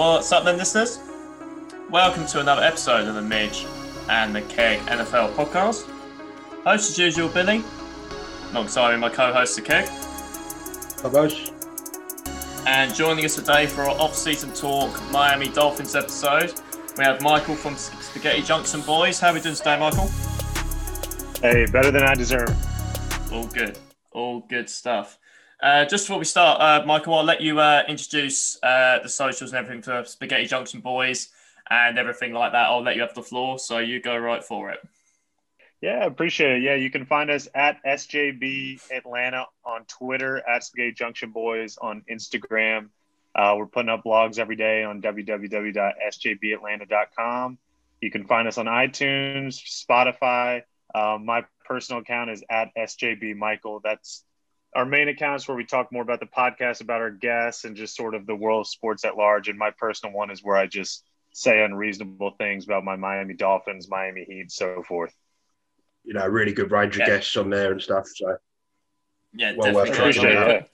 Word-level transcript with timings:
What's 0.00 0.32
up, 0.32 0.44
then, 0.44 0.56
listeners? 0.56 0.98
Welcome 1.90 2.26
to 2.28 2.40
another 2.40 2.62
episode 2.62 3.06
of 3.06 3.16
the 3.16 3.20
Midge 3.20 3.66
and 4.08 4.34
the 4.34 4.40
Keg 4.40 4.78
NFL 4.86 5.34
podcast. 5.34 5.86
Host 6.64 6.92
as 6.92 6.98
usual, 6.98 7.28
Billy. 7.28 7.62
Alongside 8.50 8.94
me, 8.94 8.98
my 8.98 9.10
co-host, 9.10 9.56
the 9.56 9.60
Keg. 9.60 9.86
Hi, 11.02 11.10
guys. 11.12 11.52
And 12.66 12.94
joining 12.94 13.26
us 13.26 13.34
today 13.34 13.66
for 13.66 13.82
our 13.82 13.90
off-season 13.90 14.54
talk 14.54 14.98
Miami 15.10 15.50
Dolphins 15.50 15.94
episode, 15.94 16.54
we 16.96 17.04
have 17.04 17.20
Michael 17.20 17.54
from 17.54 17.76
Spaghetti 17.76 18.40
Junction 18.40 18.80
Boys. 18.80 19.20
How 19.20 19.28
are 19.28 19.34
we 19.34 19.40
doing 19.42 19.54
today, 19.54 19.78
Michael? 19.78 20.08
Hey, 21.42 21.66
better 21.66 21.90
than 21.90 22.04
I 22.04 22.14
deserve. 22.14 22.56
All 23.30 23.46
good. 23.48 23.78
All 24.12 24.40
good 24.48 24.70
stuff. 24.70 25.18
Uh, 25.62 25.84
just 25.84 26.06
before 26.06 26.18
we 26.18 26.24
start, 26.24 26.58
uh, 26.60 26.82
Michael, 26.86 27.14
I'll 27.14 27.24
let 27.24 27.42
you 27.42 27.60
uh, 27.60 27.82
introduce 27.86 28.58
uh, 28.62 29.00
the 29.02 29.10
socials 29.10 29.52
and 29.52 29.58
everything 29.58 29.82
for 29.82 30.02
Spaghetti 30.06 30.46
Junction 30.46 30.80
Boys 30.80 31.28
and 31.68 31.98
everything 31.98 32.32
like 32.32 32.52
that. 32.52 32.68
I'll 32.68 32.82
let 32.82 32.96
you 32.96 33.02
have 33.02 33.12
the 33.14 33.22
floor, 33.22 33.58
so 33.58 33.76
you 33.78 34.00
go 34.00 34.16
right 34.16 34.42
for 34.42 34.70
it. 34.70 34.78
Yeah, 35.82 36.06
appreciate 36.06 36.58
it. 36.58 36.62
Yeah, 36.62 36.76
you 36.76 36.90
can 36.90 37.04
find 37.04 37.30
us 37.30 37.46
at 37.54 37.76
SJB 37.84 38.90
Atlanta 38.90 39.44
on 39.64 39.84
Twitter, 39.84 40.42
at 40.48 40.64
Spaghetti 40.64 40.92
Junction 40.92 41.30
Boys 41.30 41.76
on 41.80 42.04
Instagram. 42.10 42.88
Uh, 43.34 43.54
we're 43.56 43.66
putting 43.66 43.90
up 43.90 44.04
blogs 44.04 44.38
every 44.38 44.56
day 44.56 44.82
on 44.82 45.02
www.sjbatlanta.com. 45.02 47.58
You 48.00 48.10
can 48.10 48.26
find 48.26 48.48
us 48.48 48.56
on 48.56 48.64
iTunes, 48.66 49.84
Spotify. 49.86 50.62
Uh, 50.94 51.18
my 51.22 51.44
personal 51.64 52.00
account 52.00 52.30
is 52.30 52.42
at 52.50 52.74
SJB 52.74 53.36
Michael. 53.36 53.80
That's 53.82 54.24
our 54.74 54.86
main 54.86 55.08
accounts 55.08 55.48
where 55.48 55.56
we 55.56 55.64
talk 55.64 55.92
more 55.92 56.02
about 56.02 56.20
the 56.20 56.26
podcast, 56.26 56.80
about 56.80 57.00
our 57.00 57.10
guests, 57.10 57.64
and 57.64 57.76
just 57.76 57.96
sort 57.96 58.14
of 58.14 58.26
the 58.26 58.34
world 58.34 58.60
of 58.60 58.66
sports 58.68 59.04
at 59.04 59.16
large. 59.16 59.48
And 59.48 59.58
my 59.58 59.70
personal 59.70 60.14
one 60.14 60.30
is 60.30 60.42
where 60.42 60.56
I 60.56 60.66
just 60.66 61.04
say 61.32 61.62
unreasonable 61.62 62.32
things 62.38 62.64
about 62.64 62.84
my 62.84 62.96
Miami 62.96 63.34
Dolphins, 63.34 63.88
Miami 63.88 64.24
Heat, 64.24 64.50
so 64.50 64.82
forth 64.82 65.14
you 66.04 66.14
know, 66.14 66.26
really 66.26 66.52
good 66.52 66.70
range 66.70 66.94
of 66.96 67.00
yeah. 67.00 67.06
guests 67.06 67.36
on 67.36 67.50
there 67.50 67.72
and 67.72 67.80
stuff. 67.80 68.06
So 68.14 68.36
yeah, 69.34 69.54
well 69.56 69.72
definitely. 69.72 69.98
Appreciate 69.98 70.36
it. 70.36 70.70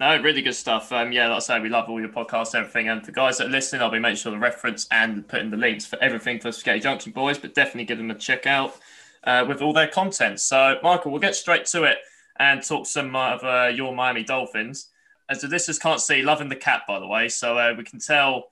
No, 0.00 0.22
really 0.22 0.42
good 0.42 0.54
stuff. 0.54 0.92
Um, 0.92 1.10
yeah, 1.10 1.26
like 1.26 1.36
I 1.36 1.40
say, 1.40 1.60
we 1.60 1.68
love 1.68 1.88
all 1.88 1.98
your 1.98 2.08
podcasts, 2.08 2.54
everything. 2.54 2.88
And 2.88 3.04
for 3.04 3.10
guys 3.10 3.38
that 3.38 3.48
are 3.48 3.50
listening, 3.50 3.82
I'll 3.82 3.90
be 3.90 3.98
making 3.98 4.16
sure 4.18 4.30
the 4.30 4.38
reference 4.38 4.86
and 4.92 5.26
putting 5.26 5.50
the 5.50 5.56
links 5.56 5.86
for 5.86 6.00
everything 6.00 6.38
for 6.38 6.52
Spaghetti 6.52 6.80
Junction 6.80 7.10
Boys, 7.10 7.36
but 7.36 7.52
definitely 7.52 7.84
give 7.84 7.98
them 7.98 8.10
a 8.10 8.14
check 8.14 8.46
out 8.46 8.76
uh, 9.24 9.44
with 9.48 9.60
all 9.60 9.72
their 9.72 9.88
content. 9.88 10.38
So, 10.38 10.78
Michael, 10.84 11.10
we'll 11.10 11.20
get 11.20 11.34
straight 11.34 11.66
to 11.66 11.82
it 11.82 11.98
and 12.38 12.62
talk 12.62 12.86
some 12.86 13.14
of 13.14 13.44
uh, 13.44 13.70
your 13.74 13.94
Miami 13.94 14.24
Dolphins. 14.24 14.90
As 15.30 15.42
the 15.42 15.48
listeners 15.48 15.78
can't 15.78 16.00
see, 16.00 16.22
loving 16.22 16.48
the 16.48 16.56
cat, 16.56 16.82
by 16.88 16.98
the 16.98 17.06
way. 17.06 17.28
So 17.28 17.58
uh, 17.58 17.74
we 17.76 17.84
can 17.84 17.98
tell 17.98 18.44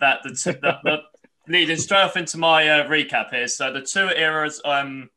that 0.00 0.20
the, 0.22 0.30
t- 0.30 0.58
the, 0.60 1.02
leading 1.46 1.76
straight 1.76 2.02
off 2.02 2.16
into 2.16 2.38
my 2.38 2.68
uh, 2.68 2.88
recap 2.88 3.30
here. 3.30 3.48
So 3.48 3.72
the 3.72 3.82
two 3.82 4.08
eras 4.08 4.60
um, 4.64 5.10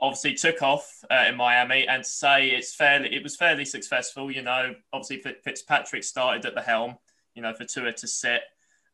obviously 0.00 0.34
took 0.34 0.62
off 0.62 0.90
uh, 1.10 1.24
in 1.28 1.36
Miami 1.36 1.86
and 1.86 2.04
to 2.04 2.08
say 2.08 2.48
it's 2.48 2.74
fairly 2.74 3.14
it 3.14 3.22
was 3.22 3.36
fairly 3.36 3.64
successful. 3.64 4.30
You 4.30 4.42
know, 4.42 4.74
obviously 4.92 5.32
Fitzpatrick 5.44 6.04
started 6.04 6.46
at 6.46 6.54
the 6.54 6.62
helm. 6.62 6.96
You 7.34 7.42
know, 7.42 7.52
for 7.52 7.64
Tua 7.64 7.92
to 7.92 8.08
sit. 8.08 8.40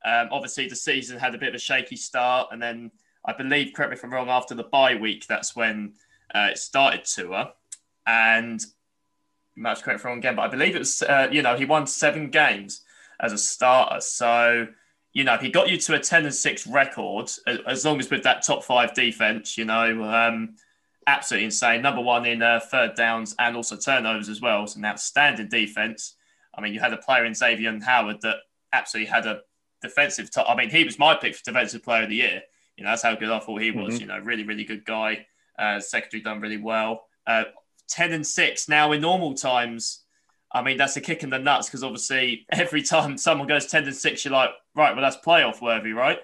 Um, 0.04 0.28
obviously, 0.32 0.68
the 0.68 0.74
season 0.74 1.18
had 1.18 1.34
a 1.34 1.38
bit 1.38 1.50
of 1.50 1.54
a 1.54 1.58
shaky 1.58 1.94
start, 1.94 2.48
and 2.50 2.60
then 2.60 2.90
I 3.24 3.32
believe, 3.32 3.72
correct 3.72 3.90
me 3.90 3.96
if 3.96 4.04
I'm 4.04 4.12
wrong, 4.12 4.28
after 4.28 4.54
the 4.54 4.64
bye 4.64 4.96
week, 4.96 5.26
that's 5.28 5.54
when 5.54 5.94
uh, 6.34 6.48
it 6.50 6.58
started 6.58 7.04
Tua, 7.04 7.52
and 8.06 8.64
much 9.56 9.82
correct 9.82 10.00
if 10.00 10.06
I'm 10.06 10.10
wrong 10.10 10.18
again, 10.18 10.36
but 10.36 10.42
I 10.42 10.48
believe 10.48 10.74
it 10.74 10.80
was 10.80 11.02
uh, 11.02 11.28
you 11.30 11.42
know 11.42 11.56
he 11.56 11.64
won 11.64 11.86
seven 11.86 12.30
games 12.30 12.82
as 13.20 13.32
a 13.32 13.38
starter, 13.38 14.00
so 14.00 14.68
you 15.12 15.24
know, 15.24 15.36
he 15.36 15.50
got 15.50 15.68
you 15.68 15.76
to 15.76 15.94
a 15.94 15.98
10 15.98 16.24
and 16.24 16.34
6 16.34 16.66
record 16.66 17.30
as 17.66 17.84
long 17.84 18.00
as 18.00 18.10
with 18.10 18.22
that 18.22 18.42
top 18.42 18.64
five 18.64 18.94
defense, 18.94 19.58
you 19.58 19.64
know, 19.64 20.02
um, 20.04 20.56
absolutely 21.06 21.46
insane. 21.46 21.82
Number 21.82 22.00
one 22.00 22.24
in 22.24 22.42
uh, 22.42 22.60
third 22.60 22.94
downs 22.94 23.34
and 23.38 23.56
also 23.56 23.76
turnovers 23.76 24.28
as 24.28 24.40
well. 24.40 24.62
It's 24.62 24.76
an 24.76 24.84
outstanding 24.84 25.48
defense. 25.48 26.16
I 26.54 26.62
mean, 26.62 26.72
you 26.72 26.80
had 26.80 26.92
a 26.92 26.98
player 26.98 27.24
in 27.24 27.32
Xavien 27.32 27.82
Howard 27.82 28.22
that 28.22 28.36
absolutely 28.72 29.10
had 29.10 29.26
a 29.26 29.40
defensive 29.82 30.30
top. 30.30 30.46
I 30.48 30.56
mean, 30.56 30.70
he 30.70 30.84
was 30.84 30.98
my 30.98 31.14
pick 31.14 31.34
for 31.34 31.44
defensive 31.44 31.82
player 31.82 32.04
of 32.04 32.08
the 32.08 32.16
year. 32.16 32.42
You 32.76 32.84
know, 32.84 32.90
that's 32.90 33.02
how 33.02 33.14
good 33.14 33.30
I 33.30 33.38
thought 33.38 33.60
he 33.60 33.70
was. 33.70 33.94
Mm-hmm. 33.94 34.00
You 34.00 34.06
know, 34.06 34.18
really, 34.18 34.44
really 34.44 34.64
good 34.64 34.84
guy. 34.84 35.26
Uh, 35.58 35.80
secondary 35.80 36.22
done 36.22 36.40
really 36.40 36.56
well. 36.56 37.04
Uh, 37.26 37.44
10 37.92 38.12
and 38.12 38.26
6 38.26 38.68
now 38.68 38.92
in 38.92 39.02
normal 39.02 39.34
times. 39.34 40.00
I 40.50 40.62
mean, 40.62 40.76
that's 40.76 40.96
a 40.96 41.00
kick 41.00 41.22
in 41.22 41.30
the 41.30 41.38
nuts 41.38 41.68
because 41.68 41.84
obviously 41.84 42.46
every 42.52 42.82
time 42.82 43.16
someone 43.18 43.46
goes 43.46 43.66
10 43.66 43.84
and 43.84 43.94
6, 43.94 44.24
you're 44.24 44.32
like, 44.32 44.50
right, 44.74 44.94
well, 44.94 45.02
that's 45.02 45.24
playoff 45.24 45.60
worthy, 45.60 45.92
right? 45.92 46.18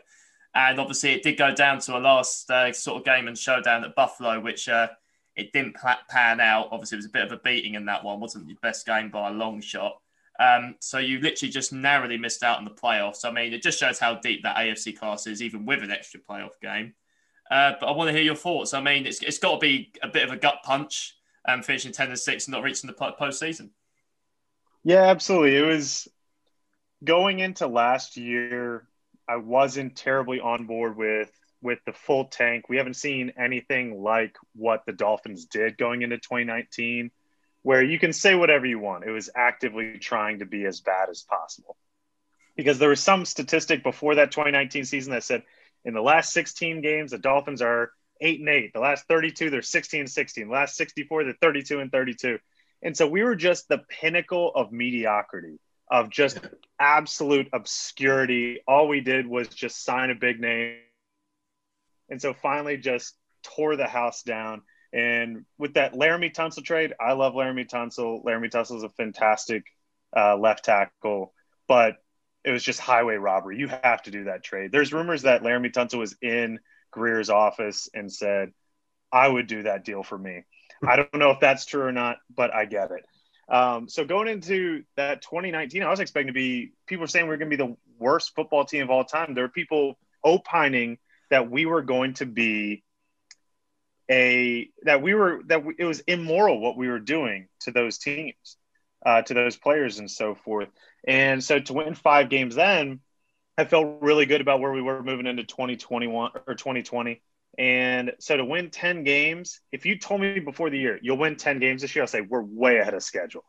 And 0.55 0.81
obviously, 0.81 1.11
it 1.11 1.23
did 1.23 1.37
go 1.37 1.55
down 1.55 1.79
to 1.81 1.97
a 1.97 2.01
last 2.01 2.51
uh, 2.51 2.73
sort 2.73 2.99
of 2.99 3.05
game 3.05 3.29
and 3.29 3.37
showdown 3.37 3.85
at 3.85 3.95
Buffalo, 3.95 4.41
which 4.41 4.69
uh, 4.69 4.89
it 5.37 5.53
didn't 5.53 5.77
pan 6.09 6.41
out. 6.41 6.69
Obviously, 6.73 6.97
it 6.97 7.01
was 7.01 7.07
a 7.07 7.11
bit 7.11 7.23
of 7.23 7.33
a 7.33 7.37
beating 7.37 7.75
in 7.75 7.85
that 7.85 8.03
one. 8.03 8.19
wasn't 8.19 8.49
the 8.49 8.57
best 8.63 8.87
game 8.87 9.11
by 9.11 9.29
a 9.29 9.33
long 9.33 9.61
shot. 9.61 10.01
Um, 10.41 10.77
so 10.81 10.99
you 10.99 11.21
literally 11.21 11.53
just 11.53 11.73
narrowly 11.73 12.17
missed 12.17 12.43
out 12.43 12.59
on 12.59 12.65
the 12.65 12.71
playoffs. 12.71 13.25
I 13.25 13.31
mean, 13.31 13.53
it 13.53 13.63
just 13.63 13.79
shows 13.79 13.99
how 13.99 14.15
deep 14.15 14.43
that 14.43 14.57
AFC 14.57 14.99
class 14.99 15.27
is, 15.27 15.43
even 15.43 15.67
with 15.67 15.83
an 15.83 15.91
extra 15.91 16.19
playoff 16.19 16.59
game. 16.63 16.95
Uh, 17.51 17.75
but 17.79 17.87
I 17.87 17.93
want 17.93 18.09
to 18.09 18.13
hear 18.13 18.23
your 18.23 18.35
thoughts. 18.35 18.73
I 18.73 18.81
mean, 18.81 19.07
it's, 19.07 19.23
it's 19.23 19.39
got 19.39 19.53
to 19.53 19.59
be 19.59 19.93
a 20.03 20.09
bit 20.09 20.25
of 20.25 20.33
a 20.33 20.37
gut 20.37 20.61
punch 20.65 21.18
um, 21.49 21.63
finishing 21.63 21.93
10 21.93 22.11
and 22.11 22.19
6 22.19 22.47
and 22.47 22.53
not 22.53 22.63
reaching 22.63 22.89
the 22.89 22.95
postseason. 22.95 23.71
Yeah, 24.85 25.05
absolutely. 25.05 25.57
It 25.57 25.67
was 25.67 26.07
going 27.03 27.41
into 27.41 27.67
last 27.67 28.17
year 28.17 28.87
I 29.29 29.37
wasn't 29.37 29.97
terribly 29.97 30.41
on 30.41 30.67
board 30.67 30.97
with 30.97 31.31
with 31.61 31.81
the 31.85 31.93
full 31.93 32.27
tank. 32.27 32.69
We 32.69 32.77
haven't 32.77 32.95
seen 32.95 33.33
anything 33.37 34.01
like 34.01 34.37
what 34.55 34.87
the 34.87 34.93
Dolphins 34.93 35.47
did 35.47 35.77
going 35.77 36.03
into 36.03 36.17
2019, 36.17 37.11
where 37.63 37.83
you 37.83 37.99
can 37.99 38.13
say 38.13 38.37
whatever 38.37 38.65
you 38.65 38.79
want. 38.79 39.05
It 39.05 39.11
was 39.11 39.29
actively 39.35 39.99
trying 39.99 40.39
to 40.39 40.47
be 40.47 40.65
as 40.65 40.81
bad 40.81 41.09
as 41.11 41.23
possible. 41.23 41.77
Because 42.57 42.79
there 42.79 42.91
was 42.91 43.03
some 43.03 43.25
statistic 43.25 43.83
before 43.83 44.15
that 44.17 44.31
2019 44.31 44.85
season 44.85 45.13
that 45.13 45.25
said 45.25 45.43
in 45.85 45.95
the 45.95 46.01
last 46.01 46.33
16 46.33 46.81
games, 46.81 47.11
the 47.11 47.19
Dolphins 47.19 47.61
are 47.61 47.91
8 48.21 48.41
and 48.41 48.49
8. 48.49 48.73
The 48.73 48.81
last 48.81 49.07
32, 49.09 49.51
they're 49.51 49.63
16 49.63 50.01
and 50.01 50.11
16. 50.11 50.47
The 50.47 50.53
last 50.53 50.77
64, 50.77 51.25
they're 51.25 51.35
32 51.41 51.81
and 51.81 51.93
32. 51.93 52.39
And 52.83 52.97
so 52.97 53.07
we 53.07 53.23
were 53.23 53.37
just 53.37 53.69
the 53.69 53.83
pinnacle 53.89 54.53
of 54.55 54.73
mediocrity 54.73 55.59
of 55.91 56.11
just 56.11 56.39
absolute 56.79 57.49
obscurity. 57.53 58.61
All 58.67 58.89
we 58.89 59.01
did 59.01 59.27
was 59.27 59.49
just 59.49 59.85
sign 59.85 60.11
a 60.11 60.15
big 60.15 60.41
name. 60.41 60.77
And 62.11 62.21
so 62.21 62.35
finally 62.35 62.77
just 62.77 63.15
tore 63.43 63.77
the 63.77 63.87
house 63.87 64.23
down. 64.23 64.63
And 64.93 65.45
with 65.59 65.75
that 65.75 65.93
Laremy 65.93 66.33
Tunsil 66.35 66.65
trade, 66.65 66.95
I 66.99 67.13
love 67.13 67.35
Laremy 67.35 67.69
Tunsil. 67.69 68.25
Laremy 68.25 68.51
Tunsil 68.51 68.77
is 68.77 68.83
a 68.83 68.89
fantastic 68.91 69.65
uh, 70.17 70.37
left 70.37 70.65
tackle, 70.65 71.35
but 71.67 71.97
it 72.45 72.51
was 72.51 72.63
just 72.63 72.81
highway 72.81 73.17
robbery. 73.17 73.59
You 73.59 73.69
have 73.69 74.03
to 74.05 74.11
do 74.11 74.25
that 74.25 74.43
trade. 74.43 74.73
There's 74.73 74.93
rumors 74.93 75.23
that 75.23 75.43
Laremy 75.43 75.73
Tunsil 75.73 75.99
was 75.99 76.17
in 76.23 76.61
Grier's 76.91 77.31
office 77.31 77.89
and 77.95 78.13
said, 78.13 78.53
I 79.13 79.27
would 79.27 79.47
do 79.47 79.65
that 79.65 79.85
deal 79.85 80.03
for 80.03 80.19
me. 80.19 80.45
I 80.87 80.97
don't 80.97 81.15
know 81.15 81.31
if 81.31 81.41
that's 81.41 81.65
true 81.65 81.83
or 81.83 81.93
not, 81.93 82.19
but 82.35 82.55
I 82.55 82.65
get 82.67 82.91
it. 82.91 83.05
Um, 83.49 83.89
so 83.89 84.05
going 84.05 84.29
into 84.29 84.85
that 84.97 85.23
2019, 85.23 85.83
I 85.83 85.91
was 85.91 86.01
expecting 86.01 86.29
to 86.29 86.33
be 86.33 86.73
people 86.87 87.03
were 87.03 87.09
saying 87.09 87.27
we 87.27 87.35
are 87.35 87.39
going 87.39 87.51
to 87.51 87.57
be 87.57 87.63
the 87.63 87.77
worst 87.99 88.35
football 88.35 88.65
team 88.65 88.83
of 88.83 88.91
all 88.91 89.05
time. 89.05 89.35
There 89.35 89.45
were 89.45 89.49
people 89.49 89.99
opining 90.23 90.99
that 91.31 91.51
we 91.51 91.67
were 91.67 91.83
going 91.83 92.15
to 92.15 92.27
be 92.27 92.85
a 94.11 94.71
that 94.83 95.03
we 95.03 95.15
were 95.15 95.43
that 95.47 95.65
we, 95.65 95.75
it 95.79 95.85
was 95.85 96.01
immoral 96.01 96.61
what 96.61 96.77
we 96.77 96.89
were 96.89 96.99
doing 96.99 97.49
to 97.61 97.71
those 97.71 97.99
teams, 97.99 98.57
uh, 99.05 99.23
to 99.23 99.35
those 99.35 99.57
players 99.57 99.99
and 99.99 100.11
so 100.11 100.35
forth. 100.35 100.69
And 101.07 101.43
so 101.43 101.59
to 101.59 101.73
win 101.73 101.95
five 101.95 102.29
games, 102.29 102.55
then 102.55 103.01
I 103.59 103.65
felt 103.65 103.99
really 104.01 104.25
good 104.25 104.41
about 104.41 104.61
where 104.61 104.71
we 104.71 104.81
were 104.81 105.03
moving 105.03 105.27
into 105.27 105.43
2021 105.43 106.31
or 106.47 106.55
2020. 106.55 107.21
And 107.59 108.13
so 108.21 108.37
to 108.37 108.45
win 108.45 108.71
10 108.71 109.03
games, 109.03 109.61
if 109.73 109.85
you 109.85 109.99
told 109.99 110.21
me 110.21 110.39
before 110.39 110.71
the 110.71 110.79
year 110.79 110.97
you'll 111.03 111.19
win 111.19 111.35
10 111.35 111.59
games 111.59 111.83
this 111.83 111.95
year, 111.97 112.05
I'll 112.05 112.09
say 112.09 112.21
we're 112.21 112.41
way 112.41 112.79
ahead 112.79 112.95
of 112.95 113.03
schedule. 113.03 113.45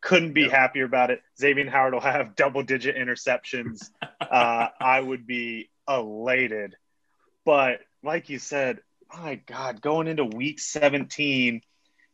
Couldn't 0.00 0.32
be 0.32 0.42
yeah. 0.42 0.50
happier 0.50 0.84
about 0.84 1.10
it. 1.10 1.22
Xavien 1.40 1.68
Howard 1.68 1.94
will 1.94 2.00
have 2.00 2.36
double 2.36 2.62
digit 2.62 2.96
interceptions. 2.96 3.90
uh, 4.20 4.68
I 4.80 5.00
would 5.00 5.26
be 5.26 5.70
elated. 5.88 6.76
But 7.44 7.80
like 8.04 8.28
you 8.28 8.38
said, 8.38 8.78
my 9.12 9.34
God, 9.34 9.80
going 9.80 10.06
into 10.06 10.24
week 10.24 10.60
17 10.60 11.62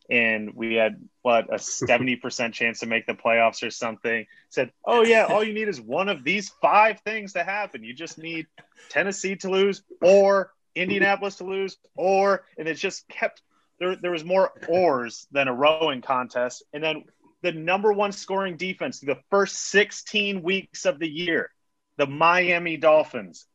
and 0.09 0.53
we 0.55 0.75
had 0.75 1.01
what 1.21 1.53
a 1.53 1.55
70% 1.57 2.53
chance 2.53 2.79
to 2.79 2.85
make 2.85 3.05
the 3.05 3.13
playoffs 3.13 3.65
or 3.65 3.69
something 3.69 4.25
said 4.49 4.71
oh 4.85 5.03
yeah 5.03 5.25
all 5.25 5.43
you 5.43 5.53
need 5.53 5.67
is 5.67 5.79
one 5.79 6.09
of 6.09 6.23
these 6.23 6.49
five 6.61 6.99
things 7.01 7.33
to 7.33 7.43
happen 7.43 7.83
you 7.83 7.93
just 7.93 8.17
need 8.17 8.47
tennessee 8.89 9.35
to 9.35 9.49
lose 9.49 9.83
or 10.01 10.51
Indianapolis 10.75 11.35
to 11.37 11.43
lose, 11.43 11.77
or 11.95 12.45
and 12.57 12.67
it 12.67 12.75
just 12.75 13.07
kept 13.07 13.41
there. 13.79 13.95
There 13.95 14.11
was 14.11 14.23
more 14.23 14.51
oars 14.67 15.27
than 15.31 15.47
a 15.47 15.53
rowing 15.53 16.01
contest, 16.01 16.63
and 16.73 16.83
then 16.83 17.03
the 17.41 17.51
number 17.51 17.91
one 17.91 18.11
scoring 18.11 18.57
defense 18.57 18.99
the 18.99 19.19
first 19.29 19.57
16 19.69 20.41
weeks 20.41 20.85
of 20.85 20.99
the 20.99 21.09
year, 21.09 21.51
the 21.97 22.07
Miami 22.07 22.77
Dolphins 22.77 23.45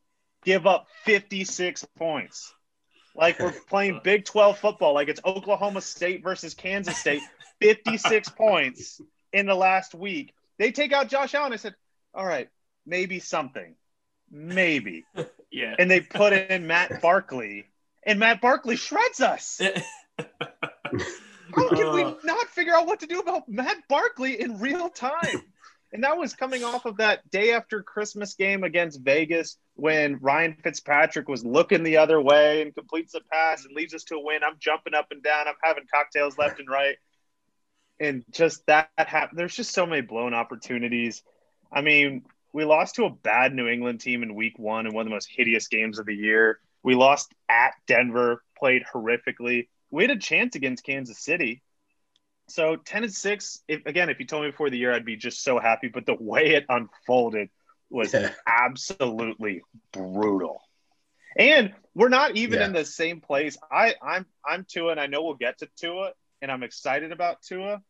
give 0.45 0.67
up 0.67 0.87
56 1.05 1.87
points. 1.97 2.55
Like 3.15 3.39
we're 3.39 3.53
playing 3.53 4.01
Big 4.03 4.25
12 4.25 4.59
football, 4.59 4.93
like 4.95 5.09
it's 5.09 5.21
Oklahoma 5.25 5.81
State 5.81 6.23
versus 6.23 6.55
Kansas 6.55 6.97
State, 6.97 7.23
56 7.61 8.29
points 8.37 9.01
in 9.33 9.47
the 9.47 9.55
last 9.55 9.95
week. 9.95 10.35
They 10.59 10.73
take 10.73 10.93
out 10.93 11.09
Josh 11.09 11.35
Allen. 11.35 11.53
I 11.53 11.57
said, 11.57 11.75
all 12.13 12.27
right, 12.27 12.49
maybe 12.87 13.21
something. 13.21 13.75
Maybe. 14.31 15.05
yeah. 15.53 15.75
And 15.79 15.91
they 15.91 16.01
put 16.01 16.33
in 16.33 16.67
Matt 16.67 17.01
Barkley, 17.01 17.67
and 18.03 18.19
Matt 18.19 18.41
Barkley 18.41 18.77
shreds 18.77 19.21
us. 19.21 19.61
How 20.19 21.69
can 21.69 21.93
we 21.93 22.03
Uh. 22.03 22.15
not 22.25 22.49
figure 22.49 22.75
out 22.75 22.87
what 22.87 23.01
to 23.01 23.07
do 23.07 23.21
about 23.21 23.49
Matt 23.49 23.77
Barkley 23.89 24.41
in 24.41 24.59
real 24.59 24.89
time? 24.89 25.43
And 25.95 26.03
that 26.03 26.19
was 26.19 26.35
coming 26.35 26.65
off 26.65 26.87
of 26.87 26.97
that 26.97 27.31
day 27.31 27.53
after 27.53 27.81
Christmas 27.81 28.35
game 28.35 28.65
against 28.65 29.01
Vegas 29.03 29.57
when 29.75 30.19
Ryan 30.21 30.57
Fitzpatrick 30.61 31.29
was 31.29 31.45
looking 31.45 31.85
the 31.85 31.99
other 31.99 32.21
way 32.21 32.63
and 32.63 32.75
completes 32.75 33.15
a 33.15 33.21
pass 33.33 33.65
and 33.65 33.77
leads 33.77 33.95
us 33.95 34.03
to 34.05 34.17
a 34.17 34.21
win. 34.21 34.43
I'm 34.43 34.57
jumping 34.59 34.95
up 34.95 35.07
and 35.13 35.23
down. 35.23 35.47
I'm 35.47 35.55
having 35.63 35.85
cocktails 35.95 36.37
left 36.37 36.59
and 36.59 36.69
right. 36.69 36.97
And 38.01 38.25
just 38.33 38.67
that 38.67 38.91
happened. 38.97 39.39
There's 39.39 39.55
just 39.55 39.73
so 39.73 39.87
many 39.87 40.03
blown 40.03 40.35
opportunities. 40.35 41.23
I 41.73 41.81
mean, 41.81 42.25
we 42.53 42.65
lost 42.65 42.97
to 42.97 43.05
a 43.05 43.11
bad 43.11 43.55
New 43.55 43.69
England 43.69 44.01
team 44.01 44.25
in 44.25 44.35
week 44.35 44.59
one 44.59 44.89
in 44.89 44.95
one 44.95 45.03
of 45.03 45.11
the 45.11 45.15
most 45.15 45.29
hideous 45.31 45.69
games 45.69 46.01
of 46.01 46.07
the 46.07 46.17
year. 46.17 46.59
We 46.83 46.97
lost 46.97 47.33
at 47.49 47.75
Denver, 47.87 48.43
played 48.59 48.83
horrifically. 48.93 49.69
We 49.93 50.03
had 50.03 50.11
a 50.11 50.19
chance 50.19 50.57
against 50.57 50.85
Kansas 50.85 51.21
City. 51.21 51.63
So 52.49 52.77
10 52.77 53.05
and 53.05 53.13
6, 53.13 53.63
if, 53.69 53.87
again, 53.87 54.11
if 54.11 54.21
you 54.21 54.27
told 54.27 54.45
me 54.45 54.51
before 54.51 54.71
the 54.71 54.79
year, 54.79 54.93
I'd 54.93 55.05
be 55.05 55.17
just 55.17 55.43
so 55.43 55.59
happy. 55.59 55.89
But 55.89 56.07
the 56.07 56.17
way 56.19 56.55
it 56.55 56.67
unfolded 56.69 57.49
was 57.91 58.13
Yeah. 58.13 58.33
absolutely 58.47 59.63
brutal. 59.93 60.61
And 61.37 61.75
we're 61.95 62.09
not 62.11 62.37
even 62.37 62.61
Yeah. 62.61 62.67
in 62.67 62.73
the 62.73 62.85
same 62.85 63.21
place. 63.21 63.57
I, 63.71 63.95
I'm 64.03 64.27
I'm 64.47 64.65
Tua, 64.65 64.93
and 64.93 65.01
I 65.01 65.07
know 65.07 65.23
we'll 65.23 65.35
get 65.35 65.59
to 65.59 65.69
Tua, 65.77 66.13
and 66.43 66.51
I'm 66.51 66.63
excited 66.63 67.13
about 67.13 67.43
Tua. 67.43 67.83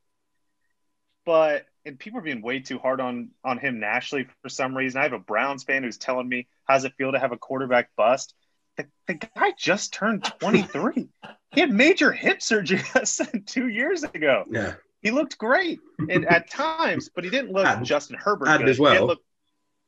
But 1.27 1.67
and 1.87 1.99
people 1.99 2.21
are 2.21 2.23
being 2.23 2.43
way 2.43 2.61
too 2.61 2.79
hard 2.79 3.01
on 3.01 3.31
on 3.43 3.59
him 3.59 3.81
nationally 3.81 4.27
for 4.43 4.49
some 4.49 4.77
reason. 4.77 5.01
I 5.01 5.05
have 5.05 5.13
a 5.15 5.19
Browns 5.19 5.65
fan 5.65 5.83
who's 5.83 5.99
telling 5.99 6.29
me 6.29 6.47
how's 6.65 6.85
it 6.85 6.95
feel 6.97 7.13
to 7.13 7.19
have 7.19 7.33
a 7.33 7.39
quarterback 7.39 7.91
bust. 7.97 8.35
The, 8.77 8.87
the 9.07 9.15
guy 9.15 9.53
just 9.59 9.93
turned 9.93 10.25
23. 10.25 11.09
He 11.55 11.61
had 11.61 11.71
major 11.71 12.13
hip 12.13 12.43
surgery 12.43 12.81
two 13.47 13.69
years 13.69 14.03
ago. 14.03 14.45
Yeah. 14.51 14.75
He 15.03 15.11
looked 15.11 15.37
great 15.39 15.81
and 16.09 16.25
at 16.27 16.51
times, 16.51 17.11
but 17.15 17.25
he 17.25 17.31
didn't 17.31 17.53
look 17.53 17.67
And- 17.67 17.85
Justin 17.85 18.17
Herbert. 18.19 18.49
and 18.49 18.61
good. 18.61 18.69
as 18.71 18.79
well, 18.79 19.07
look- 19.09 19.23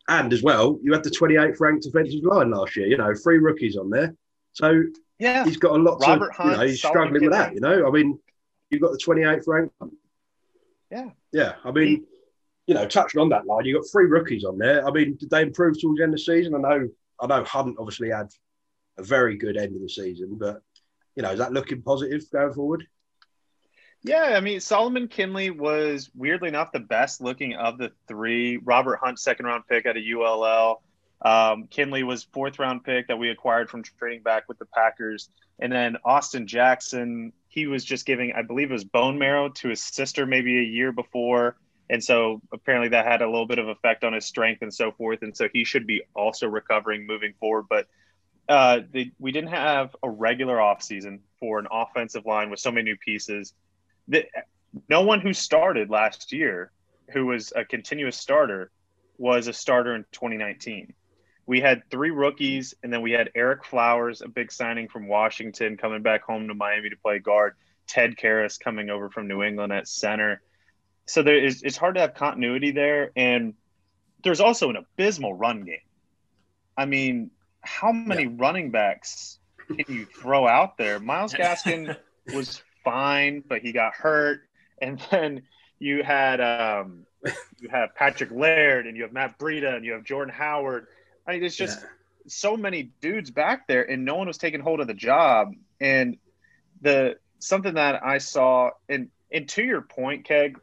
And 0.09 0.33
as 0.33 0.43
well, 0.43 0.79
you 0.83 0.93
had 0.93 1.03
the 1.03 1.11
28th 1.11 1.59
ranked 1.61 1.87
offensive 1.87 2.23
line 2.25 2.51
last 2.51 2.77
year. 2.77 2.87
You 2.87 2.97
know, 2.99 3.13
three 3.15 3.39
rookies 3.39 3.77
on 3.77 3.91
there. 3.91 4.15
So 4.53 4.83
yeah, 5.19 5.45
he's 5.45 5.57
got 5.57 5.73
a 5.73 5.83
lot 5.83 6.01
to. 6.01 6.07
Robert 6.07 6.33
you 6.39 6.45
know, 6.45 6.57
Hunt, 6.57 6.69
he's 6.69 6.79
struggling 6.79 7.23
with 7.23 7.33
that. 7.33 7.55
You 7.55 7.61
know, 7.61 7.87
I 7.87 7.91
mean, 7.91 8.19
you've 8.71 8.83
got 8.83 8.93
the 8.93 8.99
28th 8.99 9.45
ranked. 9.47 9.75
Yeah. 10.91 11.11
Yeah. 11.33 11.55
I 11.65 11.71
mean, 11.73 12.05
you 12.67 12.75
know, 12.75 12.87
touching 12.87 13.21
on 13.21 13.29
that 13.31 13.47
line, 13.47 13.65
you've 13.65 13.81
got 13.81 13.91
three 13.91 14.07
rookies 14.07 14.45
on 14.45 14.59
there. 14.59 14.87
I 14.87 14.91
mean, 14.91 15.17
did 15.17 15.31
they 15.31 15.43
improve 15.43 15.81
towards 15.81 15.99
the 15.99 16.05
end 16.05 16.13
of 16.15 16.19
the 16.19 16.25
season? 16.25 16.55
I 16.55 16.59
know, 16.59 16.89
I 17.21 17.27
know, 17.27 17.45
Hunt 17.45 17.77
obviously 17.79 18.11
had 18.11 18.29
a 18.99 19.03
very 19.03 19.37
good 19.37 19.57
end 19.57 19.75
of 19.77 19.83
the 19.83 19.89
season, 19.89 20.37
but 20.39 20.63
you 21.17 21.23
know, 21.23 21.33
is 21.33 21.39
that 21.39 21.53
looking 21.53 21.83
positive 21.83 22.23
going 22.31 22.53
forward? 22.53 22.87
Yeah, 24.03 24.35
I 24.37 24.41
mean 24.41 24.61
Solomon 24.61 25.09
Kindley 25.09 25.51
was 25.51 26.11
weirdly 26.15 26.49
enough 26.49 26.71
the 26.71 26.79
best 26.79 27.21
looking 27.21 27.55
of 27.55 27.79
the 27.79 27.91
three. 28.07 28.59
Robert 28.59 29.01
Hunt, 29.03 29.19
second 29.19 29.47
round 29.47 29.65
pick 29.69 29.87
out 29.87 29.97
of 29.97 30.03
ULL. 30.05 30.83
Um, 31.23 31.67
Kindley 31.69 32.05
was 32.05 32.23
fourth 32.23 32.59
round 32.59 32.85
pick 32.85 33.09
that 33.09 33.19
we 33.19 33.31
acquired 33.31 33.69
from 33.71 33.83
trading 33.83 34.23
back 34.23 34.45
with 34.49 34.59
the 34.59 34.67
Packers, 34.67 35.31
and 35.59 35.73
then 35.73 35.97
Austin 36.05 36.47
Jackson. 36.47 37.33
He 37.49 37.67
was 37.67 37.85
just 37.85 38.05
giving, 38.05 38.33
I 38.37 38.43
believe, 38.43 38.71
it 38.71 38.75
was 38.75 38.85
bone 38.85 39.19
marrow 39.19 39.49
to 39.49 39.69
his 39.71 39.83
sister 39.83 40.27
maybe 40.27 40.59
a 40.59 40.63
year 40.63 40.93
before, 40.93 41.57
and 41.89 42.03
so 42.03 42.43
apparently 42.53 42.91
that 42.91 43.07
had 43.07 43.23
a 43.23 43.27
little 43.27 43.47
bit 43.47 43.59
of 43.59 43.69
effect 43.69 44.05
on 44.05 44.13
his 44.13 44.27
strength 44.27 44.63
and 44.63 44.73
so 44.73 44.93
forth. 44.93 45.23
And 45.23 45.37
so 45.37 45.49
he 45.53 45.65
should 45.65 45.87
be 45.87 46.03
also 46.15 46.49
recovering 46.49 47.07
moving 47.07 47.33
forward. 47.39 47.67
But 47.69 47.87
uh, 48.49 48.81
the, 48.93 49.13
we 49.19 49.33
didn't 49.33 49.51
have 49.51 49.95
a 50.03 50.11
regular 50.11 50.57
offseason 50.57 51.21
for 51.41 51.59
an 51.59 51.67
offensive 51.71 52.27
line 52.27 52.51
with 52.51 52.61
so 52.61 52.71
many 52.71 52.85
new 52.85 52.97
pieces. 52.97 53.53
No 54.89 55.03
one 55.03 55.21
who 55.21 55.33
started 55.33 55.91
last 55.91 56.33
year 56.33 56.71
who 57.13 57.27
was 57.27 57.53
a 57.55 57.65
continuous 57.65 58.17
starter 58.17 58.71
was 59.19 59.47
a 59.49 59.53
starter 59.53 59.95
in 59.95 60.05
2019 60.13 60.93
we 61.47 61.61
had 61.61 61.89
three 61.91 62.11
rookies 62.11 62.75
and 62.83 62.93
then 62.93 63.03
we 63.03 63.13
had 63.13 63.31
ereck 63.35 63.65
flowers 63.65 64.21
a 64.21 64.29
big 64.29 64.53
signing 64.53 64.89
from 64.89 65.09
washington 65.09 65.77
coming 65.77 66.03
back 66.03 66.23
home 66.23 66.49
to 66.49 66.55
miami 66.55 66.91
to 66.91 66.97
play 66.97 67.19
guard. 67.19 67.55
Ted 67.87 68.17
karras 68.17 68.59
coming 68.59 68.91
over 68.91 69.09
from 69.09 69.29
new 69.29 69.43
england 69.43 69.73
at 69.73 69.87
center. 69.87 70.43
So 71.07 71.23
there 71.23 71.39
is 71.39 71.63
it's 71.63 71.77
hard 71.77 71.95
to 71.95 72.01
have 72.01 72.15
continuity 72.15 72.73
there 72.73 73.13
and 73.15 73.55
there's 74.25 74.41
also 74.41 74.71
an 74.71 74.77
abysmal 74.77 75.35
run 75.35 75.65
game. 75.65 75.79
I 76.77 76.85
mean 76.85 77.31
how 77.67 77.93
many 77.93 78.27
running 78.27 78.71
backs 78.71 79.39
can 79.69 79.85
you 79.89 80.07
throw 80.07 80.47
out 80.47 80.79
there 80.79 81.01
miles 81.01 81.35
gaskin 81.43 81.97
was 82.33 82.63
fine, 82.85 83.43
but 83.47 83.61
he 83.63 83.73
got 83.73 83.95
hurt. 83.95 84.41
And 84.81 85.01
then 85.11 85.43
you 85.79 86.03
had 86.03 86.41
um, 86.41 87.07
you 87.59 87.69
have 87.71 87.95
Patrick 87.95 88.31
Laird, 88.31 88.87
and 88.87 88.97
you 88.97 89.03
have 89.03 89.13
Matt 89.13 89.39
Breida, 89.39 89.75
and 89.75 89.85
you 89.85 89.93
have 89.93 90.05
Jordan 90.05 90.33
Howard. 90.35 90.87
I 91.27 91.33
mean, 91.33 91.45
it's 91.45 91.57
just 91.57 91.81
Yeah. 91.81 91.89
so 92.29 92.57
many 92.57 92.91
dudes 93.01 93.31
back 93.31 93.67
there, 93.67 93.83
and 93.89 94.05
no 94.05 94.17
one 94.17 94.27
was 94.27 94.39
taking 94.39 94.61
hold 94.61 94.81
of 94.81 94.87
the 94.87 94.95
job. 94.95 95.53
And 95.81 96.19
the 96.83 97.17
something 97.39 97.75
that 97.75 98.05
I 98.05 98.19
saw, 98.19 98.71
and 98.89 99.09
and 99.33 99.49
to 99.51 99.63
your 99.65 99.83
point, 99.83 100.25
Keg, 100.25 100.59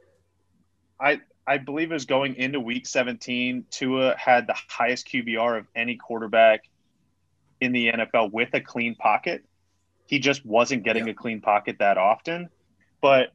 I 0.99 1.21
I 1.45 1.57
believe 1.57 1.91
it 1.91 1.93
was 1.93 2.05
going 2.05 2.35
into 2.35 2.59
Week 2.59 2.87
17. 2.87 3.65
Tua 3.69 4.15
had 4.17 4.47
the 4.47 4.55
highest 4.69 5.07
QBR 5.09 5.57
of 5.59 5.67
any 5.75 5.97
quarterback 5.97 6.63
in 7.63 7.71
the 7.71 7.91
NFL 7.91 8.31
with 8.31 8.53
a 8.53 8.61
clean 8.61 8.95
pocket 8.95 9.43
he 10.05 10.19
just 10.19 10.45
wasn't 10.45 10.83
getting 10.83 11.09
a 11.09 11.13
clean 11.13 11.41
pocket 11.41 11.77
that 11.79 11.97
often. 11.97 12.49
But 13.01 13.33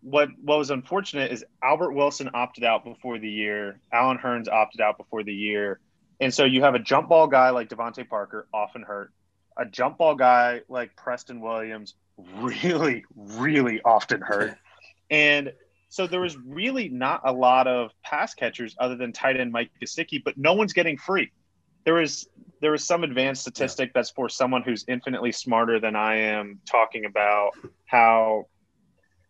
what 0.00 0.28
what 0.42 0.58
was 0.58 0.70
unfortunate 0.70 1.32
is 1.32 1.44
Albert 1.62 1.92
Wilson 1.92 2.30
opted 2.32 2.64
out 2.64 2.84
before 2.84 3.18
the 3.18 3.28
year. 3.28 3.80
Allen 3.92 4.18
Hurns 4.18 4.48
opted 4.48 4.80
out 4.80 4.98
before 4.98 5.24
the 5.24 5.34
year. 5.34 5.80
And 6.20 6.32
so 6.32 6.44
you 6.44 6.62
have 6.62 6.74
a 6.74 6.78
jump 6.78 7.08
ball 7.08 7.26
guy 7.26 7.50
like 7.50 7.68
DeVante 7.68 8.08
Parker, 8.08 8.48
often 8.54 8.82
hurt. 8.82 9.12
A 9.58 9.66
jump 9.66 9.98
ball 9.98 10.14
guy 10.14 10.62
like 10.68 10.96
Preston 10.96 11.40
Williams, 11.40 11.94
really, 12.36 13.04
really 13.14 13.80
often 13.82 14.20
hurt. 14.20 14.56
And 15.10 15.52
so 15.88 16.06
there 16.06 16.20
was 16.20 16.36
really 16.36 16.88
not 16.88 17.20
a 17.24 17.32
lot 17.32 17.66
of 17.66 17.90
pass 18.02 18.34
catchers 18.34 18.74
other 18.78 18.96
than 18.96 19.12
tight 19.12 19.38
end 19.38 19.52
Mike 19.52 19.70
Gesicki, 19.82 20.22
but 20.22 20.38
no 20.38 20.54
one's 20.54 20.72
getting 20.72 20.96
free. 20.96 21.30
There 21.86 21.94
was 21.94 22.28
there 22.60 22.72
was 22.72 22.84
some 22.84 23.04
advanced 23.04 23.42
statistic 23.42 23.92
that's 23.94 24.10
for 24.10 24.28
someone 24.28 24.62
who's 24.62 24.84
infinitely 24.88 25.32
smarter 25.32 25.78
than 25.78 25.94
I 25.96 26.16
am 26.16 26.60
talking 26.70 27.04
about 27.04 27.52
how 27.86 28.46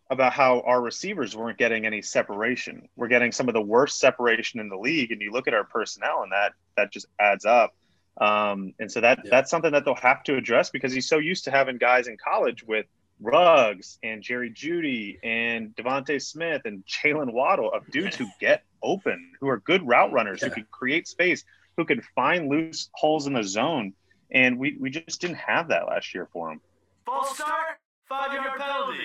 about 0.09 0.33
how 0.33 0.61
our 0.61 0.81
receivers 0.81 1.35
weren't 1.35 1.57
getting 1.57 1.85
any 1.85 2.01
separation. 2.01 2.87
We're 2.95 3.09
getting 3.09 3.31
some 3.31 3.47
of 3.49 3.53
the 3.53 3.61
worst 3.61 3.99
separation 3.99 4.59
in 4.59 4.69
the 4.69 4.77
league, 4.77 5.11
and 5.11 5.21
you 5.21 5.31
look 5.31 5.47
at 5.47 5.53
our 5.53 5.65
personnel, 5.65 6.23
and 6.23 6.31
that 6.31 6.53
that 6.75 6.91
just 6.91 7.05
adds 7.19 7.45
up. 7.45 7.73
Um, 8.19 8.73
and 8.79 8.91
so 8.91 9.01
that 9.01 9.19
Yeah. 9.23 9.29
that's 9.29 9.51
something 9.51 9.71
that 9.73 9.85
they'll 9.85 9.95
have 9.95 10.23
to 10.23 10.35
address 10.35 10.69
because 10.71 10.91
he's 10.91 11.07
so 11.07 11.19
used 11.19 11.43
to 11.45 11.51
having 11.51 11.77
guys 11.77 12.07
in 12.07 12.17
college 12.17 12.63
with 12.63 12.87
Ruggs 13.19 13.99
and 14.01 14.23
Jerry 14.23 14.49
Jeudy 14.51 15.17
and 15.23 15.75
DeVonta 15.75 16.21
Smith 16.21 16.61
and 16.65 16.83
Jaylen 16.85 17.33
Waddle 17.33 17.71
of 17.71 17.85
dudes 17.91 18.15
who 18.15 18.25
get 18.39 18.63
open, 18.81 19.33
who 19.39 19.49
are 19.49 19.59
good 19.59 19.85
route 19.87 20.11
runners, 20.11 20.41
who 20.41 20.49
can 20.49 20.65
create 20.71 21.07
space, 21.07 21.43
who 21.77 21.85
could 21.85 22.03
find 22.15 22.49
loose 22.49 22.89
holes 22.95 23.27
in 23.27 23.33
the 23.33 23.43
zone. 23.43 23.93
And 24.31 24.59
we, 24.59 24.75
we 24.79 24.89
just 24.89 25.21
didn't 25.21 25.37
have 25.37 25.69
that 25.69 25.87
last 25.87 26.13
year 26.13 26.27
for 26.33 26.51
him. 26.51 26.59
False 27.05 27.35
start, 27.35 27.77
five 28.09 28.33
yard 28.33 28.59
penalty. 28.59 28.97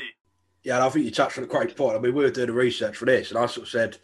Yeah, 0.64 0.76
and 0.76 0.84
I 0.84 0.88
think 0.88 1.04
you 1.04 1.10
touched 1.10 1.38
on 1.38 1.44
a 1.44 1.48
great 1.48 1.76
point. 1.76 1.96
I 1.96 2.00
mean, 2.00 2.14
we 2.14 2.24
were 2.24 2.30
doing 2.30 2.48
the 2.48 2.52
research 2.52 2.96
for 2.96 3.04
this, 3.04 3.30
and 3.30 3.38
I 3.38 3.46
sort 3.46 3.66
of 3.66 3.70
said, 3.70 3.98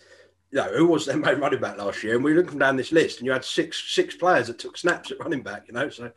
you 0.51 0.59
know, 0.59 0.73
who 0.73 0.87
was 0.87 1.07
their 1.07 1.17
main 1.19 1.39
running 1.39 1.61
back 1.61 1.79
last 1.79 2.05
year? 2.05 2.15
And 2.15 2.23
we 2.23 2.35
looked 2.35 2.57
down 2.57 2.77
this 2.77 2.93
list, 2.93 3.19
and 3.19 3.27
you 3.27 3.33
had 3.33 3.45
six 3.45 3.93
six 3.93 4.15
players 4.15 4.47
that 4.47 4.59
took 4.59 4.77
snaps 4.77 5.11
at 5.11 5.21
running 5.21 5.43
back. 5.43 5.65
You 5.67 5.75
know, 5.75 5.89
so 5.89 6.13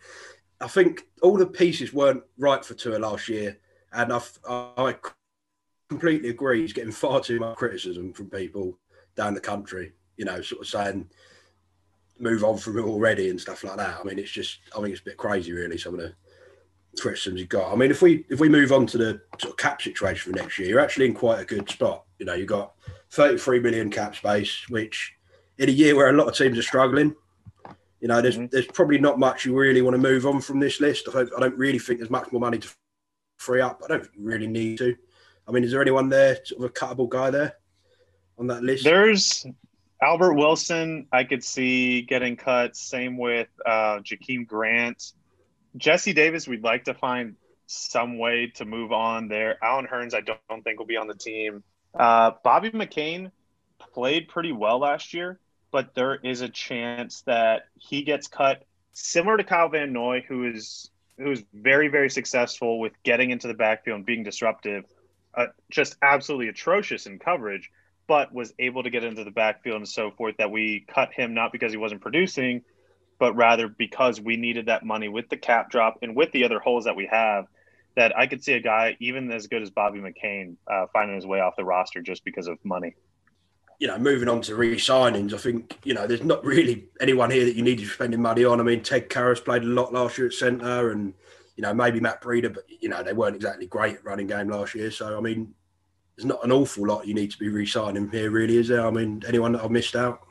I 0.60 0.68
think 0.68 1.08
all 1.22 1.38
the 1.38 1.48
pieces 1.48 1.94
weren't 1.94 2.24
right 2.38 2.64
for 2.64 2.74
Tua 2.74 2.98
last 2.98 3.28
year, 3.30 3.58
and 3.94 4.14
I've, 4.14 4.40
I 4.48 4.96
completely 5.90 6.30
agree. 6.30 6.62
He's 6.62 6.74
getting 6.74 6.92
far 6.92 7.22
too 7.22 7.40
much 7.40 7.58
criticism 7.58 8.14
from 8.14 8.30
people 8.30 8.78
down 9.16 9.34
the 9.34 9.42
country. 9.42 9.94
You 10.18 10.26
know, 10.26 10.42
sort 10.42 10.62
of 10.62 10.68
saying 10.68 11.10
move 12.22 12.44
on 12.44 12.58
from 12.58 12.78
it 12.78 12.84
already 12.84 13.30
and 13.30 13.40
stuff 13.40 13.64
like 13.64 13.78
that. 13.78 14.00
I 14.00 14.04
mean, 14.04 14.20
it's 14.20 14.32
just 14.32 14.60
I 14.76 14.82
think 14.82 14.92
it's 14.94 15.02
a 15.02 15.06
bit 15.06 15.18
crazy, 15.18 15.52
really. 15.52 15.78
Some 15.78 15.96
of 15.96 16.00
the 16.00 16.14
criticisms 17.00 17.40
you've 17.40 17.50
got. 17.50 17.72
I 17.72 17.76
mean, 17.76 17.92
if 17.92 18.02
we 18.02 18.26
if 18.30 18.40
we 18.40 18.50
move 18.50 18.72
on 18.72 18.86
to 18.88 18.98
the 18.98 19.22
sort 19.40 19.54
of 19.54 19.58
cap 19.58 19.82
situation 19.82 20.32
for 20.32 20.38
next 20.38 20.60
year, 20.60 20.70
you're 20.70 20.80
actually 20.80 21.06
in 21.06 21.14
quite 21.14 21.40
a 21.40 21.46
good 21.46 21.70
spot. 21.70 22.06
You 22.20 22.26
know, 22.26 22.34
you've 22.34 22.48
got 22.48 22.74
33 23.12 23.60
million 23.60 23.90
cap 23.90 24.16
space, 24.16 24.66
which 24.70 25.14
in 25.58 25.70
a 25.70 25.72
year 25.72 25.96
where 25.96 26.10
a 26.10 26.14
lot 26.14 26.28
of 26.28 26.36
teams 26.36 26.58
are 26.58 26.64
struggling, 26.64 27.16
You 28.00 28.08
know, 28.08 28.22
there's 28.22 28.38
mm-hmm. 28.38 28.48
there's 28.52 28.68
probably 28.68 28.98
not 28.98 29.20
much 29.20 29.46
you 29.46 29.58
really 29.58 29.82
want 29.82 29.96
to 29.96 30.02
move 30.02 30.26
on 30.26 30.42
from 30.42 30.60
this 30.60 30.82
list. 30.82 31.08
I 31.10 31.14
don't, 31.14 31.32
I 31.38 31.40
don't 31.40 31.58
really 31.58 31.80
think 31.80 32.00
there's 32.00 32.10
much 32.10 32.32
more 32.32 32.42
money 32.42 32.58
to 32.58 32.70
free 33.38 33.62
up. 33.62 33.82
I 33.84 33.88
don't 33.88 34.10
really 34.18 34.48
need 34.48 34.80
to. 34.80 34.96
I 35.48 35.52
mean, 35.52 35.64
is 35.64 35.72
there 35.72 35.82
anyone 35.82 36.10
there, 36.10 36.38
sort 36.44 36.64
of 36.64 36.70
a 36.70 36.74
cuttable 36.74 37.10
guy 37.10 37.30
there 37.30 37.56
on 38.38 38.48
that 38.48 38.64
list? 38.64 38.84
There's 38.84 39.46
Albert 40.02 40.34
Wilson. 40.34 41.08
I 41.12 41.24
could 41.24 41.44
see 41.44 42.02
getting 42.02 42.36
cut. 42.36 42.76
Same 42.76 43.18
with 43.18 43.50
uh, 43.66 44.00
Jakeem 44.00 44.48
Grant, 44.48 45.14
Jesse 45.78 46.14
Davis. 46.14 46.48
We'd 46.48 46.64
like 46.64 46.86
to 46.86 46.94
find 46.94 47.36
some 47.68 48.18
way 48.18 48.52
to 48.56 48.66
move 48.66 48.92
on 48.92 49.28
there. 49.28 49.58
Allen 49.64 49.88
Hurns, 49.88 50.14
I 50.14 50.22
don't, 50.22 50.40
don't 50.50 50.64
think 50.64 50.80
will 50.80 50.86
be 50.86 50.98
on 50.98 51.08
the 51.08 51.16
team. 51.16 51.64
Uh, 51.94 52.32
Bobby 52.44 52.72
McCain 52.72 53.32
played 53.94 54.28
pretty 54.28 54.52
well 54.52 54.80
last 54.80 55.14
year 55.14 55.40
but 55.72 55.96
there 55.96 56.16
is 56.16 56.42
a 56.42 56.50
chance 56.50 57.22
that 57.22 57.64
he 57.76 58.04
gets 58.04 58.28
cut, 58.28 58.64
similar 58.94 59.38
to 59.38 59.44
Kyle 59.44 59.70
Van 59.70 59.92
Noy, 59.92 60.24
who 60.28 60.44
is 60.50 60.92
who 61.18 61.32
is 61.32 61.44
very 61.54 61.88
very 61.88 62.10
successful 62.10 62.80
with 62.80 62.94
getting 63.04 63.32
into 63.32 63.48
the 63.48 63.54
backfield 63.54 63.98
and 63.98 64.06
being 64.06 64.24
disruptive, 64.24 64.86
uh, 65.34 65.48
just 65.70 65.96
absolutely 66.02 66.50
atrocious 66.50 67.06
in 67.06 67.20
coverage, 67.20 67.72
but 68.12 68.34
was 68.34 68.54
able 68.60 68.84
to 68.84 68.90
get 68.90 69.06
into 69.06 69.24
the 69.24 69.32
backfield 69.32 69.78
and 69.78 69.88
so 69.88 70.12
forth. 70.12 70.36
That 70.38 70.52
we 70.52 70.86
cut 70.94 71.14
him 71.14 71.34
not 71.34 71.54
because 71.54 71.72
he 71.72 71.78
wasn't 71.78 72.02
producing, 72.02 72.62
but 73.20 73.38
rather 73.38 73.70
because 73.70 74.20
we 74.20 74.36
needed 74.36 74.66
that 74.66 74.84
money 74.84 75.08
with 75.08 75.30
the 75.30 75.38
cap 75.38 75.72
drop 75.72 76.00
and 76.02 76.14
with 76.14 76.30
the 76.34 76.44
other 76.44 76.60
holes 76.60 76.84
that 76.84 76.98
we 76.98 77.08
have. 77.10 77.46
That 77.96 78.18
I 78.18 78.28
could 78.28 78.44
see 78.44 78.52
a 78.52 78.60
guy 78.60 78.98
even 79.00 79.32
as 79.32 79.48
good 79.48 79.62
as 79.62 79.70
Bobby 79.70 80.00
McCain 80.00 80.58
uh, 80.70 80.88
finding 80.92 81.16
his 81.16 81.26
way 81.26 81.40
off 81.40 81.54
the 81.58 81.64
roster 81.64 82.02
just 82.02 82.26
because 82.26 82.50
of 82.50 82.58
money 82.66 82.96
you 83.80 83.88
know, 83.88 83.98
moving 83.98 84.30
on 84.30 84.42
to 84.42 84.56
re-signings, 84.56 85.34
I 85.34 85.38
think 85.38 85.80
you 85.84 85.96
know 85.96 86.06
there's 86.06 86.22
not 86.22 86.46
really 86.46 86.90
anyone 87.00 87.32
here 87.32 87.46
that 87.46 87.56
you 87.56 87.64
need 87.64 87.78
to 87.78 87.84
be 87.84 87.88
spending 87.88 88.22
money 88.22 88.46
on. 88.46 88.60
I 88.60 88.64
mean, 88.64 88.84
Ted 88.84 89.10
Karras 89.10 89.44
played 89.44 89.64
a 89.64 89.66
lot 89.66 89.92
last 89.92 90.20
year 90.20 90.28
at 90.28 90.34
centre, 90.34 90.92
and 90.92 91.16
you 91.56 91.64
know 91.64 91.74
maybe 91.74 92.00
Matt 92.00 92.22
Breida, 92.22 92.54
but 92.54 92.66
you 92.68 92.90
know 92.90 93.02
they 93.02 93.14
weren't 93.14 93.38
exactly 93.38 93.66
great 93.66 93.96
at 93.96 94.06
running 94.06 94.28
game 94.28 94.50
last 94.50 94.76
year. 94.76 94.92
So 94.92 95.18
I 95.18 95.22
mean, 95.22 95.56
there's 96.22 96.30
not 96.30 96.44
an 96.44 96.52
awful 96.52 96.86
lot 96.86 97.08
you 97.08 97.14
need 97.14 97.32
to 97.32 97.40
be 97.40 97.50
re-signing 97.50 98.10
here, 98.12 98.30
really, 98.30 98.58
is 98.58 98.68
there? 98.68 98.86
I 98.86 98.92
mean, 98.92 99.24
anyone 99.28 99.54
that 99.54 99.64
I've 99.64 99.72
missed 99.72 99.96
out? 99.96 100.22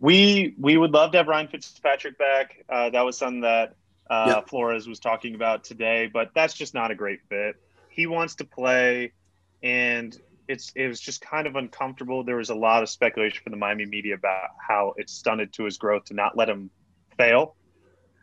We 0.00 0.54
we 0.58 0.76
would 0.76 0.90
love 0.90 1.12
to 1.12 1.18
have 1.18 1.28
Ryan 1.28 1.48
Fitzpatrick 1.48 2.18
back. 2.18 2.64
Uh, 2.68 2.90
that 2.90 3.02
was 3.02 3.16
something 3.16 3.42
that 3.42 3.76
uh, 4.10 4.34
yep. 4.36 4.48
Flores 4.48 4.86
was 4.86 4.98
talking 4.98 5.34
about 5.34 5.64
today, 5.64 6.10
but 6.12 6.32
that's 6.34 6.54
just 6.54 6.74
not 6.74 6.90
a 6.90 6.94
great 6.94 7.20
fit. 7.28 7.56
He 7.88 8.06
wants 8.06 8.34
to 8.36 8.44
play, 8.44 9.12
and 9.62 10.18
it's 10.48 10.72
it 10.74 10.88
was 10.88 11.00
just 11.00 11.20
kind 11.22 11.46
of 11.46 11.56
uncomfortable. 11.56 12.24
There 12.24 12.36
was 12.36 12.50
a 12.50 12.54
lot 12.54 12.82
of 12.82 12.90
speculation 12.90 13.42
from 13.42 13.52
the 13.52 13.58
Miami 13.58 13.86
media 13.86 14.16
about 14.16 14.48
how 14.58 14.92
it 14.96 15.08
stunted 15.08 15.52
to 15.54 15.64
his 15.64 15.78
growth 15.78 16.06
to 16.06 16.14
not 16.14 16.36
let 16.36 16.48
him 16.48 16.70
fail. 17.16 17.54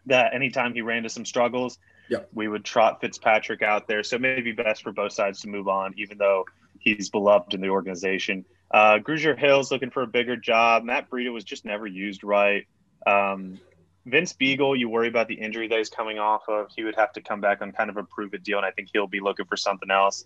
That 0.08 0.36
anytime 0.36 0.74
he 0.74 0.82
ran 0.82 0.98
into 0.98 1.10
some 1.10 1.26
struggles, 1.26 1.80
yep. 2.10 2.30
we 2.34 2.50
would 2.50 2.66
trot 2.66 3.00
Fitzpatrick 3.00 3.62
out 3.62 3.88
there. 3.88 4.04
So 4.04 4.20
maybe 4.20 4.52
best 4.52 4.84
for 4.84 4.92
both 4.92 5.14
sides 5.14 5.42
to 5.42 5.48
move 5.48 5.70
on, 5.70 5.94
even 5.98 6.18
though 6.18 6.46
he's 6.84 7.10
beloved 7.10 7.54
in 7.54 7.62
the 7.62 7.70
organization. 7.70 8.46
Uh, 8.72 8.98
Grugier 8.98 9.38
Hill's 9.38 9.72
looking 9.72 9.92
for 9.92 10.04
a 10.04 10.08
bigger 10.08 10.36
job. 10.36 10.84
Matt 10.84 11.10
Breida 11.10 11.32
was 11.32 11.44
just 11.44 11.66
never 11.66 11.88
used 11.88 12.24
right. 12.24 12.68
Um, 13.06 13.60
Vince 14.06 14.34
Biegel, 14.34 14.78
you 14.78 14.90
worry 14.90 15.08
about 15.08 15.28
the 15.28 15.36
injury 15.36 15.68
that 15.68 15.78
he's 15.78 15.90
coming 15.90 16.20
off 16.20 16.42
of. 16.50 16.68
He 16.76 16.84
would 16.84 16.96
have 16.96 17.14
to 17.14 17.22
come 17.22 17.40
back 17.40 17.62
on 17.62 17.72
kind 17.72 17.90
of 17.90 17.98
approve 17.98 18.28
a 18.28 18.32
prove 18.32 18.34
it 18.34 18.44
deal, 18.44 18.58
and 18.58 18.66
I 18.66 18.72
think 18.72 18.90
he'll 18.92 19.08
be 19.08 19.22
looking 19.22 19.46
for 19.46 19.56
something 19.56 19.90
else. 19.90 20.26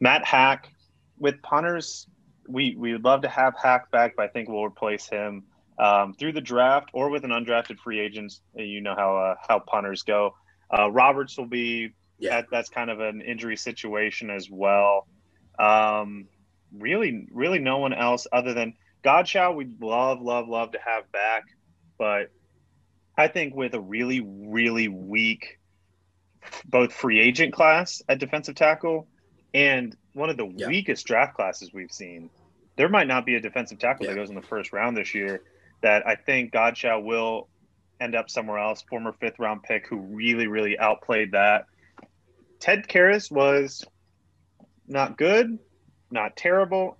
Matt 0.00 0.24
Haack, 0.24 0.66
with 1.18 1.40
punters, 1.42 2.06
we 2.46 2.74
we 2.76 2.92
would 2.92 3.04
love 3.04 3.22
to 3.22 3.28
have 3.28 3.54
Haack 3.54 3.90
back, 3.90 4.14
but 4.16 4.24
I 4.24 4.28
think 4.28 4.48
we'll 4.48 4.64
replace 4.64 5.08
him 5.08 5.44
um, 5.78 6.12
through 6.14 6.32
the 6.32 6.40
draft 6.42 6.90
or 6.92 7.08
with 7.08 7.24
an 7.24 7.30
undrafted 7.30 7.78
free 7.78 8.00
agent. 8.00 8.40
You 8.54 8.82
know 8.82 8.94
how 8.94 9.16
uh, 9.16 9.34
how 9.48 9.60
punters 9.60 10.02
go. 10.02 10.34
Uh, 10.76 10.90
Roberts 10.90 11.38
will 11.38 11.46
be 11.46 11.94
yeah. 12.18 12.40
That, 12.40 12.46
that's 12.50 12.68
kind 12.68 12.90
of 12.90 13.00
an 13.00 13.20
injury 13.20 13.56
situation 13.56 14.30
as 14.30 14.48
well. 14.50 15.06
Um, 15.58 16.26
really, 16.76 17.26
really, 17.32 17.58
no 17.58 17.78
one 17.78 17.92
else 17.92 18.26
other 18.32 18.54
than 18.54 18.74
Godchaux. 19.04 19.54
We'd 19.54 19.80
love, 19.80 20.20
love, 20.20 20.48
love 20.48 20.72
to 20.72 20.78
have 20.84 21.10
back, 21.12 21.44
but 21.98 22.30
I 23.16 23.28
think 23.28 23.54
with 23.54 23.74
a 23.74 23.80
really, 23.80 24.20
really 24.20 24.88
weak 24.88 25.58
both 26.66 26.92
free 26.92 27.20
agent 27.20 27.52
class 27.52 28.02
at 28.08 28.18
defensive 28.18 28.54
tackle 28.54 29.06
and 29.54 29.96
one 30.12 30.30
of 30.30 30.36
the 30.36 30.52
yeah. 30.56 30.66
weakest 30.66 31.06
draft 31.06 31.34
classes 31.34 31.72
we've 31.72 31.92
seen. 31.92 32.30
There 32.76 32.88
might 32.88 33.06
not 33.06 33.24
be 33.24 33.36
a 33.36 33.40
defensive 33.40 33.78
tackle 33.78 34.06
yeah. 34.06 34.12
that 34.12 34.18
goes 34.18 34.28
in 34.28 34.34
the 34.34 34.42
first 34.42 34.72
round 34.72 34.96
this 34.96 35.14
year 35.14 35.42
that 35.82 36.06
I 36.06 36.16
think 36.16 36.52
Godchaux 36.52 37.04
will 37.04 37.48
end 38.00 38.14
up 38.14 38.28
somewhere 38.28 38.58
else. 38.58 38.82
Former 38.82 39.12
fifth 39.12 39.38
round 39.38 39.62
pick 39.62 39.86
who 39.86 39.98
really, 39.98 40.46
really 40.46 40.78
outplayed 40.78 41.32
that. 41.32 41.66
Ted 42.58 42.88
Karras 42.88 43.30
was 43.30 43.84
not 44.86 45.16
good, 45.16 45.58
not 46.10 46.36
terrible. 46.36 46.96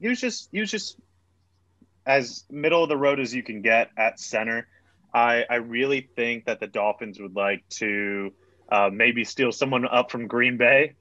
He 0.00 0.08
was 0.08 0.20
just 0.20 0.48
he 0.52 0.60
was 0.60 0.70
just 0.70 0.98
as 2.04 2.44
middle 2.50 2.82
of 2.82 2.88
the 2.88 2.96
road 2.96 3.20
as 3.20 3.34
you 3.34 3.42
can 3.42 3.62
get 3.62 3.90
at 3.96 4.20
center. 4.20 4.68
I 5.12 5.44
I 5.48 5.56
really 5.56 6.08
think 6.14 6.46
that 6.46 6.60
the 6.60 6.66
Dolphins 6.66 7.18
would 7.20 7.34
like 7.34 7.68
to 7.80 8.32
uh, 8.70 8.90
maybe 8.92 9.24
steal 9.24 9.52
someone 9.52 9.86
up 9.86 10.10
from 10.10 10.26
Green 10.26 10.56
Bay 10.56 10.94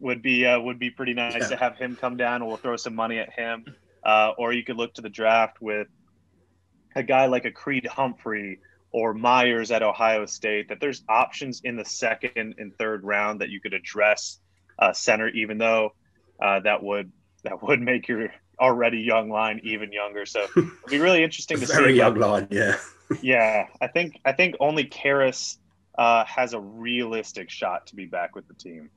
would 0.00 0.22
be 0.22 0.46
uh, 0.46 0.58
would 0.60 0.78
be 0.78 0.90
pretty 0.90 1.14
nice 1.14 1.34
yeah. 1.34 1.48
to 1.48 1.56
have 1.56 1.76
him 1.76 1.96
come 1.96 2.16
down. 2.16 2.46
We'll 2.46 2.56
throw 2.56 2.76
some 2.76 2.94
money 2.94 3.18
at 3.18 3.32
him, 3.32 3.64
uh, 4.04 4.32
or 4.38 4.52
you 4.52 4.64
could 4.64 4.76
look 4.76 4.94
to 4.94 5.02
the 5.02 5.08
draft 5.08 5.60
with 5.60 5.88
a 6.94 7.02
guy 7.02 7.26
like 7.26 7.44
a 7.44 7.50
Creed 7.50 7.86
Humphrey 7.86 8.60
or 8.90 9.12
Myers 9.14 9.70
at 9.70 9.82
Ohio 9.82 10.26
State. 10.26 10.68
That 10.68 10.80
there's 10.80 11.02
options 11.08 11.60
in 11.64 11.76
the 11.76 11.84
second 11.84 12.54
and 12.58 12.76
third 12.76 13.04
round 13.04 13.40
that 13.40 13.50
you 13.50 13.60
could 13.60 13.74
address 13.74 14.38
uh, 14.78 14.92
center, 14.92 15.28
even 15.28 15.58
though 15.58 15.92
uh, 16.40 16.60
that 16.60 16.82
would 16.82 17.12
that 17.44 17.62
would 17.62 17.80
make 17.80 18.08
your 18.08 18.32
already 18.60 18.98
young 18.98 19.30
line 19.30 19.60
even 19.62 19.92
younger. 19.92 20.26
So 20.26 20.46
it'd 20.56 20.70
be 20.88 20.98
really 20.98 21.22
interesting 21.22 21.58
to 21.60 21.66
Very 21.66 21.76
see. 21.76 21.82
Very 21.82 21.96
young 21.96 22.14
line, 22.16 22.48
yeah. 22.50 22.76
yeah, 23.22 23.66
I 23.80 23.86
think 23.86 24.20
I 24.24 24.32
think 24.32 24.56
only 24.60 24.84
Karras 24.84 25.58
uh, 25.96 26.24
has 26.24 26.52
a 26.54 26.60
realistic 26.60 27.50
shot 27.50 27.86
to 27.88 27.96
be 27.96 28.06
back 28.06 28.34
with 28.34 28.46
the 28.48 28.54
team. 28.54 28.90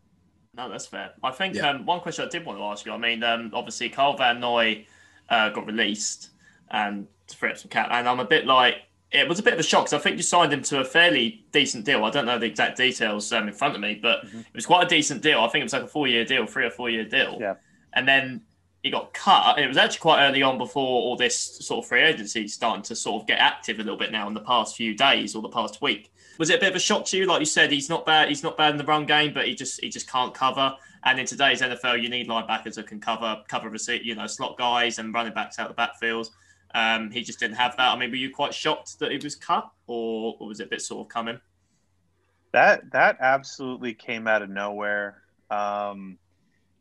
No, 0.54 0.70
that's 0.70 0.86
fair. 0.86 1.12
I 1.24 1.32
think 1.32 1.56
yeah. 1.56 1.70
um, 1.70 1.86
one 1.86 2.02
question 2.02 2.26
I 2.26 2.30
did 2.30 2.46
want 2.46 2.60
to 2.60 2.64
ask 2.66 2.86
you. 2.86 2.92
I 2.92 2.98
mean, 2.98 3.24
um, 3.24 3.52
obviously, 3.54 3.90
Carl 3.90 4.18
Van 4.18 4.42
Noy 4.42 4.86
uh, 5.30 5.50
got 5.50 5.66
released 5.66 6.32
and 6.70 7.08
to 7.28 7.38
free 7.38 7.52
up 7.52 7.58
some 7.58 7.70
cap, 7.70 7.88
and 7.92 8.08
I'm 8.08 8.20
a 8.20 8.26
bit 8.26 8.46
like 8.46 8.76
it 9.12 9.28
was 9.28 9.40
a 9.40 9.44
bit 9.44 9.54
of 9.54 9.60
a 9.60 9.64
shock 9.64 9.86
because 9.86 9.94
I 9.94 10.00
think 10.00 10.18
you 10.18 10.24
signed 10.24 10.54
him 10.54 10.62
to 10.64 10.80
a 10.80 10.86
fairly 10.86 11.44
decent 11.52 11.86
deal. 11.86 12.06
I 12.06 12.10
don't 12.10 12.26
know 12.26 12.40
the 12.40 12.46
exact 12.46 12.78
details 12.78 13.32
um, 13.34 13.48
in 13.48 13.54
front 13.54 13.76
of 13.76 13.82
me, 13.82 14.00
but 14.02 14.26
mm-hmm. 14.26 14.40
it 14.40 14.56
was 14.56 14.66
quite 14.66 14.86
a 14.86 14.88
decent 14.88 15.22
deal. 15.22 15.40
I 15.40 15.48
think 15.50 15.62
it 15.62 15.66
was 15.66 15.74
like 15.74 15.84
a 15.84 15.88
four-year 15.88 16.24
deal, 16.24 16.46
three 16.46 16.66
or 16.66 16.72
four-year 16.72 17.06
deal. 17.06 17.38
Yeah. 17.40 17.56
And 17.94 18.08
then 18.08 18.42
he 18.84 18.90
got 18.90 19.14
cut. 19.14 19.60
It 19.60 19.68
was 19.68 19.78
actually 19.78 20.00
quite 20.00 20.26
early 20.28 20.42
on 20.42 20.58
before 20.58 20.86
all 20.86 21.16
this 21.16 21.38
sort 21.38 21.84
of 21.84 21.90
free 21.90 22.02
agency 22.02 22.48
starting 22.48 22.84
to 22.84 22.96
sort 22.96 23.22
of 23.22 23.28
get 23.28 23.40
active 23.40 23.80
a 23.80 23.84
little 23.84 23.98
bit 23.98 24.12
now 24.12 24.28
in 24.28 24.34
the 24.34 24.42
past 24.42 24.76
few 24.76 24.96
days 24.96 25.36
or 25.36 25.42
the 25.42 25.50
past 25.50 25.82
week. 25.82 26.12
Was 26.40 26.50
it 26.50 26.58
a 26.58 26.60
bit 26.60 26.70
of 26.70 26.76
a 26.76 26.80
shock 26.80 27.06
to 27.08 27.18
you? 27.18 27.26
Like 27.26 27.42
you 27.42 27.46
said, 27.46 27.72
he's 27.72 27.90
not 27.90 28.06
bad. 28.06 28.30
He's 28.30 28.44
not 28.44 28.58
bad 28.58 28.72
in 28.72 28.78
the 28.78 28.86
run 28.86 29.06
game, 29.06 29.34
but 29.34 29.46
he 29.46 29.54
just 29.54 29.82
he 29.82 29.90
just 29.90 30.10
can't 30.10 30.34
cover. 30.34 30.76
And 31.04 31.20
in 31.20 31.26
today's 31.26 31.62
NFL, 31.62 32.02
you 32.02 32.10
need 32.10 32.28
linebackers 32.28 32.76
that 32.76 32.88
can 32.88 33.00
cover 33.00 33.44
cover 33.48 33.70
receipt, 33.70 34.04
you 34.04 34.16
know, 34.16 34.26
slot 34.26 34.58
guys 34.58 34.98
and 34.98 35.14
running 35.14 35.34
backs 35.34 35.60
out 35.60 35.68
the 35.68 35.74
backfield. 35.74 36.30
Um, 36.74 37.12
he 37.12 37.22
just 37.22 37.40
didn't 37.40 37.58
have 37.58 37.78
that. 37.78 37.92
I 37.92 37.98
mean, 37.98 38.10
were 38.10 38.16
you 38.16 38.34
quite 38.34 38.54
shocked 38.54 39.00
that 39.00 39.12
he 39.12 39.18
was 39.18 39.36
cut, 39.36 39.70
or, 39.88 40.36
or 40.40 40.48
was 40.48 40.60
it 40.60 40.68
a 40.68 40.70
bit 40.70 40.82
sort 40.82 41.06
of 41.06 41.10
coming? 41.10 41.40
That 42.54 42.92
that 42.92 43.18
absolutely 43.20 43.94
came 43.94 44.28
out 44.28 44.42
of 44.42 44.50
nowhere. 44.50 45.22
Um, 45.50 46.18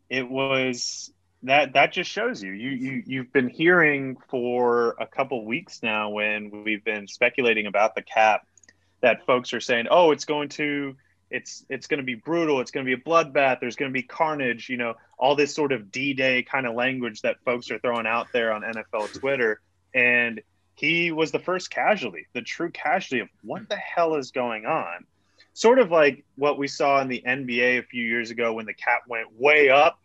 it 0.08 0.28
was 0.28 1.12
that 1.44 1.72
that 1.72 1.92
just 1.92 2.10
shows 2.10 2.42
you 2.42 2.52
you 2.52 2.70
you 2.70 3.02
you've 3.06 3.32
been 3.32 3.48
hearing 3.48 4.16
for 4.28 4.94
a 5.00 5.06
couple 5.06 5.44
weeks 5.46 5.82
now 5.82 6.10
when 6.10 6.64
we've 6.64 6.84
been 6.84 7.06
speculating 7.06 7.66
about 7.66 7.94
the 7.94 8.02
cap 8.02 8.46
that 9.00 9.24
folks 9.24 9.54
are 9.54 9.60
saying 9.60 9.86
oh 9.90 10.10
it's 10.10 10.26
going 10.26 10.50
to 10.50 10.94
it's 11.30 11.64
it's 11.70 11.86
going 11.86 11.98
to 11.98 12.04
be 12.04 12.14
brutal 12.14 12.60
it's 12.60 12.70
going 12.70 12.84
to 12.84 12.94
be 12.94 13.00
a 13.00 13.04
bloodbath 13.04 13.58
there's 13.60 13.76
going 13.76 13.90
to 13.90 13.94
be 13.94 14.02
carnage 14.02 14.68
you 14.68 14.76
know 14.76 14.94
all 15.18 15.34
this 15.34 15.54
sort 15.54 15.72
of 15.72 15.90
d-day 15.90 16.42
kind 16.42 16.66
of 16.66 16.74
language 16.74 17.22
that 17.22 17.36
folks 17.44 17.70
are 17.70 17.78
throwing 17.78 18.06
out 18.06 18.26
there 18.34 18.52
on 18.52 18.62
nfl 18.62 19.10
twitter 19.18 19.60
and 19.94 20.40
he 20.74 21.12
was 21.12 21.30
the 21.30 21.38
first 21.38 21.70
casualty 21.70 22.26
the 22.32 22.42
true 22.42 22.70
casualty 22.70 23.20
of 23.20 23.28
what 23.42 23.68
the 23.68 23.76
hell 23.76 24.14
is 24.16 24.30
going 24.30 24.66
on 24.66 25.04
sort 25.52 25.78
of 25.78 25.90
like 25.90 26.24
what 26.36 26.58
we 26.58 26.68
saw 26.68 27.00
in 27.00 27.08
the 27.08 27.22
nba 27.26 27.78
a 27.78 27.82
few 27.82 28.04
years 28.04 28.30
ago 28.30 28.52
when 28.52 28.66
the 28.66 28.74
cap 28.74 29.02
went 29.08 29.28
way 29.38 29.68
up 29.68 30.00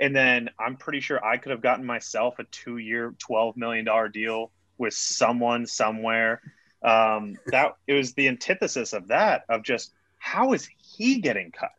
and 0.00 0.16
then 0.16 0.48
I'm 0.58 0.76
pretty 0.76 1.00
sure 1.00 1.22
I 1.24 1.36
could 1.36 1.50
have 1.50 1.60
gotten 1.60 1.84
myself 1.84 2.38
a 2.38 2.44
two 2.44 2.78
year, 2.78 3.14
$12 3.28 3.56
million 3.56 3.86
deal 4.10 4.50
with 4.78 4.94
someone 4.94 5.66
somewhere. 5.66 6.40
Um, 6.82 7.36
that 7.48 7.76
it 7.86 7.92
was 7.92 8.14
the 8.14 8.28
antithesis 8.28 8.94
of 8.94 9.08
that, 9.08 9.44
of 9.50 9.62
just 9.62 9.92
how 10.18 10.54
is 10.54 10.66
he 10.78 11.20
getting 11.20 11.52
cut? 11.52 11.72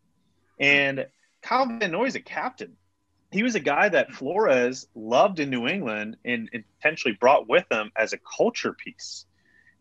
And 0.60 1.08
Van 1.44 1.91
Noy 1.91 2.06
is 2.06 2.15
a 2.15 2.20
captain. 2.20 2.77
He 3.31 3.43
was 3.43 3.55
a 3.55 3.59
guy 3.59 3.88
that 3.89 4.11
Flores 4.11 4.88
loved 4.93 5.39
in 5.39 5.50
New 5.50 5.67
England 5.67 6.17
and 6.25 6.50
intentionally 6.51 7.17
brought 7.19 7.47
with 7.47 7.65
him 7.71 7.91
as 7.95 8.13
a 8.13 8.17
culture 8.17 8.73
piece. 8.73 9.25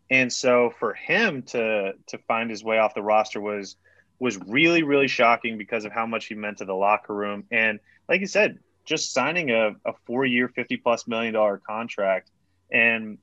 And 0.09 0.31
so 0.31 0.73
for 0.79 0.93
him 0.93 1.43
to 1.43 1.93
to 2.07 2.17
find 2.27 2.49
his 2.49 2.63
way 2.63 2.77
off 2.77 2.93
the 2.93 3.01
roster 3.01 3.41
was 3.41 3.75
was 4.19 4.37
really 4.37 4.83
really 4.83 5.07
shocking 5.07 5.57
because 5.57 5.85
of 5.85 5.91
how 5.91 6.05
much 6.05 6.25
he 6.25 6.35
meant 6.35 6.59
to 6.59 6.65
the 6.65 6.73
locker 6.73 7.13
room. 7.13 7.45
And 7.51 7.79
like 8.07 8.21
you 8.21 8.27
said, 8.27 8.59
just 8.85 9.13
signing 9.13 9.51
a, 9.51 9.71
a 9.85 9.93
four 10.05 10.25
year, 10.25 10.47
fifty 10.47 10.77
plus 10.77 11.07
million 11.07 11.33
dollar 11.33 11.61
contract, 11.65 12.29
and 12.71 13.17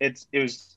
it's 0.00 0.26
it 0.32 0.40
was 0.40 0.76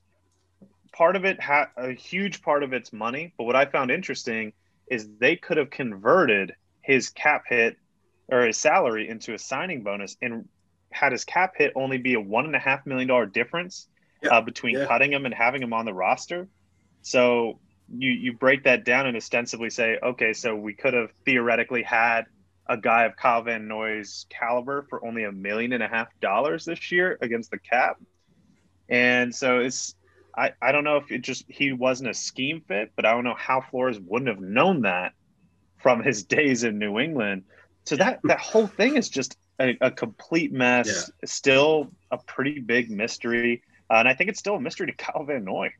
part 0.92 1.16
of 1.16 1.24
it 1.24 1.40
had 1.40 1.66
a 1.76 1.92
huge 1.92 2.42
part 2.42 2.62
of 2.62 2.72
it's 2.72 2.92
money. 2.92 3.32
But 3.36 3.44
what 3.44 3.56
I 3.56 3.66
found 3.66 3.90
interesting 3.90 4.52
is 4.90 5.08
they 5.18 5.36
could 5.36 5.56
have 5.56 5.70
converted 5.70 6.54
his 6.82 7.10
cap 7.10 7.44
hit 7.48 7.76
or 8.28 8.46
his 8.46 8.56
salary 8.56 9.08
into 9.08 9.34
a 9.34 9.38
signing 9.38 9.82
bonus 9.82 10.16
and 10.20 10.48
had 10.90 11.12
his 11.12 11.24
cap 11.24 11.54
hit 11.56 11.72
only 11.74 11.98
be 11.98 12.14
a 12.14 12.20
one 12.20 12.46
and 12.46 12.56
a 12.56 12.58
half 12.58 12.86
million 12.86 13.08
dollar 13.08 13.26
difference 13.26 13.88
yeah. 14.22 14.30
uh, 14.30 14.40
between 14.40 14.76
yeah. 14.78 14.86
cutting 14.86 15.12
him 15.12 15.26
and 15.26 15.34
having 15.34 15.62
him 15.62 15.72
on 15.72 15.84
the 15.84 15.94
roster. 15.94 16.48
So 17.02 17.58
you 17.90 18.10
you 18.10 18.32
break 18.32 18.64
that 18.64 18.84
down 18.84 19.06
and 19.06 19.16
ostensibly 19.16 19.70
say, 19.70 19.98
okay, 20.02 20.32
so 20.32 20.54
we 20.54 20.74
could 20.74 20.94
have 20.94 21.10
theoretically 21.24 21.82
had 21.82 22.26
a 22.66 22.76
guy 22.76 23.04
of 23.04 23.16
Kyle 23.16 23.42
Van 23.42 23.66
Noy's 23.66 24.26
caliber 24.28 24.86
for 24.90 25.04
only 25.06 25.24
a 25.24 25.32
million 25.32 25.72
and 25.72 25.82
a 25.82 25.88
half 25.88 26.08
dollars 26.20 26.66
this 26.66 26.92
year 26.92 27.18
against 27.22 27.50
the 27.50 27.58
cap. 27.58 27.96
And 28.88 29.34
so 29.34 29.60
it's 29.60 29.94
I, 30.36 30.52
I 30.60 30.72
don't 30.72 30.84
know 30.84 30.96
if 30.96 31.10
it 31.10 31.22
just 31.22 31.44
he 31.48 31.72
wasn't 31.72 32.10
a 32.10 32.14
scheme 32.14 32.62
fit, 32.66 32.92
but 32.94 33.04
I 33.04 33.12
don't 33.12 33.24
know 33.24 33.34
how 33.36 33.60
Flores 33.60 33.98
wouldn't 33.98 34.28
have 34.28 34.40
known 34.40 34.82
that 34.82 35.12
from 35.78 36.02
his 36.02 36.22
days 36.24 36.64
in 36.64 36.78
New 36.78 36.98
England. 36.98 37.44
So 37.88 37.96
that 37.96 38.20
that 38.24 38.38
whole 38.38 38.66
thing 38.66 38.98
is 38.98 39.08
just 39.08 39.38
a, 39.58 39.74
a 39.80 39.90
complete 39.90 40.52
mess. 40.52 41.10
Yeah. 41.22 41.26
Still 41.26 41.90
a 42.10 42.18
pretty 42.18 42.60
big 42.60 42.90
mystery, 42.90 43.62
uh, 43.88 43.94
and 43.94 44.08
I 44.08 44.12
think 44.12 44.28
it's 44.28 44.38
still 44.38 44.56
a 44.56 44.60
mystery 44.60 44.88
to 44.88 44.92
Kyle 44.92 45.24
Van 45.24 45.42
Noy. 45.42 45.72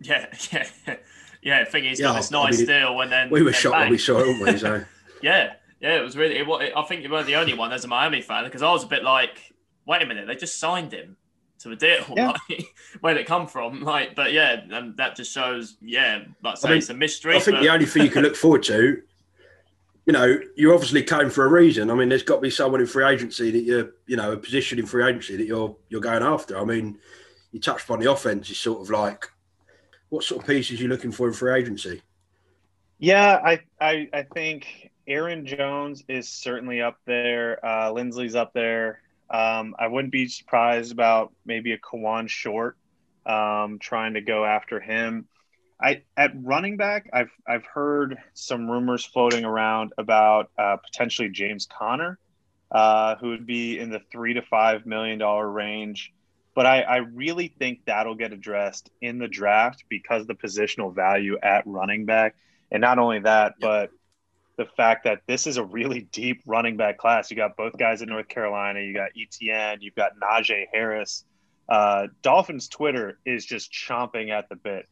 Yeah, 0.00 0.26
yeah, 0.50 0.66
yeah. 1.42 1.60
I 1.60 1.64
think 1.66 1.84
he's 1.84 2.00
yeah, 2.00 2.06
got 2.06 2.16
this 2.16 2.30
nice 2.30 2.54
I 2.54 2.58
mean, 2.58 2.66
deal, 2.66 3.00
and 3.02 3.12
then 3.12 3.28
we 3.28 3.42
were 3.42 3.52
shocked 3.52 3.76
when 3.76 3.90
we 3.90 3.98
saw 3.98 4.20
it, 4.20 4.26
weren't 4.40 4.54
we? 4.54 4.58
So 4.58 4.84
yeah, 5.22 5.52
yeah, 5.80 5.98
it 5.98 6.02
was 6.02 6.16
really. 6.16 6.38
It, 6.38 6.48
it, 6.48 6.72
I 6.74 6.82
think 6.84 7.02
you 7.02 7.10
weren't 7.10 7.26
the 7.26 7.36
only 7.36 7.52
one 7.52 7.74
as 7.74 7.84
a 7.84 7.88
Miami 7.88 8.22
fan 8.22 8.44
because 8.44 8.62
I 8.62 8.70
was 8.70 8.84
a 8.84 8.88
bit 8.88 9.04
like, 9.04 9.52
wait 9.84 10.00
a 10.00 10.06
minute, 10.06 10.26
they 10.26 10.34
just 10.34 10.58
signed 10.58 10.92
him 10.92 11.18
to 11.58 11.72
a 11.72 11.76
deal. 11.76 12.06
Yeah. 12.16 12.32
Like, 12.48 12.66
where 13.00 13.14
did 13.14 13.20
it 13.20 13.26
come 13.26 13.46
from? 13.46 13.82
Like, 13.82 14.14
but 14.14 14.32
yeah, 14.32 14.62
and 14.70 14.96
that 14.96 15.16
just 15.16 15.30
shows, 15.30 15.76
yeah, 15.82 16.24
like 16.42 16.56
say, 16.56 16.68
I 16.68 16.70
mean, 16.70 16.78
it's 16.78 16.88
a 16.88 16.94
mystery. 16.94 17.36
I 17.36 17.40
think 17.40 17.58
but... 17.58 17.62
the 17.62 17.68
only 17.68 17.84
thing 17.84 18.02
you 18.02 18.10
can 18.10 18.22
look 18.22 18.36
forward 18.36 18.62
to 18.64 19.02
you 20.06 20.12
know, 20.12 20.38
you're 20.56 20.74
obviously 20.74 21.02
came 21.02 21.30
for 21.30 21.44
a 21.44 21.48
reason. 21.48 21.90
I 21.90 21.94
mean, 21.94 22.08
there's 22.08 22.24
got 22.24 22.36
to 22.36 22.40
be 22.40 22.50
someone 22.50 22.80
in 22.80 22.86
free 22.86 23.04
agency 23.04 23.50
that 23.50 23.62
you're, 23.62 23.92
you 24.06 24.16
know, 24.16 24.32
a 24.32 24.36
position 24.36 24.78
in 24.78 24.86
free 24.86 25.04
agency 25.04 25.36
that 25.36 25.46
you're 25.46 25.76
you're 25.88 26.00
going 26.00 26.22
after. 26.22 26.58
I 26.58 26.64
mean, 26.64 26.98
you 27.52 27.60
touched 27.60 27.84
upon 27.84 28.00
the 28.00 28.10
offense 28.10 28.50
is 28.50 28.58
sort 28.58 28.80
of 28.80 28.90
like, 28.90 29.30
what 30.08 30.24
sort 30.24 30.42
of 30.42 30.48
pieces 30.48 30.80
are 30.80 30.82
you 30.82 30.88
looking 30.88 31.12
for 31.12 31.28
in 31.28 31.34
free 31.34 31.54
agency? 31.54 32.02
Yeah, 32.98 33.40
I 33.44 33.60
I, 33.80 34.08
I 34.12 34.22
think 34.34 34.90
Aaron 35.06 35.46
Jones 35.46 36.04
is 36.08 36.28
certainly 36.28 36.80
up 36.80 36.98
there. 37.06 37.64
Uh, 37.64 37.92
Linsley's 37.92 38.34
up 38.34 38.52
there. 38.52 39.00
Um, 39.30 39.74
I 39.78 39.86
wouldn't 39.86 40.12
be 40.12 40.28
surprised 40.28 40.92
about 40.92 41.32
maybe 41.46 41.72
a 41.72 41.78
Kawann 41.78 42.28
Short 42.28 42.76
um, 43.24 43.78
trying 43.78 44.14
to 44.14 44.20
go 44.20 44.44
after 44.44 44.80
him. 44.80 45.26
I 45.82 46.02
at 46.16 46.32
running 46.42 46.76
back, 46.76 47.10
I've 47.12 47.32
I've 47.46 47.64
heard 47.64 48.16
some 48.34 48.70
rumors 48.70 49.04
floating 49.04 49.44
around 49.44 49.92
about 49.98 50.50
uh, 50.56 50.76
potentially 50.76 51.28
James 51.28 51.66
Conner, 51.66 52.18
uh, 52.70 53.16
who 53.16 53.30
would 53.30 53.46
be 53.46 53.78
in 53.78 53.90
the 53.90 54.00
three 54.12 54.34
to 54.34 54.42
five 54.42 54.86
million 54.86 55.18
dollar 55.18 55.50
range. 55.50 56.12
But 56.54 56.66
I, 56.66 56.82
I 56.82 56.96
really 56.98 57.48
think 57.48 57.80
that'll 57.86 58.14
get 58.14 58.32
addressed 58.32 58.90
in 59.00 59.18
the 59.18 59.26
draft 59.26 59.84
because 59.88 60.26
the 60.26 60.34
positional 60.34 60.94
value 60.94 61.38
at 61.42 61.66
running 61.66 62.04
back, 62.04 62.36
and 62.70 62.80
not 62.80 62.98
only 62.98 63.20
that, 63.20 63.54
but 63.58 63.90
the 64.58 64.66
fact 64.66 65.04
that 65.04 65.22
this 65.26 65.46
is 65.46 65.56
a 65.56 65.64
really 65.64 66.02
deep 66.12 66.42
running 66.46 66.76
back 66.76 66.98
class. 66.98 67.30
You 67.30 67.36
got 67.36 67.56
both 67.56 67.76
guys 67.78 68.02
in 68.02 68.08
North 68.10 68.28
Carolina. 68.28 68.80
You 68.80 68.92
got 68.92 69.10
ETN. 69.18 69.78
You've 69.80 69.94
got 69.94 70.12
Najee 70.22 70.66
Harris. 70.72 71.24
Uh, 71.68 72.08
Dolphins 72.20 72.68
Twitter 72.68 73.18
is 73.24 73.46
just 73.46 73.72
chomping 73.72 74.30
at 74.30 74.48
the 74.50 74.56
bit 74.56 74.86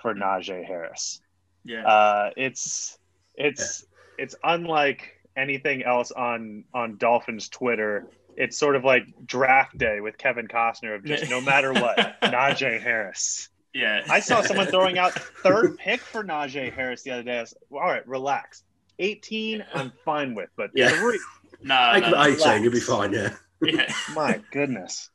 for 0.00 0.14
Najee 0.14 0.64
Harris. 0.64 1.20
Yeah. 1.64 1.86
Uh, 1.86 2.30
it's 2.36 2.98
it's 3.34 3.84
yeah. 4.18 4.24
it's 4.24 4.34
unlike 4.42 5.20
anything 5.36 5.82
else 5.82 6.12
on 6.12 6.64
on 6.72 6.96
Dolphins 6.96 7.48
Twitter. 7.48 8.06
It's 8.36 8.58
sort 8.58 8.76
of 8.76 8.84
like 8.84 9.06
draft 9.24 9.76
day 9.78 10.00
with 10.00 10.18
Kevin 10.18 10.46
Costner 10.46 10.94
of 10.94 11.04
just 11.04 11.30
no 11.30 11.40
matter 11.40 11.72
what, 11.72 11.96
Najee 12.22 12.80
Harris. 12.80 13.48
Yeah. 13.76 14.02
I 14.08 14.20
saw 14.20 14.40
someone 14.40 14.66
throwing 14.68 14.98
out 14.98 15.12
third 15.12 15.76
pick 15.76 16.00
for 16.00 16.24
Najee 16.24 16.72
Harris 16.72 17.02
the 17.02 17.10
other 17.10 17.22
day. 17.22 17.38
I 17.38 17.40
was, 17.42 17.54
all 17.70 17.80
right, 17.80 18.06
relax. 18.08 18.62
18, 18.98 19.62
I'm 19.74 19.92
fine 20.02 20.34
with, 20.34 20.48
but 20.56 20.70
yeah. 20.74 20.88
three. 20.88 21.20
No, 21.62 21.98
no, 21.98 22.22
18, 22.22 22.62
you'll 22.62 22.72
be 22.72 22.80
fine. 22.80 23.12
Yeah. 23.12 23.34
Yeah. 23.62 23.92
My 24.14 24.40
goodness. 24.50 25.10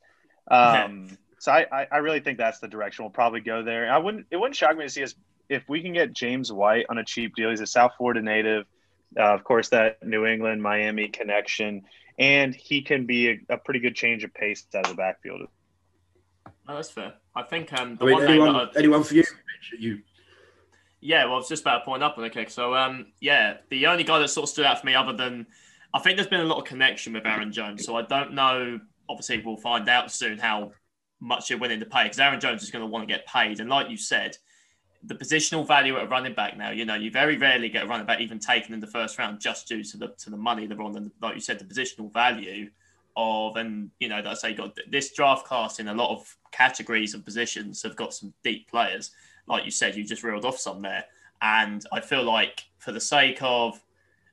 Um, 0.48 1.08
yeah. 1.10 1.16
So 1.42 1.52
I, 1.52 1.88
I 1.92 1.98
really 1.98 2.20
think 2.20 2.38
that's 2.38 2.60
the 2.60 2.68
direction 2.68 3.04
we'll 3.04 3.10
probably 3.10 3.40
go 3.40 3.64
there. 3.64 3.92
I 3.92 3.98
wouldn't 3.98 4.28
it 4.30 4.38
wouldn't 4.38 4.56
shock 4.56 4.78
me 4.78 4.84
to 4.84 4.90
see 4.92 5.02
us 5.02 5.16
if 5.50 5.68
we 5.68 5.82
can 5.82 5.92
get 5.92 6.14
James 6.14 6.54
White 6.54 6.86
on 6.88 7.00
a 7.00 7.04
cheap 7.04 7.34
deal. 7.36 7.50
He's 7.50 7.62
a 7.62 7.66
South 7.66 7.94
Florida 7.98 8.22
native, 8.22 8.68
uh, 9.20 9.34
of 9.34 9.44
course 9.44 9.70
that 9.70 10.06
New 10.06 10.28
England 10.28 10.62
Miami 10.62 11.08
connection, 11.08 11.82
and 12.20 12.54
he 12.54 12.84
can 12.84 13.08
be 13.08 13.30
a, 13.30 13.40
a 13.50 13.58
pretty 13.58 13.80
good 13.80 13.96
change 13.96 14.24
of 14.24 14.32
pace 14.36 14.68
out 14.76 14.86
of 14.86 14.92
the 14.92 14.96
backfield. 14.96 15.48
Oh, 16.46 16.76
that's 16.76 16.92
fair. 16.92 17.14
I 17.36 17.42
think 17.42 17.74
um, 17.74 17.96
the 17.96 18.06
I 18.06 18.08
mean, 18.10 18.14
one 18.14 18.28
anyone, 18.28 18.70
anyone 18.78 19.04
for 19.04 19.16
you, 19.16 19.24
you. 19.80 20.00
Yeah, 21.00 21.26
well, 21.26 21.34
I 21.34 21.38
was 21.38 21.50
just 21.50 21.64
about 21.64 21.80
to 21.80 21.86
point 21.86 22.04
up 22.04 22.20
on 22.20 22.24
the 22.24 22.30
kick. 22.30 22.52
So, 22.52 22.76
um, 22.76 23.08
yeah, 23.20 23.58
the 23.72 23.88
only 23.88 24.04
guy 24.04 24.20
that 24.20 24.28
sort 24.28 24.44
of 24.44 24.50
stood 24.50 24.66
out 24.66 24.80
for 24.80 24.86
me, 24.86 24.94
other 24.94 25.14
than 25.14 25.48
I 25.92 25.98
think 26.02 26.18
there's 26.18 26.28
been 26.28 26.42
a 26.42 26.46
lot 26.46 26.60
of 26.60 26.66
connection 26.66 27.14
with 27.14 27.26
Aaron 27.26 27.52
Jones. 27.52 27.84
So 27.84 27.96
I 27.96 28.04
don't 28.04 28.36
know. 28.36 28.80
Obviously, 29.10 29.42
we'll 29.44 29.58
find 29.58 29.90
out 29.90 30.12
soon 30.12 30.38
how 30.38 30.74
much 31.22 31.50
you're 31.50 31.60
willing 31.60 31.80
to 31.80 31.86
pay 31.86 32.04
because 32.04 32.20
Aaron 32.20 32.40
Jones 32.40 32.64
is 32.64 32.72
going 32.72 32.82
to 32.84 32.88
want 32.88 33.08
to 33.08 33.14
get 33.14 33.26
paid. 33.26 33.60
And 33.60 33.70
like 33.70 33.90
you 33.90 33.98
said, 33.98 34.38
the 35.04 35.16
positional 35.16 35.66
value 35.66 35.96
at 35.98 36.04
a 36.04 36.08
running 36.08 36.34
back 36.34 36.58
now, 36.58 36.72
you 36.72 36.84
know, 36.84 36.96
you 36.96 37.10
very 37.10 37.38
rarely 37.38 37.70
get 37.70 37.84
a 37.84 37.88
running 37.88 38.06
back 38.06 38.20
even 38.20 38.40
taken 38.40 38.74
in 38.74 38.80
the 38.80 38.88
first 38.88 39.18
round 39.18 39.40
just 39.40 39.68
due 39.68 39.84
to 39.84 39.98
the 39.98 40.08
to 40.20 40.30
the 40.30 40.38
money 40.38 40.68
they're 40.68 40.82
on 40.82 40.96
and 40.98 41.12
like 41.22 41.36
you 41.36 41.42
said, 41.42 41.60
the 41.60 41.66
positional 41.66 42.12
value 42.12 42.70
of 43.16 43.56
and 43.56 43.90
you 44.00 44.10
know, 44.10 44.22
that's 44.22 44.42
say 44.42 44.54
got 44.54 44.78
this 44.90 45.14
draft 45.14 45.46
class 45.46 45.80
in 45.80 45.88
a 45.88 45.94
lot 45.94 46.12
of 46.12 46.36
categories 46.52 47.14
and 47.14 47.24
positions 47.24 47.82
have 47.84 47.96
got 47.96 48.14
some 48.14 48.34
deep 48.44 48.70
players. 48.70 49.12
Like 49.48 49.66
you 49.66 49.72
said, 49.72 49.96
you 49.96 50.04
just 50.04 50.24
reeled 50.24 50.46
off 50.46 50.58
some 50.58 50.82
there. 50.82 51.06
And 51.42 51.84
I 51.92 52.00
feel 52.00 52.24
like 52.24 52.66
for 52.78 52.92
the 52.92 53.02
sake 53.02 53.40
of 53.42 53.82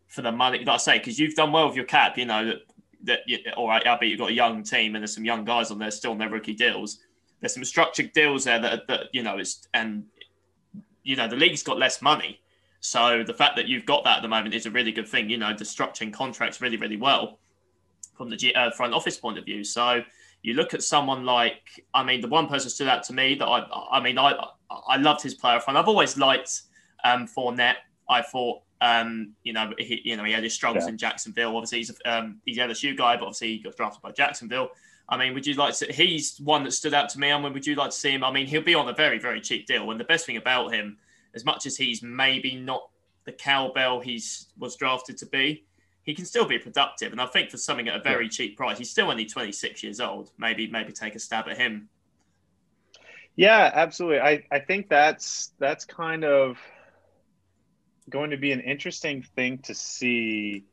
for 0.07 0.23
the 0.23 0.33
money, 0.33 0.59
like 0.59 0.69
I 0.69 0.77
say, 0.77 0.99
because 0.99 1.19
you've 1.19 1.35
done 1.35 1.53
well 1.53 1.67
with 1.67 1.77
your 1.77 1.85
cap, 1.85 2.17
you 2.17 2.27
know, 2.27 2.55
that 3.05 3.21
all 3.57 3.69
right, 3.69 3.87
albeit 3.87 4.11
you've 4.11 4.21
got 4.21 4.31
a 4.31 4.35
young 4.35 4.63
team 4.63 4.95
and 4.95 5.03
there's 5.03 5.15
some 5.15 5.25
young 5.25 5.45
guys 5.45 5.71
on 5.71 5.79
there 5.79 5.91
still 5.91 6.11
on 6.11 6.19
their 6.19 6.31
rookie 6.31 6.55
deals. 6.55 6.99
There's 7.41 7.55
some 7.55 7.65
structured 7.65 8.13
deals 8.13 8.45
there 8.45 8.59
that, 8.61 8.87
that 8.89 9.07
you 9.13 9.23
know 9.23 9.39
is 9.39 9.67
and 9.75 10.05
you 11.05 11.17
know 11.17 11.29
the 11.29 11.37
league's 11.37 11.63
got 11.63 11.79
less 11.79 12.03
money, 12.03 12.41
so 12.81 13.23
the 13.23 13.35
fact 13.35 13.57
that 13.57 13.67
you've 13.67 13.87
got 13.87 14.05
that 14.05 14.19
at 14.19 14.23
the 14.23 14.29
moment 14.29 14.55
is 14.55 14.67
a 14.67 14.71
really 14.71 14.93
good 14.93 15.09
thing. 15.09 15.31
You 15.31 15.39
know, 15.39 15.55
the 15.57 15.65
structuring 15.65 16.13
contracts 16.13 16.61
really 16.61 16.77
really 16.77 16.97
well 16.97 17.39
from 18.17 18.31
the 18.31 18.37
G, 18.37 18.53
uh, 18.55 18.71
front 18.73 18.93
office 18.93 19.17
point 19.17 19.39
of 19.39 19.45
view. 19.45 19.63
So 19.63 20.03
you 20.43 20.55
look 20.55 20.75
at 20.75 20.83
someone 20.83 21.25
like 21.25 21.85
I 21.95 22.03
mean 22.03 22.21
the 22.21 22.29
one 22.29 22.49
person 22.49 22.71
stood 22.71 22.89
out 22.89 23.03
to 23.05 23.13
me 23.13 23.35
that 23.37 23.47
I 23.47 23.67
I 23.93 24.01
mean 24.01 24.19
I 24.19 24.35
I 24.71 24.97
loved 24.97 25.23
his 25.23 25.35
player 25.35 25.61
front. 25.61 25.79
I've 25.79 25.89
always 25.89 26.17
liked 26.17 26.63
um 27.05 27.27
Fournette. 27.27 27.77
I 28.09 28.23
thought 28.23 28.63
um, 28.81 29.35
you 29.43 29.53
know, 29.53 29.73
he, 29.79 30.01
you 30.05 30.17
know, 30.17 30.25
he 30.25 30.33
had 30.33 30.45
his 30.45 30.55
struggles 30.55 30.85
yeah. 30.85 30.91
in 30.91 30.99
Jacksonville. 30.99 31.57
Obviously, 31.57 31.79
he's 31.79 31.91
a, 31.91 32.19
um, 32.19 32.41
he's 32.45 32.59
LSU 32.59 32.97
guy, 32.97 33.17
but 33.17 33.25
obviously 33.25 33.57
he 33.57 33.59
got 33.59 33.77
drafted 33.77 34.03
by 34.03 34.13
Jacksonville. 34.13 34.71
I 35.09 35.17
mean, 35.17 35.35
would 35.35 35.47
you 35.47 35.55
like 35.55 35.75
to? 35.79 35.93
He's 35.93 36.39
one 36.39 36.65
that 36.65 36.73
stood 36.73 36.95
out 36.95 37.09
to 37.11 37.19
me. 37.19 37.33
I 37.33 37.41
mean, 37.41 37.53
would 37.53 37.67
you 37.67 37.75
like 37.75 37.91
to 37.91 37.97
see 37.97 38.11
him? 38.11 38.23
I 38.23 38.31
mean, 38.31 38.47
he'll 38.47 38.63
be 38.63 38.75
on 38.75 38.89
a 38.89 38.93
very, 38.93 39.19
very 39.19 39.41
cheap 39.41 39.67
deal. 39.67 39.91
And 39.91 39.99
the 39.99 40.05
best 40.05 40.27
thing 40.27 40.37
about 40.37 40.73
him, 40.73 40.99
as 41.35 41.45
much 41.45 41.67
as 41.67 41.77
he's 41.77 42.03
maybe 42.03 42.57
not 42.57 42.89
the 43.25 43.33
cowbell 43.33 44.01
he's 44.01 44.47
was 44.59 44.77
drafted 44.77 45.17
to 45.19 45.27
be, 45.27 45.65
he 46.03 46.15
can 46.15 46.25
still 46.25 46.47
be 46.47 46.59
productive. 46.59 47.13
And 47.13 47.21
I 47.21 47.27
think 47.27 47.51
for 47.51 47.57
something 47.57 47.89
at 47.89 47.97
a 47.97 48.03
very 48.03 48.25
yeah. 48.25 48.31
cheap 48.31 48.57
price, 48.57 48.79
he's 48.79 48.91
still 48.91 49.11
only 49.11 49.25
26 49.25 49.83
years 49.83 50.01
old. 50.01 50.31
Maybe, 50.39 50.69
maybe 50.69 50.93
take 50.93 51.15
a 51.15 51.19
stab 51.19 51.49
at 51.49 51.57
him. 51.57 51.89
Yeah, 53.35 53.71
absolutely. 53.73 54.21
I, 54.21 54.45
I 54.51 54.59
think 54.59 54.89
that's 54.89 55.53
that's 55.59 55.85
kind 55.85 56.25
of 56.25 56.59
going 58.09 58.31
to 58.31 58.37
be 58.37 58.53
an 58.53 58.61
interesting 58.61 59.23
thing 59.23 59.59
to 59.59 59.75
see 59.75 60.65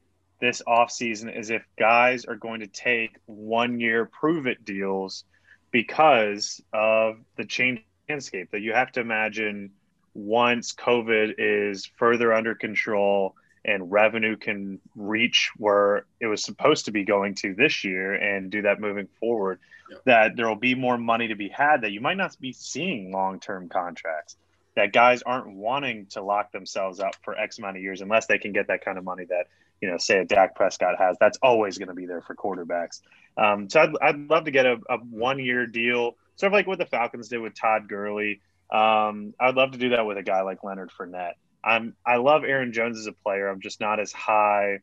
this 0.41 0.61
offseason 0.67 1.37
is 1.37 1.49
if 1.49 1.63
guys 1.77 2.25
are 2.25 2.35
going 2.35 2.59
to 2.59 2.67
take 2.67 3.17
one 3.25 3.79
year 3.79 4.05
prove 4.05 4.47
it 4.47 4.65
deals 4.65 5.23
because 5.71 6.61
of 6.73 7.17
the 7.37 7.45
change 7.45 7.81
landscape 8.09 8.51
that 8.51 8.61
you 8.61 8.73
have 8.73 8.91
to 8.91 8.99
imagine 8.99 9.71
once 10.13 10.73
COVID 10.73 11.35
is 11.37 11.85
further 11.97 12.33
under 12.33 12.55
control 12.55 13.35
and 13.65 13.91
revenue 13.91 14.37
can 14.37 14.79
reach 14.95 15.51
where 15.57 16.05
it 16.19 16.27
was 16.27 16.43
supposed 16.43 16.85
to 16.85 16.91
be 16.91 17.03
going 17.03 17.33
to 17.35 17.55
this 17.55 17.83
year 17.83 18.13
and 18.13 18.51
do 18.51 18.61
that 18.61 18.79
moving 18.79 19.07
forward, 19.19 19.59
yeah. 19.89 19.97
that 20.05 20.35
there 20.35 20.47
will 20.47 20.55
be 20.55 20.75
more 20.75 20.97
money 20.97 21.29
to 21.29 21.35
be 21.35 21.49
had 21.49 21.81
that 21.81 21.91
you 21.91 21.99
might 21.99 22.17
not 22.17 22.39
be 22.39 22.53
seeing 22.53 23.11
long 23.11 23.39
term 23.39 23.67
contracts. 23.67 24.37
That 24.75 24.91
guys 24.91 25.21
aren't 25.21 25.55
wanting 25.55 26.07
to 26.11 26.21
lock 26.21 26.51
themselves 26.51 26.99
up 26.99 27.15
for 27.23 27.37
X 27.37 27.59
amount 27.59 27.77
of 27.77 27.83
years 27.83 28.01
unless 28.01 28.25
they 28.25 28.37
can 28.37 28.51
get 28.51 28.67
that 28.67 28.83
kind 28.83 28.97
of 28.97 29.03
money 29.03 29.23
that, 29.29 29.47
you 29.81 29.89
know, 29.89 29.97
say 29.97 30.19
a 30.19 30.25
Dak 30.25 30.55
Prescott 30.55 30.97
has. 30.99 31.15
That's 31.19 31.37
always 31.41 31.77
going 31.77 31.87
to 31.87 31.93
be 31.93 32.05
there 32.05 32.21
for 32.21 32.35
quarterbacks. 32.35 32.99
Um, 33.37 33.69
so 33.69 33.81
I'd, 33.81 33.91
I'd 34.01 34.29
love 34.29 34.45
to 34.45 34.51
get 34.51 34.65
a, 34.65 34.77
a 34.89 34.97
one 34.97 35.39
year 35.39 35.65
deal, 35.65 36.17
sort 36.35 36.51
of 36.51 36.53
like 36.53 36.67
what 36.67 36.77
the 36.77 36.85
Falcons 36.85 37.29
did 37.29 37.39
with 37.39 37.55
Todd 37.55 37.87
Gurley. 37.87 38.41
Um, 38.69 39.33
I'd 39.39 39.55
love 39.55 39.71
to 39.71 39.77
do 39.77 39.89
that 39.89 40.05
with 40.05 40.17
a 40.17 40.23
guy 40.23 40.41
like 40.41 40.63
Leonard 40.63 40.91
Fournette. 40.91 41.33
I'm 41.63 41.95
I 42.05 42.17
love 42.17 42.43
Aaron 42.43 42.73
Jones 42.73 42.99
as 42.99 43.07
a 43.07 43.11
player. 43.11 43.47
I'm 43.47 43.59
just 43.59 43.79
not 43.81 43.99
as 43.99 44.11
high 44.11 44.79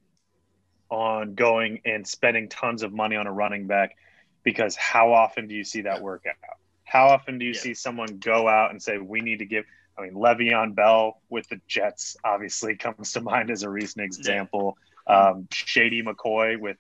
on 0.91 1.35
going 1.35 1.81
and 1.85 2.07
spending 2.07 2.49
tons 2.49 2.83
of 2.83 2.93
money 2.93 3.17
on 3.17 3.27
a 3.27 3.33
running 3.33 3.67
back 3.67 3.97
because 4.43 4.77
how 4.77 5.13
often 5.13 5.47
do 5.47 5.55
you 5.55 5.65
see 5.65 5.83
that 5.83 6.03
work 6.03 6.25
out? 6.29 6.59
How 6.85 7.09
often 7.09 7.39
do 7.39 7.47
you 7.47 7.53
yeah. 7.53 7.61
see 7.61 7.75
someone 7.75 8.19
go 8.19 8.49
out 8.49 8.73
and 8.73 8.83
say 8.83 8.99
we 8.99 9.21
need 9.21 9.39
to 9.39 9.47
give? 9.47 9.65
I 10.03 10.07
mean, 10.07 10.15
Le'Veon 10.15 10.75
Bell 10.75 11.21
with 11.29 11.49
the 11.49 11.61
Jets 11.67 12.17
obviously 12.25 12.77
comes 12.77 13.13
to 13.13 13.21
mind 13.23 13.51
as 13.51 13.63
a 13.63 13.71
recent 13.71 14.05
example. 14.05 14.77
Um, 15.07 15.49
Shady 15.53 16.03
McCoy 16.03 16.59
with 16.59 16.77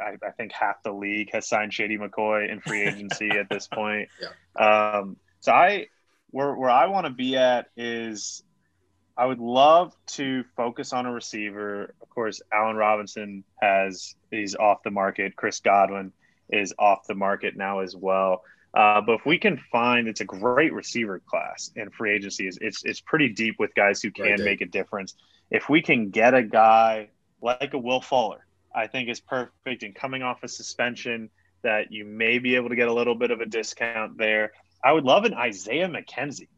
I, 0.00 0.16
I, 0.26 0.30
think 0.30 0.52
half 0.52 0.82
the 0.82 0.92
league 0.92 1.30
has 1.32 1.46
signed 1.46 1.74
Shady 1.74 1.98
McCoy 1.98 2.50
in 2.50 2.60
free 2.60 2.82
agency 2.86 3.28
at 3.30 3.50
this 3.50 3.68
point. 3.68 4.08
Yeah. 4.20 4.28
Um, 4.98 5.16
so 5.40 5.52
I 5.52 5.88
where 6.30 6.54
where 6.54 6.70
I 6.70 6.86
want 6.86 7.06
to 7.06 7.12
be 7.12 7.36
at 7.36 7.66
is 7.76 8.42
I 9.16 9.26
would 9.26 9.38
love 9.38 9.94
to 10.08 10.44
focus 10.56 10.92
on 10.92 11.06
a 11.06 11.12
receiver. 11.12 11.94
Of 12.00 12.08
course, 12.10 12.40
Allen 12.52 12.76
Robinson 12.76 13.44
has 13.60 14.14
he's 14.30 14.54
off 14.54 14.82
the 14.82 14.90
market. 14.90 15.36
Chris 15.36 15.60
Godwin 15.60 16.12
is 16.48 16.74
off 16.78 17.06
the 17.06 17.14
market 17.14 17.56
now 17.56 17.80
as 17.80 17.94
well. 17.94 18.42
Uh, 18.76 19.00
but 19.00 19.14
if 19.14 19.26
we 19.26 19.38
can 19.38 19.58
find, 19.72 20.06
it's 20.06 20.20
a 20.20 20.24
great 20.24 20.72
receiver 20.72 21.20
class 21.26 21.70
in 21.76 21.90
free 21.90 22.14
agency. 22.14 22.46
It's 22.46 22.58
it's, 22.60 22.84
it's 22.84 23.00
pretty 23.00 23.30
deep 23.30 23.56
with 23.58 23.74
guys 23.74 24.02
who 24.02 24.10
can 24.10 24.26
right 24.26 24.40
make 24.40 24.60
a 24.60 24.66
difference. 24.66 25.14
If 25.50 25.68
we 25.68 25.80
can 25.80 26.10
get 26.10 26.34
a 26.34 26.42
guy 26.42 27.08
like 27.40 27.72
a 27.72 27.78
Will 27.78 28.00
Fuller, 28.00 28.46
I 28.74 28.86
think 28.86 29.08
is 29.08 29.20
perfect. 29.20 29.82
And 29.82 29.94
coming 29.94 30.22
off 30.22 30.42
a 30.42 30.48
suspension, 30.48 31.30
that 31.62 31.90
you 31.90 32.04
may 32.04 32.38
be 32.38 32.54
able 32.56 32.68
to 32.68 32.76
get 32.76 32.88
a 32.88 32.92
little 32.92 33.14
bit 33.14 33.30
of 33.30 33.40
a 33.40 33.46
discount 33.46 34.18
there. 34.18 34.52
I 34.84 34.92
would 34.92 35.04
love 35.04 35.24
an 35.24 35.34
Isaiah 35.34 35.88
McKenzie 35.88 36.48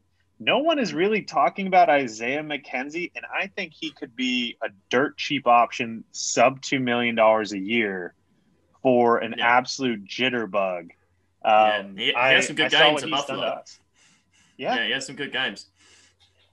no 0.40 0.58
one 0.58 0.78
is 0.78 0.94
really 0.94 1.22
talking 1.22 1.66
about 1.66 1.88
Isaiah 1.88 2.42
McKenzie, 2.42 3.10
and 3.16 3.24
I 3.26 3.48
think 3.48 3.72
he 3.74 3.90
could 3.90 4.14
be 4.14 4.56
a 4.62 4.68
dirt 4.88 5.16
cheap 5.16 5.46
option, 5.46 6.04
sub 6.12 6.62
two 6.62 6.78
million 6.78 7.14
dollars 7.14 7.52
a 7.52 7.58
year, 7.58 8.14
for 8.82 9.18
an 9.18 9.34
yeah. 9.36 9.56
absolute 9.56 10.04
jitterbug. 10.04 10.90
Um, 11.44 11.52
yeah, 11.52 11.82
he, 11.96 12.04
he 12.06 12.12
has 12.12 12.46
some 12.46 12.56
good 12.56 12.74
I 12.74 12.90
games 12.90 13.02
in 13.02 13.10
Buffalo. 13.10 13.62
Yeah. 14.56 14.74
yeah, 14.74 14.86
he 14.86 14.92
has 14.92 15.06
some 15.06 15.16
good 15.16 15.32
games. 15.32 15.66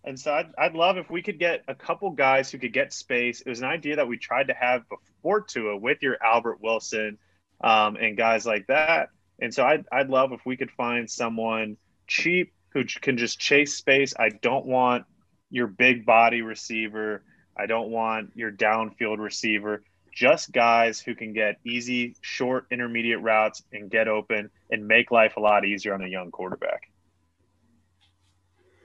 And 0.04 0.20
so 0.20 0.34
I'd, 0.34 0.54
I'd 0.58 0.76
love 0.76 0.98
if 0.98 1.10
we 1.10 1.24
could 1.24 1.40
get 1.40 1.64
a 1.68 1.74
couple 1.74 2.12
guys 2.12 2.52
who 2.52 2.60
could 2.60 2.74
get 2.74 2.94
space. 2.94 3.42
It 3.42 3.50
was 3.50 3.60
an 3.60 3.66
idea 3.66 3.96
that 3.96 4.08
we 4.08 4.18
tried 4.18 4.48
to 4.50 4.54
have 4.54 4.84
before 4.88 5.42
Tua 5.42 5.76
with 5.76 6.04
your 6.04 6.18
Albert 6.24 6.62
Wilson 6.62 7.18
um, 7.62 7.96
and 7.96 8.16
guys 8.16 8.46
like 8.46 8.68
that. 8.68 9.10
And 9.42 9.52
so 9.52 9.66
I'd, 9.66 9.86
I'd 9.92 10.10
love 10.10 10.32
if 10.32 10.46
we 10.46 10.58
could 10.58 10.70
find 10.72 11.10
someone 11.10 11.78
cheap 12.08 12.54
who 12.70 12.84
can 13.02 13.18
just 13.18 13.40
chase 13.40 13.74
space. 13.74 14.14
I 14.18 14.30
don't 14.30 14.68
want 14.68 15.06
your 15.50 15.68
big 15.68 16.06
body 16.06 16.44
receiver. 16.44 17.24
I 17.58 17.66
don't 17.66 17.90
want 17.90 18.32
your 18.36 18.52
downfield 18.52 19.18
receiver. 19.18 19.82
Just 20.16 20.54
guys 20.54 21.00
who 21.00 21.14
can 21.14 21.34
get 21.34 21.58
easy, 21.66 22.16
short, 22.22 22.66
intermediate 22.72 23.22
routes 23.22 23.62
and 23.74 23.92
get 23.92 24.08
open 24.08 24.50
and 24.72 24.88
make 24.88 25.12
life 25.12 25.36
a 25.36 25.42
lot 25.42 25.66
easier 25.66 25.94
on 25.94 26.02
a 26.02 26.08
young 26.08 26.32
quarterback. 26.32 26.90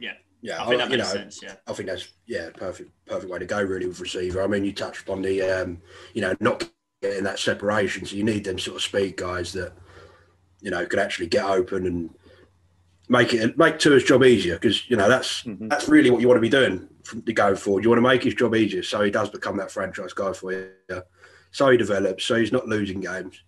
Yeah. 0.00 0.14
Yeah, 0.42 0.62
I, 0.62 0.66
think 0.66 0.82
I 0.82 0.86
you 0.88 0.96
know, 0.96 1.04
sense, 1.04 1.40
yeah. 1.42 1.54
I 1.66 1.72
think 1.72 1.88
that's 1.88 2.08
yeah, 2.26 2.50
perfect, 2.52 2.90
perfect 3.06 3.30
way 3.30 3.38
to 3.38 3.46
go 3.46 3.62
really 3.62 3.86
with 3.86 4.00
receiver. 4.00 4.42
I 4.42 4.48
mean, 4.48 4.64
you 4.64 4.72
touched 4.72 5.08
on 5.08 5.22
the, 5.22 5.40
um, 5.42 5.80
you 6.14 6.20
know, 6.20 6.34
not 6.40 6.68
getting 7.00 7.24
that 7.24 7.38
separation, 7.38 8.04
so 8.04 8.16
you 8.16 8.24
need 8.24 8.44
them 8.44 8.58
sort 8.58 8.76
of 8.76 8.82
speed 8.82 9.16
guys 9.16 9.52
that, 9.52 9.72
you 10.60 10.70
know, 10.70 10.84
can 10.84 10.98
actually 10.98 11.28
get 11.28 11.44
open 11.44 11.86
and 11.86 12.10
make 13.10 13.34
it 13.34 13.58
make 13.58 13.78
Tua's 13.78 14.04
job 14.04 14.22
easier 14.24 14.54
because 14.54 14.88
you 14.88 14.96
know 14.96 15.08
that's 15.08 15.42
mm-hmm. 15.42 15.68
that's 15.68 15.88
really 15.88 16.10
what 16.10 16.20
you 16.20 16.28
want 16.28 16.36
to 16.36 16.42
be 16.42 16.48
doing 16.48 16.88
from 17.02 17.20
the 17.22 17.32
going 17.32 17.56
forward. 17.56 17.82
You 17.82 17.90
want 17.90 17.98
to 17.98 18.08
make 18.08 18.22
his 18.22 18.34
job 18.34 18.54
easier 18.54 18.82
so 18.82 19.02
he 19.02 19.10
does 19.10 19.28
become 19.28 19.56
that 19.58 19.70
franchise 19.70 20.12
guy 20.12 20.32
for 20.32 20.52
you. 20.52 20.70
So 21.52 21.70
he 21.70 21.76
develops, 21.76 22.24
so 22.24 22.36
he's 22.36 22.52
not 22.52 22.68
losing 22.68 23.00
games. 23.00 23.42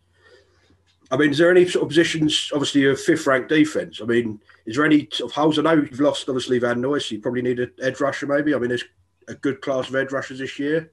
I 1.10 1.16
mean, 1.16 1.30
is 1.30 1.38
there 1.38 1.50
any 1.50 1.68
sort 1.68 1.82
of 1.82 1.88
positions? 1.90 2.50
Obviously, 2.54 2.86
a 2.86 2.96
fifth-ranked 2.96 3.50
defense. 3.50 4.00
I 4.00 4.06
mean, 4.06 4.40
is 4.64 4.76
there 4.76 4.86
any 4.86 5.08
sort 5.12 5.30
of 5.30 5.34
holes? 5.34 5.58
I 5.58 5.62
know 5.62 5.74
you've 5.74 6.00
lost 6.00 6.28
obviously 6.28 6.58
Van 6.58 6.80
Noy, 6.80 6.98
so 6.98 7.14
you 7.14 7.20
probably 7.20 7.42
need 7.42 7.60
an 7.60 7.70
edge 7.82 8.00
rusher. 8.00 8.26
Maybe. 8.26 8.54
I 8.54 8.58
mean, 8.58 8.68
there's 8.68 8.84
a 9.28 9.34
good 9.34 9.60
class 9.60 9.88
of 9.88 9.94
edge 9.94 10.10
rushers 10.10 10.38
this 10.38 10.58
year. 10.58 10.90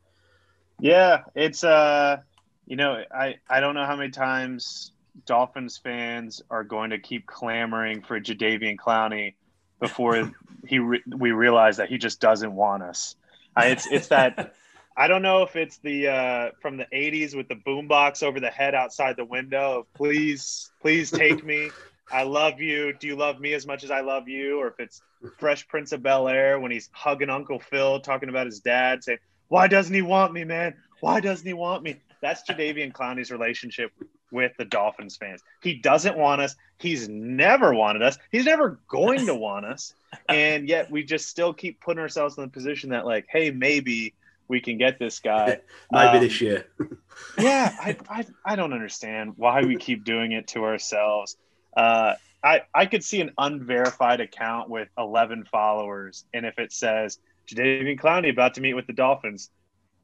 Yeah, 0.79 1.23
it's 1.35 1.63
uh, 1.63 2.17
you 2.65 2.75
know, 2.75 3.03
I 3.13 3.37
I 3.49 3.61
don't 3.61 3.75
know 3.75 3.85
how 3.85 3.95
many 3.95 4.11
times 4.11 4.91
Dolphins 5.25 5.77
fans 5.77 6.41
are 6.49 6.63
going 6.63 6.89
to 6.89 6.99
keep 6.99 7.25
clamoring 7.25 8.01
for 8.01 8.19
Jadeveon 8.19 8.77
Clowney 8.77 9.35
before 9.79 10.31
he 10.67 10.79
re- 10.79 11.03
we 11.07 11.31
realize 11.31 11.77
that 11.77 11.89
he 11.89 11.97
just 11.97 12.19
doesn't 12.19 12.53
want 12.53 12.83
us. 12.83 13.15
I, 13.55 13.67
it's 13.67 13.87
it's 13.87 14.07
that 14.09 14.53
I 14.99 15.07
don't 15.07 15.21
know 15.21 15.43
if 15.43 15.55
it's 15.55 15.77
the 15.77 16.09
uh, 16.09 16.51
from 16.61 16.75
the 16.75 16.85
'80s 16.93 17.33
with 17.33 17.47
the 17.47 17.55
boombox 17.55 18.21
over 18.21 18.41
the 18.41 18.49
head 18.49 18.75
outside 18.75 19.15
the 19.15 19.23
window 19.23 19.79
of 19.79 19.93
"Please, 19.93 20.71
please 20.81 21.09
take 21.09 21.41
me. 21.45 21.71
I 22.11 22.23
love 22.23 22.59
you. 22.59 22.91
Do 22.91 23.07
you 23.07 23.15
love 23.15 23.39
me 23.39 23.53
as 23.53 23.65
much 23.65 23.85
as 23.85 23.91
I 23.91 24.01
love 24.01 24.27
you?" 24.27 24.59
Or 24.59 24.67
if 24.67 24.77
it's 24.77 25.01
Fresh 25.37 25.69
Prince 25.69 25.93
of 25.93 26.03
Bel 26.03 26.27
Air 26.27 26.59
when 26.59 26.69
he's 26.69 26.89
hugging 26.91 27.29
Uncle 27.29 27.61
Phil, 27.61 28.01
talking 28.01 28.27
about 28.27 28.45
his 28.45 28.59
dad, 28.59 29.05
saying, 29.05 29.19
"Why 29.47 29.69
doesn't 29.69 29.95
he 29.95 30.01
want 30.01 30.33
me, 30.33 30.43
man? 30.43 30.73
Why 30.99 31.21
doesn't 31.21 31.47
he 31.47 31.53
want 31.53 31.81
me?" 31.81 32.01
That's 32.21 32.43
Jadeveon 32.43 32.91
Clowney's 32.91 33.31
relationship 33.31 33.93
with 34.31 34.51
the 34.57 34.65
Dolphins 34.65 35.15
fans. 35.15 35.41
He 35.63 35.75
doesn't 35.75 36.17
want 36.17 36.41
us. 36.41 36.57
He's 36.77 37.07
never 37.07 37.73
wanted 37.73 38.01
us. 38.01 38.17
He's 38.33 38.45
never 38.45 38.81
going 38.89 39.27
to 39.27 39.33
want 39.33 39.65
us. 39.65 39.93
And 40.27 40.67
yet 40.67 40.91
we 40.91 41.03
just 41.03 41.29
still 41.29 41.53
keep 41.53 41.79
putting 41.79 42.01
ourselves 42.01 42.37
in 42.37 42.43
the 42.43 42.49
position 42.49 42.89
that, 42.89 43.05
like, 43.05 43.27
hey, 43.29 43.51
maybe 43.51 44.13
we 44.49 44.59
can 44.59 44.77
get 44.77 44.99
this 44.99 45.19
guy. 45.19 45.61
maybe 45.91 46.17
um, 46.17 46.23
this 46.23 46.41
year. 46.41 46.67
yeah, 47.37 47.73
I, 47.79 47.95
I, 48.09 48.25
I 48.43 48.55
don't 48.57 48.73
understand 48.73 49.33
why 49.37 49.61
we 49.61 49.77
keep 49.77 50.03
doing 50.03 50.33
it 50.33 50.47
to 50.49 50.65
ourselves. 50.65 51.37
Uh, 51.77 52.15
I, 52.43 52.63
I 52.73 52.85
could 52.87 53.03
see 53.03 53.21
an 53.21 53.31
unverified 53.37 54.19
account 54.19 54.69
with 54.69 54.89
11 54.97 55.45
followers, 55.51 56.25
and 56.33 56.45
if 56.45 56.57
it 56.57 56.73
says 56.73 57.19
Jadeveon 57.47 57.99
Clowney 57.99 58.31
about 58.31 58.55
to 58.55 58.61
meet 58.61 58.73
with 58.73 58.87
the 58.87 58.93
Dolphins, 58.93 59.49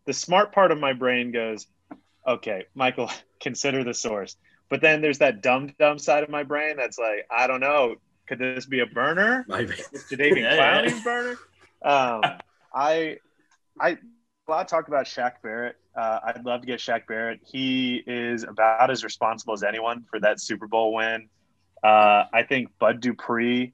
the 0.06 0.14
smart 0.14 0.52
part 0.52 0.72
of 0.72 0.80
my 0.80 0.94
brain 0.94 1.32
goes, 1.32 1.66
okay, 2.28 2.66
Michael, 2.76 3.10
consider 3.42 3.84
the 3.84 3.94
source. 3.94 4.36
But 4.70 4.82
then 4.82 5.02
there's 5.02 5.20
that 5.20 5.42
dumb 5.42 5.74
dumb 5.80 6.00
side 6.00 6.24
of 6.24 6.30
my 6.30 6.44
brain 6.44 6.76
that's 6.78 6.98
like, 6.98 7.28
I 7.30 7.48
don't 7.48 7.60
know, 7.60 7.96
could 8.28 8.40
this 8.40 8.66
be 8.66 8.80
a 8.80 8.86
burner? 8.86 9.46
Maybe. 9.48 9.74
Is 9.92 10.06
Jadeveon 10.12 10.38
yeah, 10.38 10.82
Clowney's 10.82 10.94
yeah. 10.94 11.04
burner? 11.04 11.38
Um, 11.84 12.22
I, 12.74 13.20
I, 13.80 13.98
a 14.48 14.52
lot 14.52 14.68
talk 14.68 14.88
about 14.88 15.06
Shaq 15.06 15.34
Barrett. 15.42 15.78
Uh, 15.96 16.20
I'd 16.24 16.46
love 16.46 16.62
to 16.62 16.68
get 16.68 16.80
Shaq 16.80 17.08
Barrett. 17.08 17.40
He 17.44 18.04
is 18.06 18.44
about 18.44 18.92
as 18.92 19.04
responsible 19.04 19.54
as 19.54 19.64
anyone 19.64 20.06
for 20.10 20.20
that 20.20 20.40
Super 20.40 20.68
Bowl 20.68 20.94
win. 20.94 21.30
Uh, 21.84 22.26
I 22.32 22.44
think 22.48 22.70
Bud 22.80 23.02
Dupree 23.02 23.74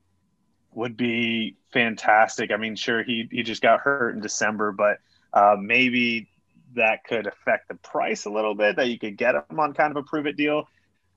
would 0.73 0.95
be 0.95 1.57
fantastic. 1.73 2.51
I 2.51 2.57
mean, 2.57 2.75
sure, 2.75 3.03
he 3.03 3.27
he 3.31 3.43
just 3.43 3.61
got 3.61 3.81
hurt 3.81 4.15
in 4.15 4.21
December, 4.21 4.71
but 4.71 4.97
uh, 5.33 5.55
maybe 5.59 6.29
that 6.75 7.03
could 7.03 7.27
affect 7.27 7.67
the 7.67 7.75
price 7.75 8.25
a 8.25 8.29
little 8.29 8.55
bit 8.55 8.77
that 8.77 8.87
you 8.87 8.97
could 8.97 9.17
get 9.17 9.35
him 9.35 9.59
on 9.59 9.73
kind 9.73 9.91
of 9.91 9.97
a 9.97 10.03
prove 10.03 10.25
it 10.25 10.37
deal. 10.37 10.67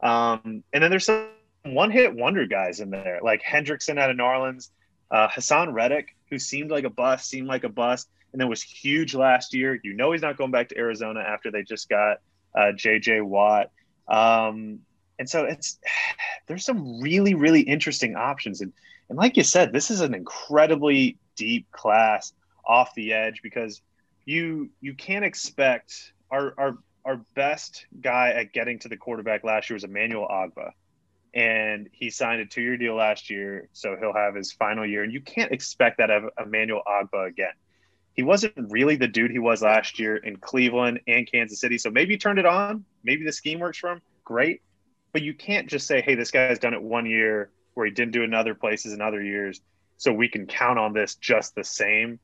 Um, 0.01 0.65
and 0.73 0.83
then 0.83 0.91
there's 0.91 1.07
some 1.07 1.29
one 1.65 1.91
hit 1.91 2.15
wonder 2.15 2.47
guys 2.47 2.81
in 2.81 2.91
there, 2.91 3.21
like 3.23 3.43
Hendrickson 3.43 3.99
out 3.99 4.11
of 4.11 4.17
New 4.17 4.25
Orleans, 4.25 4.71
uh, 5.11 5.29
Haason 5.29 5.73
Reddick, 5.73 6.17
who 6.29 6.39
seemed 6.39 6.71
like 6.71 6.85
a 6.85 6.91
bust, 6.91 7.29
seemed 7.29 7.47
like 7.47 7.65
a 7.65 7.69
bust, 7.69 8.09
and 8.35 8.41
then 8.41 8.49
was 8.49 8.63
huge 8.63 9.15
last 9.15 9.55
year. 9.55 9.79
You 9.85 9.95
know 9.95 10.11
he's 10.11 10.21
not 10.21 10.37
going 10.37 10.51
back 10.51 10.69
to 10.71 10.77
Arizona 10.77 11.21
after 11.21 11.53
they 11.53 11.63
just 11.63 11.89
got 11.89 12.19
uh, 12.55 12.73
JJ 12.75 13.23
Watt. 13.25 13.71
Um, 14.09 14.81
and 15.19 15.31
so 15.31 15.45
it's 15.45 15.79
there's 16.49 16.65
some 16.65 17.01
really 17.01 17.35
really 17.35 17.63
interesting 17.63 18.17
options 18.17 18.61
and 18.61 18.73
and 19.09 19.17
like 19.17 19.37
you 19.39 19.45
said 19.45 19.73
this 19.73 19.91
is 19.91 20.01
an 20.03 20.13
incredibly 20.13 21.17
deep 21.37 21.71
class 21.71 22.35
off 22.67 22.95
the 22.95 23.13
edge 23.13 23.41
because 23.43 23.81
you 24.27 24.69
you 24.81 24.95
can't 24.95 25.25
expect 25.25 26.13
our 26.31 26.53
our 26.59 26.79
our 27.05 27.17
best 27.35 27.87
guy 28.01 28.31
at 28.31 28.53
getting 28.53 28.79
to 28.81 28.89
the 28.89 28.97
quarterback 28.97 29.45
last 29.45 29.69
year 29.69 29.75
was 29.75 29.85
Emmanuel 29.85 30.27
Ogbah. 30.29 30.71
And 31.35 31.89
he 31.93 32.11
signed 32.11 32.41
a 32.41 32.47
two-year 32.47 32.77
deal 32.77 32.95
last 32.95 33.29
year, 33.29 33.69
so 33.73 33.97
he'll 33.99 34.15
have 34.15 34.35
his 34.35 34.53
final 34.53 34.87
year. 34.87 35.03
And 35.03 35.13
you 35.13 35.21
can't 35.21 35.53
expect 35.53 35.99
that 35.99 36.11
of 36.11 36.31
Emmanuel 36.39 36.83
Ogbah 36.87 37.29
again. 37.29 37.53
He 38.15 38.23
wasn't 38.23 38.55
really 38.57 38.97
the 38.97 39.09
dude 39.09 39.33
he 39.33 39.41
was 39.41 39.63
last 39.63 39.99
year 39.99 40.17
in 40.17 40.37
Cleveland 40.37 41.01
and 41.07 41.31
Kansas 41.31 41.61
City. 41.61 41.79
So 41.79 41.91
maybe 41.91 42.15
he 42.15 42.19
turned 42.19 42.39
it 42.39 42.47
on. 42.47 42.85
Maybe 43.03 43.25
the 43.25 43.33
scheme 43.33 43.59
works 43.59 43.79
for 43.79 43.91
him. 43.91 44.01
Great. 44.25 44.63
But 45.13 45.23
you 45.23 45.35
can't 45.35 45.69
just 45.69 45.87
say, 45.87 46.01
hey, 46.01 46.15
this 46.15 46.31
guy's 46.31 46.59
done 46.59 46.75
it 46.75 46.83
one 46.83 47.07
year 47.07 47.51
where 47.75 47.87
he 47.87 47.93
didn't 47.93 48.13
do 48.13 48.23
it 48.23 48.27
in 48.27 48.35
other 48.35 48.55
places 48.55 48.93
in 48.93 49.01
other 49.01 49.23
years. 49.23 49.61
So 49.97 50.13
we 50.13 50.29
can 50.29 50.47
count 50.47 50.79
on 50.79 50.93
this 50.93 51.17
just 51.17 51.55
the 51.57 51.65
same. 51.65 52.21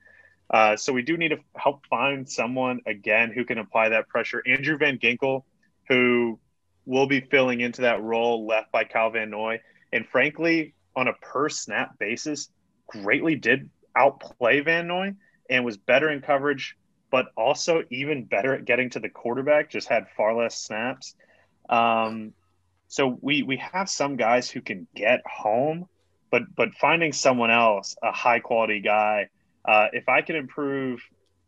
Uh, 0.48 0.76
so 0.76 0.92
we 0.92 1.02
do 1.02 1.16
need 1.16 1.28
to 1.28 1.38
help 1.56 1.84
find 1.86 2.28
someone 2.28 2.80
again 2.86 3.32
who 3.32 3.44
can 3.44 3.58
apply 3.58 3.88
that 3.88 4.08
pressure. 4.08 4.42
Andrew 4.46 4.78
Van 4.78 4.98
Ginkel, 4.98 5.44
who 5.88 6.38
will 6.86 7.06
be 7.06 7.20
filling 7.20 7.60
into 7.60 7.82
that 7.82 8.02
role 8.02 8.46
left 8.46 8.70
by 8.72 8.84
Cal 8.84 9.10
Van 9.10 9.30
Noy, 9.30 9.60
and 9.92 10.06
frankly, 10.06 10.74
on 10.96 11.06
a 11.06 11.12
per 11.14 11.48
snap 11.48 11.98
basis, 11.98 12.48
greatly 12.88 13.36
did 13.36 13.70
outplay 13.96 14.60
Van 14.60 14.88
Noy 14.88 15.14
and 15.50 15.64
was 15.64 15.76
better 15.76 16.08
in 16.08 16.22
coverage, 16.22 16.76
but 17.10 17.26
also 17.36 17.82
even 17.90 18.24
better 18.24 18.54
at 18.54 18.64
getting 18.64 18.88
to 18.90 19.00
the 19.00 19.08
quarterback. 19.08 19.70
Just 19.70 19.88
had 19.88 20.06
far 20.16 20.34
less 20.34 20.56
snaps. 20.56 21.14
Um, 21.68 22.32
so 22.88 23.18
we 23.20 23.42
we 23.42 23.58
have 23.58 23.90
some 23.90 24.16
guys 24.16 24.50
who 24.50 24.60
can 24.62 24.86
get 24.94 25.20
home, 25.26 25.86
but 26.30 26.42
but 26.56 26.74
finding 26.74 27.12
someone 27.12 27.50
else, 27.50 27.96
a 28.02 28.12
high 28.12 28.40
quality 28.40 28.80
guy 28.80 29.28
uh, 29.64 29.88
if 29.92 30.08
I 30.08 30.22
can 30.22 30.36
improve 30.36 31.00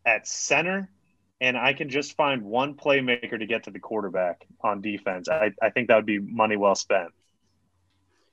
at 0.05 0.27
center 0.27 0.91
and 1.41 1.57
I 1.57 1.73
can 1.73 1.88
just 1.88 2.17
find 2.17 2.43
one 2.43 2.75
playmaker 2.75 3.38
to 3.38 3.47
get 3.47 3.65
to 3.65 3.71
the 3.71 3.81
quarterback 3.81 4.47
on 4.61 4.81
defense, 4.81 5.29
I, 5.29 5.53
I 5.61 5.71
think 5.71 5.88
that 5.88 5.97
would 5.97 6.07
be 6.07 6.19
money 6.19 6.57
well 6.57 6.75
spent. 6.75 7.11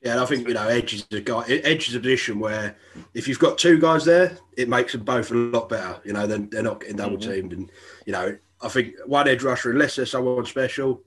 Yeah, 0.01 0.13
and 0.13 0.21
I 0.21 0.25
think 0.25 0.47
you 0.47 0.53
know 0.53 0.67
Edge 0.67 0.93
is 0.93 1.07
a 1.11 1.19
guy. 1.19 1.43
Edge 1.47 1.89
is 1.89 1.95
a 1.95 1.99
position 1.99 2.39
where 2.39 2.77
if 3.13 3.27
you've 3.27 3.39
got 3.39 3.57
two 3.57 3.79
guys 3.79 4.05
there, 4.05 4.37
it 4.55 4.69
makes 4.69 4.93
them 4.93 5.03
both 5.03 5.29
a 5.31 5.33
lot 5.33 5.67
better. 5.67 5.99
You 6.05 6.13
know, 6.13 6.25
then 6.25 6.49
they're 6.49 6.63
not 6.63 6.79
getting 6.79 6.95
double 6.95 7.17
mm-hmm. 7.17 7.31
teamed, 7.31 7.53
and 7.53 7.69
you 8.05 8.13
know, 8.13 8.37
I 8.61 8.69
think 8.69 8.95
one 9.05 9.27
edge 9.27 9.43
rusher, 9.43 9.71
unless 9.71 9.97
there's 9.97 10.11
someone 10.11 10.45
special, 10.45 11.01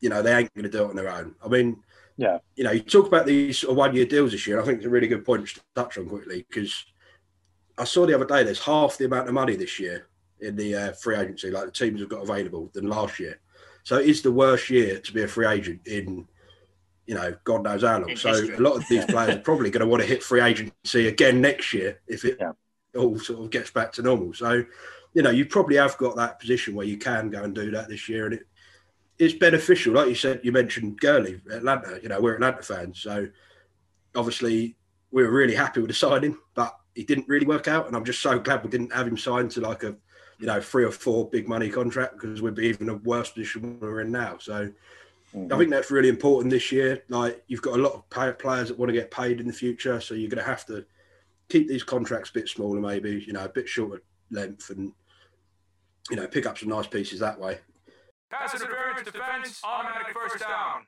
you 0.00 0.10
know, 0.10 0.20
they 0.20 0.36
ain't 0.36 0.52
going 0.54 0.64
to 0.64 0.70
do 0.70 0.84
it 0.84 0.90
on 0.90 0.96
their 0.96 1.10
own. 1.10 1.34
I 1.42 1.48
mean, 1.48 1.82
yeah, 2.18 2.38
you 2.54 2.64
know, 2.64 2.70
you 2.70 2.80
talk 2.80 3.06
about 3.06 3.24
these 3.24 3.60
sort 3.60 3.70
of 3.70 3.76
one-year 3.78 4.06
deals 4.06 4.32
this 4.32 4.46
year. 4.46 4.60
I 4.60 4.64
think 4.64 4.78
it's 4.78 4.86
a 4.86 4.90
really 4.90 5.08
good 5.08 5.24
point 5.24 5.48
to 5.48 5.60
touch 5.74 5.96
on 5.96 6.06
quickly 6.06 6.44
because 6.48 6.84
I 7.78 7.84
saw 7.84 8.04
the 8.04 8.14
other 8.14 8.26
day 8.26 8.42
there's 8.42 8.62
half 8.62 8.98
the 8.98 9.06
amount 9.06 9.28
of 9.28 9.34
money 9.34 9.56
this 9.56 9.80
year 9.80 10.08
in 10.40 10.56
the 10.56 10.74
uh, 10.74 10.92
free 10.92 11.16
agency, 11.16 11.50
like 11.50 11.64
the 11.64 11.70
teams 11.70 12.00
have 12.00 12.08
got 12.08 12.22
available 12.22 12.70
than 12.74 12.88
last 12.88 13.18
year. 13.18 13.40
So 13.84 13.98
it 13.98 14.06
is 14.06 14.22
the 14.22 14.32
worst 14.32 14.70
year 14.70 14.98
to 14.98 15.12
be 15.12 15.22
a 15.22 15.28
free 15.28 15.46
agent 15.46 15.80
in, 15.86 16.28
you 17.06 17.14
know, 17.14 17.34
God 17.44 17.64
knows 17.64 17.82
how 17.82 17.98
long. 17.98 18.10
In 18.10 18.16
so 18.16 18.30
history. 18.32 18.54
a 18.54 18.60
lot 18.60 18.76
of 18.76 18.84
these 18.88 19.04
players 19.08 19.36
are 19.36 19.40
probably 19.40 19.70
going 19.70 19.80
to 19.80 19.86
want 19.86 20.02
to 20.02 20.08
hit 20.08 20.22
free 20.22 20.40
agency 20.40 21.08
again 21.08 21.40
next 21.40 21.72
year 21.72 22.00
if 22.06 22.24
it 22.24 22.36
yeah. 22.40 22.52
all 22.96 23.18
sort 23.18 23.44
of 23.44 23.50
gets 23.50 23.70
back 23.70 23.92
to 23.92 24.02
normal. 24.02 24.32
So, 24.34 24.64
you 25.14 25.22
know, 25.22 25.30
you 25.30 25.46
probably 25.46 25.76
have 25.76 25.96
got 25.98 26.16
that 26.16 26.40
position 26.40 26.74
where 26.74 26.86
you 26.86 26.96
can 26.96 27.30
go 27.30 27.42
and 27.42 27.54
do 27.54 27.70
that 27.72 27.88
this 27.88 28.08
year, 28.08 28.26
and 28.26 28.34
it 28.34 28.46
it's 29.18 29.34
beneficial. 29.34 29.94
Like 29.94 30.08
you 30.08 30.14
said, 30.14 30.40
you 30.42 30.52
mentioned 30.52 31.00
Gurley, 31.00 31.40
Atlanta. 31.50 32.00
You 32.02 32.08
know, 32.08 32.20
we're 32.20 32.34
Atlanta 32.34 32.62
fans, 32.62 33.00
so 33.00 33.28
obviously 34.14 34.76
we 35.10 35.22
were 35.22 35.30
really 35.30 35.54
happy 35.54 35.80
with 35.80 35.88
the 35.88 35.94
signing, 35.94 36.36
but 36.54 36.76
it 36.94 37.06
didn't 37.06 37.28
really 37.28 37.46
work 37.46 37.68
out, 37.68 37.86
and 37.86 37.96
I'm 37.96 38.04
just 38.04 38.20
so 38.22 38.38
glad 38.38 38.64
we 38.64 38.70
didn't 38.70 38.92
have 38.92 39.06
him 39.06 39.16
signed 39.16 39.50
to 39.52 39.60
like 39.60 39.82
a 39.82 39.96
you 40.38 40.46
know 40.46 40.60
three 40.60 40.84
or 40.84 40.90
four 40.90 41.28
big 41.28 41.48
money 41.48 41.68
contract 41.68 42.14
because 42.14 42.42
we'd 42.42 42.54
be 42.54 42.66
even 42.66 42.88
a 42.88 42.94
worse 42.96 43.30
position 43.30 43.78
we're 43.80 44.00
in 44.00 44.10
now. 44.10 44.38
So 44.38 44.70
mm-hmm. 45.34 45.52
I 45.52 45.58
think 45.58 45.70
that's 45.70 45.90
really 45.90 46.08
important 46.08 46.50
this 46.50 46.72
year. 46.72 47.02
Like 47.08 47.42
you've 47.48 47.62
got 47.62 47.78
a 47.78 47.82
lot 47.82 47.92
of 47.92 48.08
pay- 48.10 48.32
players 48.32 48.68
that 48.68 48.78
want 48.78 48.88
to 48.90 48.94
get 48.94 49.10
paid 49.10 49.40
in 49.40 49.46
the 49.46 49.52
future, 49.52 50.00
so 50.00 50.14
you're 50.14 50.30
going 50.30 50.42
to 50.42 50.48
have 50.48 50.66
to 50.66 50.84
keep 51.48 51.68
these 51.68 51.82
contracts 51.82 52.30
a 52.30 52.32
bit 52.32 52.48
smaller, 52.48 52.80
maybe 52.80 53.22
you 53.26 53.32
know 53.32 53.44
a 53.44 53.48
bit 53.48 53.68
shorter 53.68 54.02
length, 54.30 54.70
and 54.70 54.92
you 56.10 56.16
know 56.16 56.26
pick 56.26 56.46
up 56.46 56.58
some 56.58 56.68
nice 56.68 56.86
pieces 56.86 57.20
that 57.20 57.38
way. 57.38 57.58
Pass 58.30 58.54
interference, 58.54 59.02
defense, 59.02 59.60
automatic 59.62 60.14
first 60.14 60.38
down. 60.40 60.86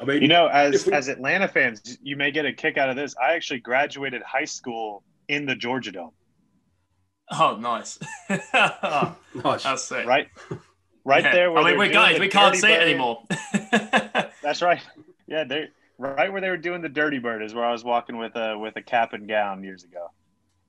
I 0.00 0.04
mean, 0.04 0.22
you 0.22 0.28
know, 0.28 0.48
as 0.48 0.86
we, 0.86 0.92
as 0.92 1.08
Atlanta 1.08 1.46
fans, 1.46 1.98
you 2.02 2.16
may 2.16 2.30
get 2.30 2.44
a 2.44 2.52
kick 2.52 2.76
out 2.76 2.88
of 2.88 2.96
this. 2.96 3.14
I 3.22 3.34
actually 3.34 3.60
graduated 3.60 4.22
high 4.22 4.44
school 4.44 5.04
in 5.28 5.46
the 5.46 5.54
Georgia 5.54 5.92
Dome. 5.92 6.10
Oh, 7.30 7.56
nice. 7.56 7.98
nice. 8.28 9.62
That's 9.62 9.92
it. 9.92 10.06
Right, 10.06 10.28
right 11.04 11.24
yeah. 11.24 11.32
there. 11.32 11.56
I 11.56 11.64
mean, 11.64 11.78
we're 11.78 11.92
guys. 11.92 12.18
We 12.18 12.28
can't 12.28 12.56
see 12.56 12.72
it 12.72 12.80
anymore. 12.80 13.22
That's 14.42 14.62
right. 14.62 14.80
Yeah, 15.26 15.44
they 15.44 15.68
right 15.98 16.32
where 16.32 16.40
they 16.40 16.50
were 16.50 16.56
doing 16.56 16.82
the 16.82 16.88
Dirty 16.88 17.18
Bird 17.18 17.42
is 17.42 17.54
where 17.54 17.64
I 17.64 17.72
was 17.72 17.84
walking 17.84 18.16
with 18.16 18.36
a 18.36 18.58
with 18.58 18.76
a 18.76 18.82
cap 18.82 19.12
and 19.12 19.28
gown 19.28 19.62
years 19.64 19.84
ago. 19.84 20.10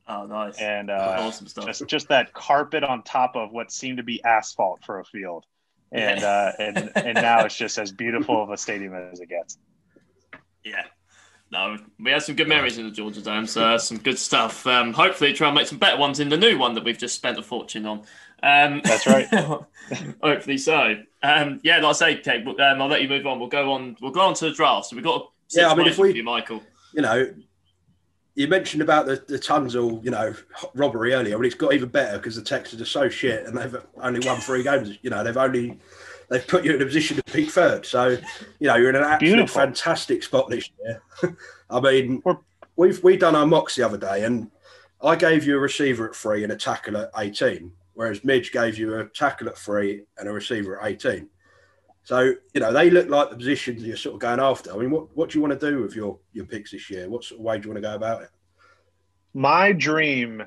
Oh, 0.07 0.25
nice. 0.25 0.59
And 0.59 0.89
uh, 0.89 1.17
awesome 1.19 1.47
stuff. 1.47 1.65
Just 1.65 1.87
just 1.87 2.07
that 2.09 2.33
carpet 2.33 2.83
on 2.83 3.03
top 3.03 3.35
of 3.35 3.51
what 3.51 3.71
seemed 3.71 3.97
to 3.97 4.03
be 4.03 4.23
asphalt 4.23 4.83
for 4.83 4.99
a 4.99 5.05
field, 5.05 5.45
and 5.91 6.21
yeah. 6.21 6.27
uh, 6.27 6.51
and 6.59 6.91
and 6.95 7.15
now 7.15 7.45
it's 7.45 7.55
just 7.55 7.77
as 7.77 7.91
beautiful 7.91 8.41
of 8.41 8.49
a 8.49 8.57
stadium 8.57 8.93
as 8.93 9.19
it 9.19 9.29
gets. 9.29 9.57
Yeah, 10.65 10.83
no, 11.53 11.77
we 11.99 12.09
had 12.09 12.23
some 12.23 12.35
good 12.35 12.47
memories 12.47 12.79
in 12.79 12.85
the 12.85 12.91
Georgia 12.91 13.21
Dome, 13.21 13.45
so 13.45 13.77
some 13.77 13.97
good 13.97 14.17
stuff. 14.17 14.65
Um, 14.65 14.91
hopefully, 14.91 15.33
try 15.33 15.49
and 15.49 15.55
make 15.55 15.67
some 15.67 15.77
better 15.77 15.97
ones 15.97 16.19
in 16.19 16.29
the 16.29 16.37
new 16.37 16.57
one 16.57 16.73
that 16.73 16.83
we've 16.83 16.97
just 16.97 17.15
spent 17.15 17.37
a 17.37 17.43
fortune 17.43 17.85
on. 17.85 18.03
Um, 18.43 18.81
That's 18.83 19.07
right. 19.07 19.27
hopefully 20.21 20.57
so. 20.57 20.97
Um, 21.23 21.61
yeah, 21.63 21.77
like 21.77 21.85
I 21.85 21.93
say, 21.93 22.15
Kate, 22.17 22.45
um, 22.45 22.81
I'll 22.81 22.87
let 22.89 23.01
you 23.01 23.07
move 23.07 23.25
on. 23.25 23.39
We'll 23.39 23.47
go 23.47 23.71
on. 23.71 23.95
We'll 24.01 24.11
go 24.11 24.21
on 24.21 24.33
to 24.35 24.45
the 24.45 24.51
draft. 24.51 24.87
So 24.87 24.97
we've 24.97 25.05
got. 25.05 25.31
yeah, 25.51 25.71
I 25.71 25.75
mean, 25.75 25.87
if 25.87 25.97
we, 25.97 26.13
you, 26.13 26.23
Michael, 26.23 26.61
you 26.93 27.01
know, 27.01 27.33
you 28.35 28.47
mentioned 28.49 28.81
about 28.81 29.05
the 29.05 29.23
the 29.27 29.39
Tunsil, 29.39 30.03
you 30.03 30.11
know, 30.11 30.35
robbery 30.73 31.13
earlier. 31.13 31.35
I 31.35 31.37
mean, 31.37 31.45
it's 31.45 31.55
got 31.55 31.73
even 31.73 31.87
better 31.89 32.17
because 32.17 32.35
the 32.35 32.41
Texans 32.41 32.81
are 32.81 32.85
so 32.85 33.07
shit, 33.07 33.45
and 33.45 33.57
they've 33.57 33.75
only 33.97 34.27
won 34.27 34.41
three 34.41 34.63
games. 34.63 34.97
You 35.01 35.09
know, 35.09 35.23
they've 35.23 35.37
only 35.37 35.79
they've 36.29 36.45
put 36.45 36.65
you 36.65 36.75
in 36.75 36.81
a 36.81 36.85
position 36.85 37.15
to 37.15 37.23
peak 37.23 37.49
third. 37.49 37.85
So, 37.85 38.17
you 38.59 38.67
know, 38.67 38.75
you're 38.75 38.89
in 38.89 38.95
an 38.95 39.03
absolute 39.03 39.35
Beautiful. 39.35 39.61
fantastic 39.61 40.23
spot 40.23 40.49
this 40.49 40.69
year. 40.79 41.01
I 41.69 41.79
mean, 41.79 42.21
we've 42.75 43.01
we 43.03 43.15
done 43.15 43.35
our 43.35 43.45
mocks 43.45 43.75
the 43.75 43.83
other 43.83 43.97
day, 43.97 44.25
and 44.25 44.51
I 45.01 45.15
gave 45.15 45.45
you 45.45 45.55
a 45.55 45.59
receiver 45.59 46.09
at 46.09 46.15
three 46.15 46.43
and 46.43 46.51
a 46.51 46.55
tackle 46.55 46.97
at 46.97 47.11
18, 47.17 47.71
whereas 47.93 48.23
Midge 48.23 48.51
gave 48.51 48.77
you 48.77 48.95
a 48.99 49.05
tackle 49.05 49.49
at 49.49 49.57
three 49.57 50.03
and 50.17 50.27
a 50.27 50.31
receiver 50.31 50.81
at 50.81 50.91
18. 50.91 51.29
So, 52.03 52.33
you 52.53 52.61
know, 52.61 52.73
they 52.73 52.89
look 52.89 53.07
like 53.07 53.29
the 53.29 53.37
positions 53.37 53.81
you're 53.83 53.95
sort 53.95 54.15
of 54.15 54.21
going 54.21 54.39
after. 54.39 54.73
I 54.73 54.77
mean, 54.77 54.91
what, 54.91 55.15
what 55.15 55.29
do 55.29 55.37
you 55.37 55.41
want 55.41 55.57
to 55.57 55.71
do 55.71 55.81
with 55.81 55.95
your, 55.95 56.19
your 56.33 56.45
picks 56.45 56.71
this 56.71 56.89
year? 56.89 57.09
What 57.09 57.23
sort 57.23 57.39
of 57.39 57.45
way 57.45 57.57
do 57.57 57.67
you 57.67 57.73
want 57.73 57.83
to 57.83 57.89
go 57.89 57.95
about 57.95 58.23
it? 58.23 58.29
My 59.33 59.71
dream 59.71 60.43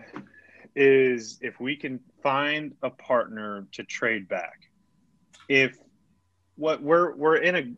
is 0.74 1.38
if 1.40 1.58
we 1.58 1.76
can 1.76 1.98
find 2.22 2.74
a 2.82 2.90
partner 2.90 3.66
to 3.72 3.82
trade 3.84 4.28
back 4.28 4.68
if 5.48 5.78
what 6.56 6.82
we're 6.82 7.14
we're 7.14 7.36
in 7.36 7.56
a 7.56 7.72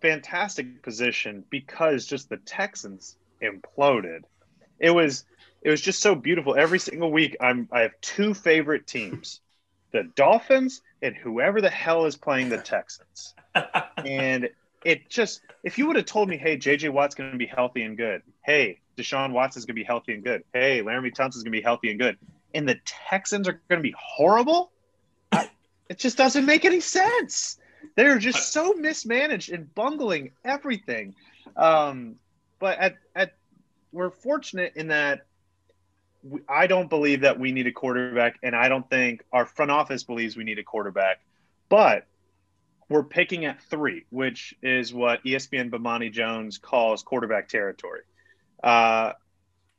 fantastic 0.00 0.82
position 0.82 1.44
because 1.50 2.06
just 2.06 2.28
the 2.28 2.36
Texans 2.38 3.16
imploded. 3.42 4.20
It 4.78 4.90
was 4.90 5.24
it 5.62 5.70
was 5.70 5.80
just 5.80 6.00
so 6.00 6.14
beautiful. 6.14 6.56
Every 6.56 6.78
single 6.78 7.10
week, 7.12 7.36
I'm 7.40 7.68
I 7.72 7.80
have 7.80 7.92
two 8.00 8.34
favorite 8.34 8.86
teams, 8.86 9.40
the 9.92 10.04
Dolphins 10.14 10.82
and 11.02 11.14
whoever 11.16 11.60
the 11.60 11.70
hell 11.70 12.04
is 12.06 12.16
playing 12.16 12.48
the 12.48 12.58
Texans. 12.58 13.34
and 14.04 14.48
it 14.84 15.08
just 15.08 15.40
if 15.62 15.78
you 15.78 15.86
would 15.86 15.96
have 15.96 16.06
told 16.06 16.28
me, 16.28 16.36
hey, 16.36 16.56
JJ 16.56 16.90
Watt's 16.90 17.14
going 17.14 17.30
to 17.30 17.38
be 17.38 17.46
healthy 17.46 17.82
and 17.82 17.96
good. 17.96 18.22
Hey, 18.42 18.80
Deshaun 18.96 19.32
Watson's 19.32 19.64
going 19.64 19.76
to 19.76 19.80
be 19.80 19.84
healthy 19.84 20.14
and 20.14 20.24
good. 20.24 20.42
Hey, 20.52 20.82
Laremy 20.82 21.14
Tunsil's 21.14 21.44
going 21.44 21.52
to 21.52 21.58
be 21.58 21.62
healthy 21.62 21.90
and 21.90 22.00
good. 22.00 22.18
And 22.54 22.68
the 22.68 22.78
Texans 22.84 23.48
are 23.48 23.60
going 23.68 23.78
to 23.78 23.82
be 23.82 23.94
horrible. 23.96 24.70
It 25.88 25.98
just 25.98 26.16
doesn't 26.16 26.46
make 26.46 26.64
any 26.64 26.80
sense. 26.80 27.58
They're 27.96 28.18
just 28.18 28.52
so 28.52 28.72
mismanaged 28.72 29.52
and 29.52 29.72
bungling 29.74 30.30
everything. 30.44 31.14
Um, 31.56 32.16
but 32.58 32.78
at, 32.78 32.96
at 33.14 33.34
we're 33.92 34.10
fortunate 34.10 34.72
in 34.76 34.88
that 34.88 35.26
I 36.48 36.66
don't 36.66 36.88
believe 36.88 37.22
that 37.22 37.38
we 37.38 37.52
need 37.52 37.66
a 37.66 37.72
quarterback, 37.72 38.38
and 38.42 38.54
I 38.54 38.68
don't 38.68 38.88
think 38.88 39.24
our 39.32 39.46
front 39.46 39.70
office 39.70 40.04
believes 40.04 40.36
we 40.36 40.44
need 40.44 40.58
a 40.58 40.62
quarterback. 40.62 41.20
But 41.68 42.06
we're 42.88 43.02
picking 43.02 43.44
at 43.44 43.62
three, 43.62 44.04
which 44.10 44.54
is 44.62 44.92
what 44.92 45.24
ESPN 45.24 45.70
Bomani 45.70 46.12
Jones 46.12 46.58
calls 46.58 47.02
quarterback 47.02 47.48
territory. 47.48 48.02
Uh, 48.62 49.12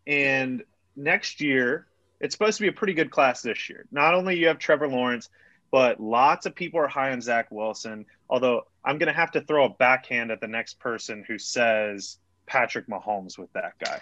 and 0.06 0.64
next 0.96 1.40
year, 1.40 1.88
it's 2.20 2.34
supposed 2.36 2.58
to 2.58 2.64
be 2.64 2.68
a 2.68 2.74
pretty 2.74 2.94
good 2.94 3.12
class 3.12 3.42
this 3.42 3.70
year. 3.70 3.86
Not 3.92 4.14
only 4.14 4.38
you 4.38 4.48
have 4.48 4.58
Trevor 4.58 4.88
Lawrence, 4.88 5.30
but 5.72 6.00
lots 6.00 6.46
of 6.46 6.56
people 6.56 6.80
are 6.80 6.88
high 6.88 7.12
on 7.12 7.22
Zach 7.22 7.48
Wilson. 7.52 8.06
Although 8.30 8.64
I'm 8.84 8.98
going 8.98 9.08
to 9.08 9.20
have 9.20 9.32
to 9.32 9.42
throw 9.42 9.66
a 9.66 9.70
backhand 9.70 10.32
at 10.32 10.42
the 10.42 10.48
next 10.48 10.80
person 10.80 11.24
who 11.28 11.38
says 11.38 12.18
Patrick 12.46 12.88
Mahomes 12.88 13.38
with 13.38 13.52
that 13.54 13.74
guy. 13.80 14.02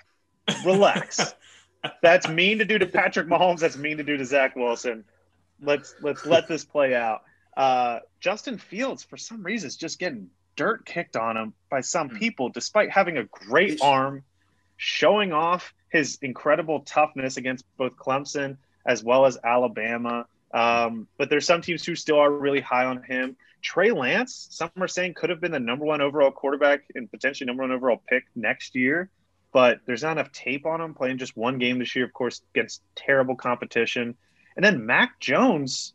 Relax. 0.66 1.34
that's 2.02 2.28
mean 2.28 2.60
to 2.60 2.66
do 2.66 2.78
to 2.78 2.86
Patrick 2.86 3.28
Mahomes. 3.28 3.60
That's 3.60 3.78
mean 3.78 3.98
to 3.98 4.04
do 4.04 4.18
to 4.18 4.26
Zach 4.26 4.56
Wilson. 4.56 5.04
Let's 5.62 5.96
let's 6.02 6.26
let 6.26 6.48
this 6.48 6.66
play 6.66 6.96
out. 6.96 7.24
Uh, 7.56 8.00
Justin 8.20 8.58
Fields, 8.58 9.04
for 9.04 9.18
some 9.18 9.44
reason, 9.44 9.68
is 9.68 9.76
just 9.76 10.00
getting 10.00 10.30
dirt 10.56 10.86
kicked 10.86 11.16
on 11.16 11.38
him 11.38 11.54
by 11.70 11.82
some 11.82 12.10
hmm. 12.10 12.18
people, 12.18 12.50
despite 12.50 12.90
having 12.92 13.18
a 13.18 13.24
great 13.24 13.82
arm, 13.82 14.24
showing 14.78 15.34
off 15.34 15.74
his 15.90 16.18
incredible 16.22 16.82
toughness 16.82 17.38
against 17.38 17.66
both 17.78 17.96
Clemson 17.98 18.58
as 18.86 19.04
well 19.04 19.26
as 19.26 19.38
Alabama. 19.44 20.26
Um, 20.54 21.08
but 21.18 21.30
there's 21.30 21.46
some 21.46 21.62
teams 21.62 21.86
who 21.86 21.96
still 21.96 22.20
are 22.20 22.32
really 22.32 22.62
high 22.62 22.86
on 22.86 23.04
him. 23.04 23.36
Trey 23.62 23.92
Lance, 23.92 24.48
some 24.50 24.72
are 24.80 24.88
saying 24.88 25.14
could 25.14 25.30
have 25.30 25.40
been 25.40 25.52
the 25.52 25.60
number 25.60 25.86
one 25.86 26.02
overall 26.02 26.32
quarterback 26.32 26.84
and 26.96 27.10
potentially 27.12 27.46
number 27.46 27.64
one 27.64 27.72
overall 27.72 28.02
pick 28.10 28.26
next 28.36 28.76
year, 28.76 29.10
but 29.52 29.80
there's 29.86 30.04
not 30.04 30.14
enough 30.14 30.32
tape 30.32 30.66
on 30.66 30.82
him 30.82 30.94
playing 30.94 31.18
just 31.18 31.36
one 31.36 31.58
game 31.58 31.80
this 31.80 31.96
year, 31.96 32.06
of 32.06 32.14
course, 32.14 32.42
against 32.54 32.82
terrible 32.96 33.36
competition. 33.36 34.16
And 34.56 34.64
then 34.64 34.86
Mac 34.86 35.20
Jones 35.20 35.94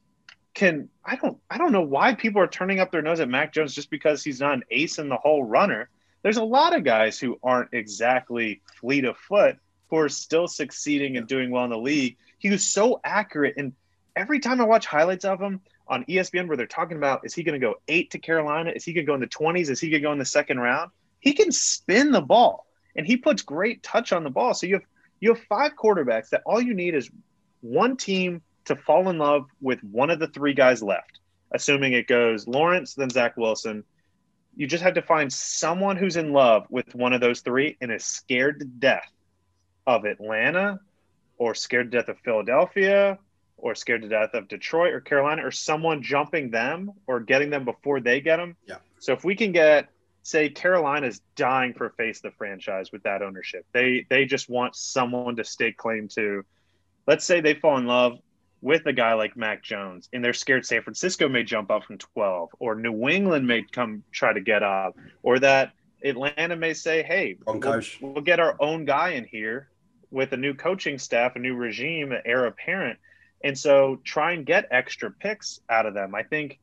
can 0.54 0.88
I 1.04 1.16
don't 1.16 1.38
I 1.50 1.58
don't 1.58 1.72
know 1.72 1.82
why 1.82 2.14
people 2.14 2.40
are 2.40 2.46
turning 2.46 2.80
up 2.80 2.90
their 2.90 3.02
nose 3.02 3.20
at 3.20 3.28
Mac 3.28 3.52
Jones 3.52 3.74
just 3.74 3.90
because 3.90 4.24
he's 4.24 4.40
not 4.40 4.54
an 4.54 4.64
ace 4.70 4.98
in 4.98 5.08
the 5.08 5.16
whole 5.16 5.44
runner. 5.44 5.90
There's 6.22 6.38
a 6.38 6.44
lot 6.44 6.74
of 6.74 6.82
guys 6.82 7.18
who 7.18 7.38
aren't 7.42 7.72
exactly 7.72 8.62
fleet 8.80 9.04
of 9.04 9.16
foot 9.16 9.58
who 9.90 9.98
are 9.98 10.08
still 10.08 10.48
succeeding 10.48 11.16
and 11.16 11.28
doing 11.28 11.50
well 11.50 11.64
in 11.64 11.70
the 11.70 11.78
league. 11.78 12.16
He 12.38 12.50
was 12.50 12.64
so 12.64 13.00
accurate 13.04 13.54
and 13.56 13.72
every 14.16 14.40
time 14.40 14.60
I 14.60 14.64
watch 14.64 14.86
highlights 14.86 15.24
of 15.24 15.40
him 15.40 15.60
on 15.88 16.04
ESPN 16.06 16.48
where 16.48 16.56
they're 16.56 16.66
talking 16.66 16.96
about 16.96 17.24
is 17.24 17.34
he 17.34 17.42
going 17.42 17.60
to 17.60 17.64
go 17.64 17.76
eight 17.88 18.10
to 18.12 18.18
Carolina? 18.18 18.72
Is 18.74 18.84
he 18.84 18.92
going 18.92 19.04
to 19.04 19.10
go 19.10 19.14
in 19.14 19.20
the 19.20 19.26
20s? 19.26 19.70
Is 19.70 19.78
he 19.78 19.90
going 19.90 20.02
to 20.02 20.08
go 20.08 20.12
in 20.12 20.18
the 20.18 20.24
second 20.24 20.58
round? 20.58 20.90
He 21.20 21.34
can 21.34 21.52
spin 21.52 22.12
the 22.12 22.20
ball 22.20 22.65
and 22.96 23.06
he 23.06 23.16
puts 23.16 23.42
great 23.42 23.82
touch 23.82 24.12
on 24.12 24.24
the 24.24 24.30
ball. 24.30 24.54
So 24.54 24.66
you 24.66 24.74
have 24.74 24.84
you 25.20 25.34
have 25.34 25.42
five 25.44 25.72
quarterbacks 25.76 26.30
that 26.30 26.42
all 26.44 26.60
you 26.60 26.74
need 26.74 26.94
is 26.94 27.10
one 27.60 27.96
team 27.96 28.42
to 28.66 28.76
fall 28.76 29.08
in 29.08 29.18
love 29.18 29.46
with 29.60 29.82
one 29.82 30.10
of 30.10 30.18
the 30.18 30.28
three 30.28 30.54
guys 30.54 30.82
left, 30.82 31.20
assuming 31.52 31.92
it 31.92 32.06
goes 32.06 32.46
Lawrence, 32.46 32.94
then 32.94 33.10
Zach 33.10 33.36
Wilson. 33.36 33.84
You 34.56 34.66
just 34.66 34.82
have 34.82 34.94
to 34.94 35.02
find 35.02 35.32
someone 35.32 35.96
who's 35.96 36.16
in 36.16 36.32
love 36.32 36.66
with 36.70 36.94
one 36.94 37.12
of 37.12 37.20
those 37.20 37.40
three 37.40 37.76
and 37.80 37.92
is 37.92 38.04
scared 38.04 38.60
to 38.60 38.66
death 38.66 39.10
of 39.86 40.04
Atlanta 40.04 40.80
or 41.38 41.54
scared 41.54 41.90
to 41.92 41.98
death 41.98 42.08
of 42.08 42.18
Philadelphia 42.20 43.18
or 43.58 43.74
scared 43.74 44.02
to 44.02 44.08
death 44.08 44.34
of 44.34 44.48
Detroit 44.48 44.94
or 44.94 45.00
Carolina 45.00 45.46
or 45.46 45.50
someone 45.50 46.02
jumping 46.02 46.50
them 46.50 46.92
or 47.06 47.20
getting 47.20 47.50
them 47.50 47.64
before 47.64 48.00
they 48.00 48.20
get 48.20 48.38
them. 48.38 48.56
Yeah. 48.66 48.76
So 48.98 49.12
if 49.12 49.24
we 49.24 49.36
can 49.36 49.52
get 49.52 49.88
say 50.26 50.48
Carolina's 50.48 51.20
dying 51.36 51.72
for 51.72 51.90
face 51.90 52.20
the 52.20 52.32
franchise 52.32 52.90
with 52.90 53.04
that 53.04 53.22
ownership. 53.22 53.64
They 53.72 54.06
they 54.10 54.24
just 54.24 54.50
want 54.50 54.74
someone 54.74 55.36
to 55.36 55.44
stake 55.44 55.76
claim 55.76 56.08
to. 56.08 56.44
Let's 57.06 57.24
say 57.24 57.40
they 57.40 57.54
fall 57.54 57.78
in 57.78 57.86
love 57.86 58.18
with 58.60 58.84
a 58.86 58.92
guy 58.92 59.12
like 59.14 59.36
Mac 59.36 59.62
Jones 59.62 60.08
and 60.12 60.24
they're 60.24 60.32
scared 60.32 60.66
San 60.66 60.82
Francisco 60.82 61.28
may 61.28 61.44
jump 61.44 61.70
up 61.70 61.84
from 61.84 61.98
12 61.98 62.48
or 62.58 62.74
New 62.74 63.08
England 63.08 63.46
may 63.46 63.62
come 63.62 64.02
try 64.10 64.32
to 64.32 64.40
get 64.40 64.64
up 64.64 64.96
or 65.22 65.38
that 65.38 65.72
Atlanta 66.02 66.56
may 66.56 66.74
say, 66.74 67.04
"Hey, 67.04 67.36
we'll, 68.00 68.14
we'll 68.14 68.24
get 68.24 68.40
our 68.40 68.56
own 68.58 68.84
guy 68.84 69.10
in 69.10 69.24
here 69.24 69.68
with 70.10 70.32
a 70.32 70.36
new 70.36 70.54
coaching 70.54 70.98
staff, 70.98 71.36
a 71.36 71.38
new 71.38 71.54
regime, 71.54 72.10
an 72.10 72.22
heir 72.24 72.46
apparent." 72.46 72.98
And 73.44 73.56
so 73.56 74.00
try 74.02 74.32
and 74.32 74.44
get 74.44 74.66
extra 74.72 75.08
picks 75.12 75.60
out 75.70 75.86
of 75.86 75.94
them. 75.94 76.16
I 76.16 76.24
think 76.24 76.58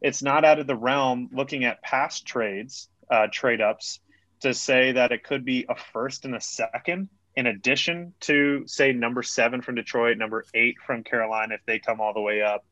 it's 0.00 0.22
not 0.22 0.46
out 0.46 0.58
of 0.58 0.66
the 0.66 0.76
realm 0.76 1.28
looking 1.32 1.64
at 1.64 1.82
past 1.82 2.26
trades, 2.26 2.88
uh, 3.10 3.26
trade 3.32 3.60
ups, 3.60 4.00
to 4.40 4.52
say 4.52 4.92
that 4.92 5.12
it 5.12 5.24
could 5.24 5.44
be 5.44 5.64
a 5.68 5.74
first 5.74 6.24
and 6.24 6.34
a 6.34 6.40
second 6.40 7.08
in 7.36 7.46
addition 7.46 8.12
to, 8.20 8.64
say, 8.66 8.92
number 8.92 9.22
seven 9.22 9.62
from 9.62 9.74
Detroit, 9.74 10.18
number 10.18 10.44
eight 10.54 10.76
from 10.84 11.02
Carolina, 11.02 11.54
if 11.54 11.60
they 11.66 11.78
come 11.78 12.00
all 12.00 12.12
the 12.12 12.20
way 12.20 12.42
up. 12.42 12.64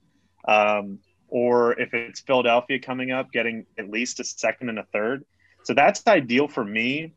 Um, 0.46 0.98
or 1.28 1.78
if 1.80 1.94
it's 1.94 2.20
Philadelphia 2.20 2.78
coming 2.78 3.10
up, 3.10 3.30
getting 3.32 3.64
at 3.78 3.88
least 3.88 4.20
a 4.20 4.24
second 4.24 4.68
and 4.68 4.78
a 4.78 4.84
third. 4.92 5.24
So 5.62 5.74
that's 5.74 6.06
ideal 6.06 6.48
for 6.48 6.64
me. 6.64 7.12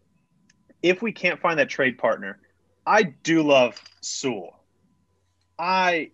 If 0.81 1.01
we 1.01 1.11
can't 1.11 1.39
find 1.39 1.59
that 1.59 1.69
trade 1.69 1.97
partner, 1.97 2.39
I 2.85 3.03
do 3.03 3.41
love 3.41 3.81
Sewell. 4.01 4.59
I 5.57 6.11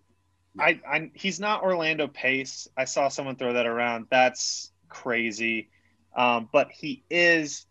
I, 0.58 0.80
I 0.88 1.10
he's 1.14 1.40
not 1.40 1.62
Orlando 1.62 2.06
Pace. 2.08 2.68
I 2.76 2.84
saw 2.84 3.08
someone 3.08 3.36
throw 3.36 3.52
that 3.52 3.66
around. 3.66 4.06
That's 4.10 4.72
crazy. 4.88 5.70
Um, 6.14 6.48
but 6.52 6.70
he 6.70 7.04
is 7.10 7.66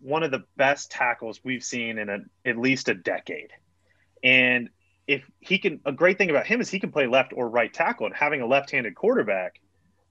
one 0.00 0.22
of 0.22 0.30
the 0.30 0.44
best 0.56 0.90
tackles 0.90 1.40
we've 1.44 1.64
seen 1.64 1.98
in 1.98 2.08
a, 2.08 2.18
at 2.44 2.58
least 2.58 2.88
a 2.88 2.94
decade. 2.94 3.50
And 4.22 4.68
if 5.06 5.24
he 5.40 5.58
can, 5.58 5.80
a 5.84 5.92
great 5.92 6.18
thing 6.18 6.30
about 6.30 6.46
him 6.46 6.60
is 6.60 6.68
he 6.68 6.78
can 6.78 6.92
play 6.92 7.06
left 7.06 7.32
or 7.34 7.48
right 7.48 7.72
tackle. 7.72 8.06
And 8.06 8.14
having 8.14 8.40
a 8.40 8.46
left-handed 8.46 8.94
quarterback, 8.94 9.60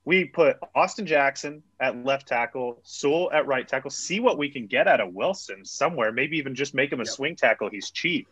we 0.03 0.25
put 0.25 0.57
Austin 0.75 1.05
Jackson 1.05 1.63
at 1.79 2.03
left 2.03 2.27
tackle, 2.27 2.79
Sewell 2.83 3.31
at 3.31 3.47
right 3.47 3.67
tackle. 3.67 3.91
See 3.91 4.19
what 4.19 4.37
we 4.37 4.49
can 4.49 4.67
get 4.67 4.87
out 4.87 4.99
of 4.99 5.13
Wilson 5.13 5.63
somewhere. 5.63 6.11
Maybe 6.11 6.37
even 6.37 6.55
just 6.55 6.73
make 6.73 6.91
him 6.91 6.99
a 6.99 7.03
yep. 7.03 7.13
swing 7.13 7.35
tackle. 7.35 7.69
He's 7.69 7.91
cheap. 7.91 8.27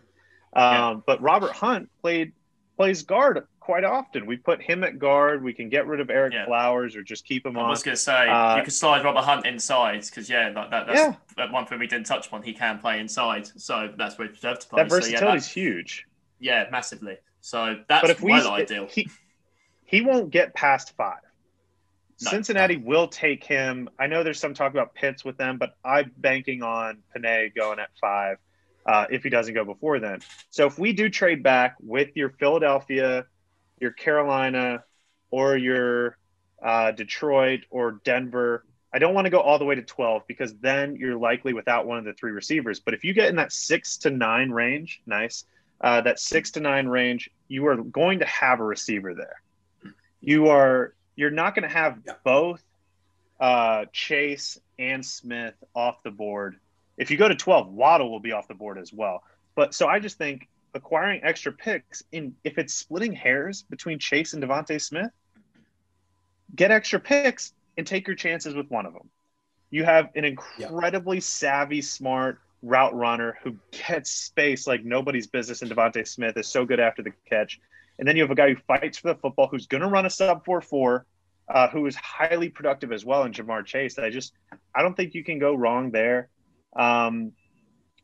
Um, 0.53 0.63
yeah. 0.63 0.95
But 1.05 1.21
Robert 1.21 1.51
Hunt 1.51 1.89
played 2.01 2.33
plays 2.75 3.03
guard 3.03 3.45
quite 3.69 3.83
often. 3.83 4.25
We 4.25 4.35
put 4.35 4.63
him 4.63 4.83
at 4.83 4.97
guard. 4.97 5.43
We 5.43 5.53
can 5.53 5.69
get 5.69 5.85
rid 5.85 5.99
of 5.99 6.07
Ereck 6.07 6.33
yeah. 6.33 6.47
Flowers 6.47 6.95
or 6.95 7.03
just 7.03 7.23
keep 7.23 7.45
him 7.45 7.55
on. 7.55 7.65
I 7.65 7.69
was 7.69 7.83
going 7.83 7.95
to 7.95 8.01
say 8.01 8.27
uh, 8.27 8.57
you 8.57 8.63
could 8.63 8.73
slide 8.73 9.05
Robert 9.05 9.21
Hunt 9.21 9.45
inside 9.45 10.03
because 10.03 10.27
yeah, 10.27 10.49
that, 10.49 10.71
that, 10.71 10.87
that's 10.87 11.15
yeah. 11.37 11.51
one 11.51 11.67
thing 11.67 11.77
we 11.77 11.85
didn't 11.85 12.07
touch 12.07 12.25
upon. 12.25 12.41
He 12.41 12.51
can 12.51 12.79
play 12.79 12.99
inside, 12.99 13.45
so 13.45 13.93
that's 13.95 14.17
where 14.17 14.27
you 14.27 14.33
have 14.41 14.57
to 14.57 14.67
play. 14.67 14.81
That 14.81 14.89
versatility 14.89 15.37
is 15.37 15.45
so, 15.45 15.59
yeah, 15.59 15.65
huge. 15.65 16.07
Yeah, 16.39 16.65
massively. 16.71 17.17
So 17.41 17.77
that's 17.87 18.01
but 18.01 18.09
if 18.09 18.21
we, 18.21 18.33
ideal. 18.33 18.87
He, 18.89 19.07
he 19.85 20.01
won't 20.01 20.31
get 20.31 20.55
past 20.55 20.95
five. 20.97 21.19
No, 22.23 22.31
Cincinnati 22.31 22.77
no. 22.77 22.87
will 22.87 23.07
take 23.07 23.43
him. 23.43 23.87
I 23.99 24.07
know 24.07 24.23
there's 24.23 24.39
some 24.39 24.55
talk 24.55 24.71
about 24.71 24.95
Pitts 24.95 25.23
with 25.23 25.37
them, 25.37 25.59
but 25.59 25.75
I'm 25.85 26.11
banking 26.17 26.63
on 26.63 27.03
Penei 27.15 27.53
going 27.53 27.77
at 27.77 27.89
five 28.01 28.37
uh, 28.87 29.05
if 29.11 29.21
he 29.21 29.29
doesn't 29.29 29.53
go 29.53 29.63
before 29.63 29.99
then. 29.99 30.21
So 30.49 30.65
if 30.65 30.79
we 30.79 30.91
do 30.91 31.07
trade 31.07 31.43
back 31.43 31.75
with 31.79 32.09
your 32.15 32.31
Philadelphia 32.31 33.27
your 33.79 33.91
Carolina 33.91 34.83
or 35.31 35.57
your 35.57 36.17
uh, 36.63 36.91
Detroit 36.91 37.61
or 37.69 38.01
Denver. 38.03 38.65
I 38.93 38.99
don't 38.99 39.13
want 39.13 39.25
to 39.25 39.31
go 39.31 39.39
all 39.39 39.59
the 39.59 39.65
way 39.65 39.75
to 39.75 39.83
12 39.83 40.23
because 40.27 40.55
then 40.57 40.95
you're 40.95 41.17
likely 41.17 41.53
without 41.53 41.85
one 41.85 41.99
of 41.99 42.05
the 42.05 42.13
three 42.13 42.31
receivers. 42.31 42.79
But 42.79 42.93
if 42.93 43.03
you 43.03 43.13
get 43.13 43.29
in 43.29 43.35
that 43.35 43.51
six 43.51 43.97
to 43.97 44.09
nine 44.09 44.49
range, 44.49 45.01
nice, 45.05 45.45
uh, 45.81 46.01
that 46.01 46.19
six 46.19 46.51
to 46.51 46.59
nine 46.59 46.87
range, 46.87 47.29
you 47.47 47.67
are 47.67 47.75
going 47.75 48.19
to 48.19 48.25
have 48.25 48.59
a 48.59 48.63
receiver 48.63 49.13
there. 49.13 49.41
You 50.21 50.47
are 50.47 50.93
you're 51.15 51.31
not 51.31 51.53
going 51.55 51.67
to 51.67 51.73
have 51.73 51.99
yeah. 52.05 52.13
both 52.23 52.63
uh, 53.39 53.85
Chase 53.91 54.59
and 54.77 55.05
Smith 55.05 55.53
off 55.75 56.01
the 56.03 56.11
board. 56.11 56.57
If 56.97 57.11
you 57.11 57.17
go 57.17 57.27
to 57.27 57.35
12, 57.35 57.71
Waddle 57.71 58.11
will 58.11 58.19
be 58.19 58.31
off 58.31 58.47
the 58.47 58.53
board 58.53 58.77
as 58.77 58.91
well. 58.91 59.23
But 59.55 59.73
so 59.73 59.87
I 59.87 59.99
just 59.99 60.17
think 60.17 60.47
acquiring 60.73 61.21
extra 61.23 61.51
picks 61.51 62.03
in 62.11 62.35
if 62.43 62.57
it's 62.57 62.73
splitting 62.73 63.13
hairs 63.13 63.63
between 63.63 63.99
Chase 63.99 64.33
and 64.33 64.43
DeVonta 64.43 64.79
Smith, 64.81 65.11
get 66.55 66.71
extra 66.71 66.99
picks 66.99 67.53
and 67.77 67.85
take 67.85 68.07
your 68.07 68.15
chances 68.15 68.55
with 68.55 68.69
one 68.69 68.85
of 68.85 68.93
them. 68.93 69.09
You 69.71 69.83
have 69.85 70.09
an 70.15 70.25
incredibly 70.25 71.17
yep. 71.17 71.23
savvy, 71.23 71.81
smart 71.81 72.39
route 72.61 72.93
runner 72.93 73.37
who 73.43 73.55
gets 73.71 74.09
space 74.09 74.67
like 74.67 74.83
nobody's 74.83 75.27
business, 75.27 75.61
and 75.61 75.71
DeVonta 75.71 76.07
Smith 76.07 76.37
is 76.37 76.47
so 76.47 76.65
good 76.65 76.79
after 76.79 77.01
the 77.01 77.11
catch. 77.29 77.59
And 77.97 78.07
then 78.07 78.15
you 78.15 78.23
have 78.23 78.31
a 78.31 78.35
guy 78.35 78.53
who 78.53 78.55
fights 78.67 78.97
for 78.97 79.09
the 79.09 79.19
football, 79.19 79.47
who's 79.47 79.67
going 79.67 79.81
to 79.81 79.87
run 79.87 80.05
a 80.05 80.09
sub 80.09 80.45
four 80.45 80.61
four, 80.61 81.05
uh, 81.49 81.67
who 81.69 81.85
is 81.85 81.95
highly 81.95 82.49
productive 82.49 82.91
as 82.91 83.05
well 83.05 83.23
in 83.23 83.33
Ja'Marr 83.33 83.65
Chase. 83.65 83.99
I 83.99 84.09
just, 84.09 84.33
I 84.73 84.81
don't 84.81 84.95
think 84.95 85.13
you 85.13 85.23
can 85.23 85.39
go 85.39 85.53
wrong 85.53 85.91
there. 85.91 86.29
Um, 86.75 87.33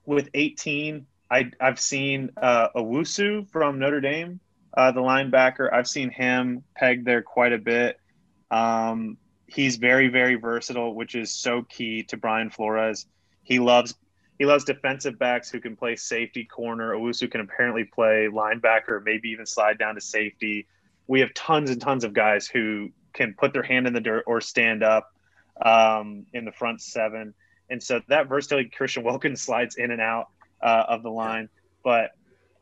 with 0.05 0.29
18, 0.33 1.05
I, 1.29 1.51
I've 1.59 1.79
seen 1.79 2.31
uh, 2.37 2.69
Owusu 2.75 3.49
from 3.49 3.79
Notre 3.79 4.01
Dame, 4.01 4.39
uh, 4.75 4.91
the 4.91 5.01
linebacker. 5.01 5.71
I've 5.71 5.87
seen 5.87 6.09
him 6.11 6.63
pegged 6.75 7.05
there 7.05 7.21
quite 7.21 7.53
a 7.53 7.57
bit. 7.57 7.99
Um, 8.51 9.17
he's 9.47 9.77
very, 9.77 10.09
very 10.09 10.35
versatile, 10.35 10.93
which 10.93 11.15
is 11.15 11.31
so 11.31 11.63
key 11.63 12.03
to 12.03 12.17
Brian 12.17 12.49
Flores. 12.49 13.07
He 13.43 13.59
loves 13.59 13.95
he 14.37 14.45
loves 14.45 14.65
defensive 14.65 15.17
backs 15.17 15.49
who 15.49 15.61
can 15.61 15.77
play 15.77 15.95
safety 15.95 16.43
corner. 16.43 16.93
Owusu 16.93 17.31
can 17.31 17.39
apparently 17.39 17.85
play 17.85 18.27
linebacker, 18.29 19.01
maybe 19.01 19.29
even 19.29 19.45
slide 19.45 19.77
down 19.77 19.95
to 19.95 20.01
safety. 20.01 20.67
We 21.07 21.21
have 21.21 21.33
tons 21.33 21.69
and 21.69 21.79
tons 21.79 22.03
of 22.03 22.11
guys 22.11 22.45
who 22.45 22.89
can 23.13 23.33
put 23.33 23.53
their 23.53 23.63
hand 23.63 23.87
in 23.87 23.93
the 23.93 24.01
dirt 24.01 24.25
or 24.27 24.41
stand 24.41 24.83
up 24.83 25.13
um, 25.63 26.25
in 26.33 26.43
the 26.43 26.51
front 26.51 26.81
seven. 26.81 27.33
And 27.69 27.81
so 27.81 28.01
that 28.09 28.27
versatility, 28.27 28.69
Christian 28.69 29.03
Wilkins 29.03 29.41
slides 29.45 29.77
in 29.77 29.91
and 29.91 30.01
out 30.01 30.27
uh, 30.61 30.83
of 30.87 31.03
the 31.03 31.11
line. 31.11 31.49
But 31.83 32.11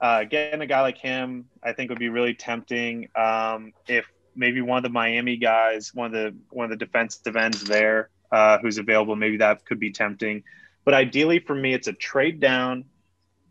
uh, 0.02 0.26
getting 0.26 0.62
a 0.62 0.68
guy 0.68 0.82
like 0.82 0.98
him, 0.98 1.46
I 1.64 1.74
think 1.74 1.90
would 1.90 2.00
be 2.00 2.10
really 2.10 2.34
tempting. 2.34 3.08
Um, 3.16 3.74
if 3.88 4.06
maybe 4.36 4.62
one 4.62 4.78
of 4.78 4.84
the 4.84 4.90
Miami 4.90 5.38
guys, 5.38 5.94
one 5.94 6.08
of 6.08 6.12
the 6.12 6.36
one 6.50 6.66
of 6.66 6.78
the 6.78 6.86
defensive 6.86 7.36
ends 7.36 7.64
there, 7.64 8.10
uh, 8.32 8.58
who's 8.60 8.78
available, 8.78 9.16
maybe 9.16 9.38
that 9.38 9.66
could 9.66 9.80
be 9.80 9.92
tempting. 9.92 10.44
But 10.86 10.94
ideally 10.94 11.40
for 11.40 11.56
me, 11.56 11.74
it's 11.74 11.88
a 11.88 11.94
trade 11.94 12.40
down 12.40 12.86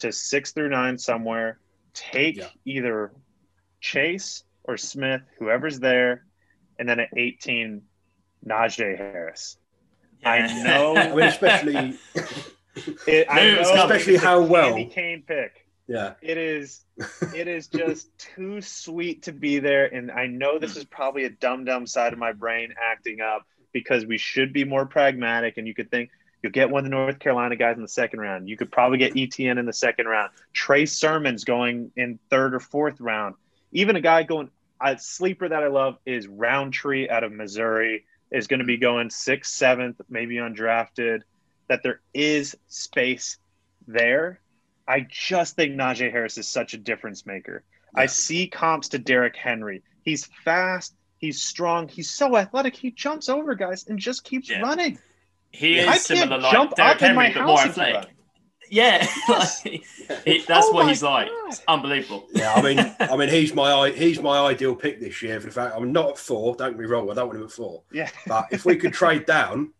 to 0.00 0.12
six 0.12 0.52
through 0.52 0.68
nine 0.68 0.98
somewhere. 0.98 1.58
Take 1.94 2.36
yeah. 2.36 2.48
either 2.64 3.12
Chase 3.80 4.44
or 4.64 4.76
Smith, 4.76 5.22
whoever's 5.38 5.80
there, 5.80 6.24
and 6.78 6.88
then 6.88 7.00
at 7.00 7.08
18, 7.16 7.82
Najee 8.46 8.96
Harris. 8.96 9.56
Yeah. 10.20 10.30
I 10.30 10.62
know, 10.62 10.96
I 10.96 11.08
mean, 11.14 11.22
especially 11.22 11.98
It, 13.06 13.26
I 13.28 13.50
know, 13.50 13.60
especially 13.60 14.16
how 14.16 14.42
well. 14.42 14.68
Candy 14.68 14.86
cane 14.86 15.24
pick. 15.26 15.66
Yeah. 15.86 16.14
It 16.22 16.38
is 16.38 16.84
it 17.34 17.48
is 17.48 17.68
just 17.68 18.16
too 18.18 18.60
sweet 18.60 19.24
to 19.24 19.32
be 19.32 19.58
there. 19.58 19.86
And 19.86 20.10
I 20.10 20.26
know 20.26 20.58
this 20.58 20.76
is 20.76 20.84
probably 20.84 21.24
a 21.24 21.30
dumb 21.30 21.64
dumb 21.64 21.86
side 21.86 22.12
of 22.12 22.18
my 22.18 22.32
brain 22.32 22.74
acting 22.82 23.20
up 23.20 23.46
because 23.72 24.06
we 24.06 24.18
should 24.18 24.52
be 24.52 24.64
more 24.64 24.86
pragmatic 24.86 25.58
and 25.58 25.66
you 25.66 25.74
could 25.74 25.90
think 25.90 26.10
you'll 26.42 26.52
get 26.52 26.70
one 26.70 26.80
of 26.80 26.90
the 26.90 26.96
North 26.96 27.18
Carolina 27.18 27.56
guys 27.56 27.76
in 27.76 27.82
the 27.82 27.88
second 27.88 28.20
round. 28.20 28.48
You 28.48 28.56
could 28.56 28.70
probably 28.70 28.98
get 28.98 29.14
ETN 29.14 29.58
in 29.58 29.66
the 29.66 29.72
second 29.72 30.06
round. 30.06 30.30
Trey 30.52 30.86
Sermon's 30.86 31.44
going 31.44 31.90
in 31.96 32.18
third 32.30 32.54
or 32.54 32.60
fourth 32.60 33.00
round. 33.00 33.34
Even 33.72 33.96
a 33.96 34.00
guy 34.00 34.22
going 34.22 34.50
a 34.80 34.98
sleeper 34.98 35.48
that 35.48 35.62
I 35.62 35.68
love 35.68 35.98
is 36.04 36.26
Rountree 36.26 37.08
out 37.08 37.22
of 37.22 37.32
Missouri 37.32 38.04
is 38.32 38.46
going 38.46 38.60
to 38.60 38.66
be 38.66 38.78
going 38.78 39.10
sixth, 39.10 39.52
seventh, 39.52 40.00
maybe 40.08 40.36
undrafted. 40.36 41.20
That 41.72 41.82
there 41.82 42.00
is 42.12 42.54
space 42.68 43.38
there 43.88 44.42
I 44.86 45.06
just 45.08 45.56
think 45.56 45.74
Najee 45.74 46.10
Harris 46.10 46.38
is 46.38 46.48
such 46.48 46.74
a 46.74 46.78
difference 46.78 47.24
maker. 47.26 47.62
Yeah. 47.94 48.02
I 48.02 48.06
see 48.06 48.46
comps 48.46 48.88
to 48.90 48.98
Derrick 48.98 49.36
Henry. 49.36 49.82
He's 50.02 50.28
fast, 50.44 50.94
he's 51.18 51.42
strong, 51.42 51.88
he's 51.88 52.10
so 52.10 52.36
athletic. 52.36 52.76
He 52.76 52.90
jumps 52.90 53.28
over 53.28 53.54
guys 53.54 53.86
and 53.88 53.98
just 53.98 54.24
keeps 54.24 54.50
yeah. 54.50 54.60
running. 54.60 54.98
He 55.50 55.78
is 55.78 55.88
I 55.88 55.96
similar 55.96 56.38
like 56.38 56.52
jump 56.52 56.74
Derrick 56.74 57.00
Henry, 57.00 57.32
but 57.32 57.44
more 57.44 57.60
athletic. 57.60 58.10
Yeah, 58.70 59.06
like, 59.28 59.50
he, 60.24 60.44
that's 60.48 60.66
oh 60.68 60.72
what 60.72 60.88
he's 60.88 61.02
God. 61.02 61.26
like. 61.26 61.30
It's 61.48 61.60
unbelievable. 61.68 62.26
Yeah, 62.32 62.54
I 62.54 62.62
mean, 62.62 62.78
I 63.00 63.16
mean, 63.18 63.28
he's 63.28 63.52
my 63.52 63.90
he's 63.94 64.18
my 64.22 64.38
ideal 64.38 64.74
pick 64.74 64.98
this 64.98 65.20
year. 65.20 65.38
For 65.40 65.48
the 65.48 65.52
fact, 65.52 65.74
I'm 65.76 65.92
not 65.92 66.10
at 66.10 66.18
four. 66.18 66.56
Don't 66.56 66.70
get 66.70 66.80
me 66.80 66.86
wrong, 66.86 67.10
I 67.10 67.12
don't 67.12 67.26
want 67.26 67.38
him 67.38 67.44
at 67.44 67.50
four. 67.50 67.82
Yeah, 67.92 68.08
but 68.26 68.46
if 68.50 68.64
we 68.64 68.76
could 68.76 68.94
trade 68.94 69.26
down, 69.26 69.74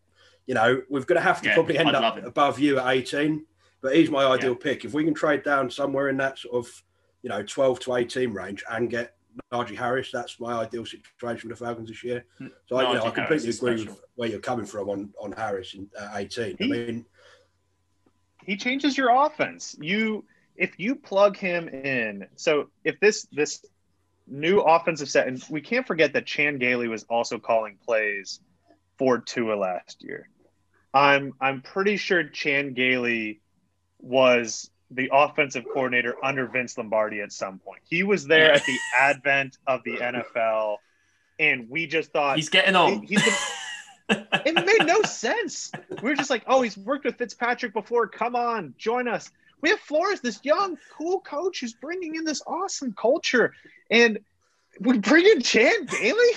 you 0.47 0.55
know, 0.55 0.83
we're 0.89 1.03
going 1.03 1.21
to 1.21 1.23
have 1.23 1.41
to 1.43 1.49
yeah, 1.49 1.55
probably 1.55 1.79
end 1.79 1.91
I'd 1.91 1.95
up 1.95 2.25
above 2.25 2.59
you 2.59 2.79
at 2.79 2.87
18. 2.87 3.45
But 3.81 3.97
he's 3.97 4.11
my 4.11 4.25
ideal 4.25 4.51
yeah. 4.53 4.63
pick. 4.63 4.85
If 4.85 4.93
we 4.93 5.05
can 5.05 5.15
trade 5.15 5.43
down 5.43 5.71
somewhere 5.71 6.09
in 6.09 6.17
that 6.19 6.39
sort 6.39 6.55
of, 6.55 6.83
you 7.23 7.31
know, 7.31 7.43
12 7.43 7.81
to 7.81 7.97
18 7.97 8.33
range 8.33 8.63
and 8.71 8.89
get 8.89 9.17
Najee 9.53 9.77
Harris, 9.77 10.11
that's 10.13 10.39
my 10.39 10.53
ideal 10.53 10.85
situation 10.85 11.41
for 11.41 11.49
the 11.49 11.57
Falcons 11.57 11.89
this 11.89 12.05
year. 12.05 12.25
So 12.67 12.77
I, 12.77 12.93
you 12.93 12.99
know, 12.99 13.05
I 13.05 13.11
completely 13.11 13.51
agree 13.51 13.85
with 13.85 14.01
where 14.15 14.29
you're 14.29 14.41
coming 14.41 14.67
from 14.67 14.89
on, 14.89 15.13
on 15.21 15.33
Harris 15.33 15.75
in 15.75 15.89
uh, 15.99 16.11
18. 16.15 16.57
He, 16.59 16.65
I 16.65 16.69
mean, 16.69 17.07
he 18.45 18.57
changes 18.57 18.97
your 18.97 19.11
offense. 19.25 19.77
You 19.81 20.25
if 20.57 20.79
you 20.79 20.95
plug 20.97 21.37
him 21.37 21.69
in. 21.69 22.27
So 22.37 22.71
if 22.85 23.01
this 23.01 23.27
this 23.33 23.65
new 24.27 24.61
offensive 24.61 25.09
set, 25.09 25.27
and 25.27 25.43
we 25.51 25.61
can't 25.61 25.87
forget 25.87 26.13
that 26.13 26.27
Chan 26.27 26.59
Gailey 26.59 26.89
was 26.89 27.05
also 27.05 27.39
calling 27.39 27.79
plays 27.85 28.41
for 28.99 29.19
Tua 29.19 29.55
last 29.55 30.03
year. 30.03 30.29
I'm 30.95 31.35
I'm 31.41 31.63
pretty 31.63 31.97
sure 31.97 32.25
Chan 32.25 32.75
Gailey 32.75 33.41
was 34.01 34.71
the 34.91 35.09
offensive 35.13 35.65
coordinator 35.65 36.17
under 36.23 36.47
Vince 36.47 36.77
Lombardi 36.77 37.21
at 37.21 37.33
some 37.33 37.59
point. 37.59 37.81
He 37.89 38.03
was 38.03 38.27
there 38.27 38.53
at 38.53 38.65
the 38.67 38.77
advent 38.99 39.57
of 39.67 39.83
the 39.85 39.97
NFL, 39.97 40.77
and 41.39 41.71
we 41.71 41.87
just 41.87 42.13
thought 42.13 42.37
he's 42.37 42.51
getting 42.51 42.77
on. 42.77 43.03
He's 43.03 43.23
it 44.09 44.67
made 44.67 44.87
no 44.87 45.03
sense. 45.03 45.73
We 46.03 46.11
were 46.11 46.17
just 46.17 46.31
like, 46.31 46.45
oh, 46.47 46.61
he's 46.63 46.77
worked 46.77 47.05
with 47.05 47.17
Fitzpatrick 47.17 47.73
before. 47.73 48.07
Come 48.07 48.37
on, 48.37 48.75
join 48.77 49.09
us. 49.09 49.31
We 49.63 49.71
have 49.71 49.81
Flores, 49.81 50.21
this 50.21 50.41
young, 50.43 50.77
cool 50.97 51.21
coach 51.21 51.61
who's 51.61 51.73
bringing 51.73 52.17
in 52.17 52.25
this 52.25 52.43
awesome 52.47 52.93
culture, 52.93 53.55
and 53.91 54.19
we 54.81 54.99
bring 54.99 55.25
in 55.25 55.41
Chan 55.41 55.87
Gailey. 55.87 56.33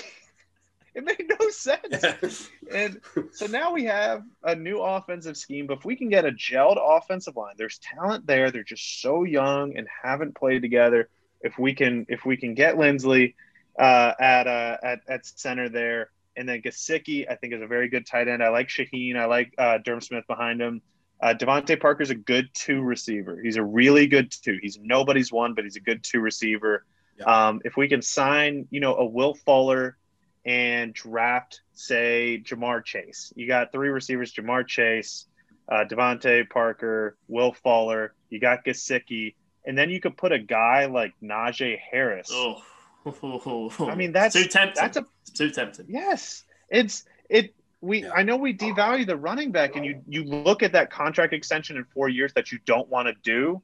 It 0.96 1.04
made 1.04 1.30
no 1.38 1.50
sense. 1.50 2.48
and 2.72 3.00
so 3.32 3.46
now 3.46 3.74
we 3.74 3.84
have 3.84 4.22
a 4.42 4.56
new 4.56 4.80
offensive 4.80 5.36
scheme. 5.36 5.66
But 5.66 5.78
if 5.78 5.84
we 5.84 5.94
can 5.94 6.08
get 6.08 6.24
a 6.24 6.32
gelled 6.32 6.78
offensive 6.80 7.36
line, 7.36 7.54
there's 7.58 7.78
talent 7.78 8.26
there. 8.26 8.50
They're 8.50 8.64
just 8.64 9.02
so 9.02 9.24
young 9.24 9.76
and 9.76 9.86
haven't 10.02 10.34
played 10.34 10.62
together. 10.62 11.10
If 11.42 11.58
we 11.58 11.74
can, 11.74 12.06
if 12.08 12.24
we 12.24 12.38
can 12.38 12.54
get 12.54 12.76
Linsley 12.76 13.34
uh, 13.78 14.14
at, 14.18 14.46
uh, 14.46 14.78
at 14.82 15.00
at 15.06 15.26
center 15.26 15.68
there, 15.68 16.08
and 16.34 16.48
then 16.48 16.62
Gesicki, 16.62 17.30
I 17.30 17.34
think 17.34 17.52
is 17.52 17.60
a 17.60 17.66
very 17.66 17.90
good 17.90 18.06
tight 18.06 18.26
end. 18.26 18.42
I 18.42 18.48
like 18.48 18.68
Shaheen. 18.68 19.16
I 19.16 19.26
like 19.26 19.52
uh, 19.58 19.76
Durham 19.84 20.00
Smythe 20.00 20.26
behind 20.26 20.62
him. 20.62 20.80
Uh, 21.20 21.34
DeVante 21.34 21.78
Parker's 21.78 22.08
a 22.08 22.14
good 22.14 22.48
two 22.54 22.80
receiver. 22.80 23.38
He's 23.42 23.56
a 23.56 23.62
really 23.62 24.06
good 24.06 24.30
two. 24.30 24.58
He's 24.62 24.78
nobody's 24.80 25.30
one, 25.30 25.52
but 25.52 25.64
he's 25.64 25.76
a 25.76 25.80
good 25.80 26.02
two 26.02 26.20
receiver. 26.20 26.86
Yeah. 27.18 27.48
Um, 27.48 27.60
if 27.66 27.76
we 27.76 27.86
can 27.86 28.00
sign, 28.00 28.66
you 28.70 28.80
know, 28.80 28.96
a 28.96 29.04
Will 29.04 29.34
Fuller 29.34 29.98
and 30.46 30.94
draft, 30.94 31.60
say, 31.72 32.40
Ja'Marr 32.42 32.84
Chase. 32.84 33.32
You 33.34 33.48
got 33.48 33.72
three 33.72 33.88
receivers: 33.88 34.32
Ja'Marr 34.32 34.66
Chase, 34.66 35.26
uh, 35.68 35.84
DeVante 35.90 36.48
Parker, 36.48 37.16
Will 37.28 37.52
Fuller. 37.52 38.14
You 38.30 38.38
got 38.38 38.64
Gesicki, 38.64 39.34
and 39.66 39.76
then 39.76 39.90
you 39.90 40.00
could 40.00 40.16
put 40.16 40.32
a 40.32 40.38
guy 40.38 40.86
like 40.86 41.12
Najee 41.22 41.78
Harris. 41.78 42.32
Oh. 43.08 43.70
I 43.78 43.94
mean, 43.94 44.10
that's 44.10 44.34
too 44.34 44.46
tempting. 44.48 44.82
That's 44.82 44.96
a, 44.96 45.06
too 45.32 45.50
tempting. 45.50 45.86
Yes, 45.88 46.42
it's 46.68 47.04
it. 47.28 47.54
We 47.80 48.02
yeah. 48.02 48.10
I 48.12 48.24
know 48.24 48.36
we 48.36 48.52
devalue 48.52 49.06
the 49.06 49.16
running 49.16 49.52
back, 49.52 49.76
and 49.76 49.84
you 49.84 50.02
you 50.08 50.24
look 50.24 50.64
at 50.64 50.72
that 50.72 50.90
contract 50.90 51.32
extension 51.32 51.76
in 51.76 51.84
four 51.84 52.08
years 52.08 52.32
that 52.32 52.50
you 52.50 52.58
don't 52.66 52.88
want 52.88 53.06
to 53.06 53.14
do, 53.22 53.62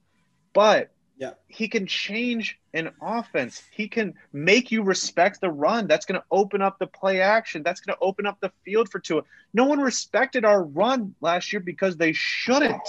but 0.53 0.93
yeah. 1.23 1.35
He 1.47 1.69
can 1.69 1.87
change 1.87 2.59
an 2.75 2.91
offense. 3.01 3.63
He 3.71 3.87
can 3.87 4.15
make 4.33 4.73
you 4.73 4.83
respect 4.83 5.41
the 5.41 5.53
run. 5.53 5.87
That's 5.87 6.05
going 6.05 6.21
to 6.21 6.27
open 6.33 6.61
up 6.61 6.81
the 6.81 6.89
play 6.89 7.21
action. 7.21 7.63
That's 7.63 7.81
going 7.81 7.97
to 7.97 8.03
open 8.03 8.27
up 8.27 8.41
the 8.41 8.51
field 8.65 8.89
for 8.89 8.99
Tua. 8.99 9.23
No 9.55 9.67
one 9.67 9.79
respected 9.79 10.45
our 10.45 10.65
run 10.65 11.15
last 11.21 11.53
year 11.53 11.61
because 11.61 11.97
they 11.97 12.13
shouldn't. 12.13 12.83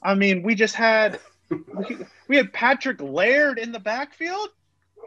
I 0.00 0.14
mean, 0.14 0.44
we 0.44 0.54
just 0.54 0.76
had 0.76 1.18
we, 1.50 1.96
we 2.28 2.36
had 2.36 2.52
Patrick 2.52 3.00
Laird 3.02 3.58
in 3.58 3.72
the 3.72 3.80
backfield. 3.80 4.50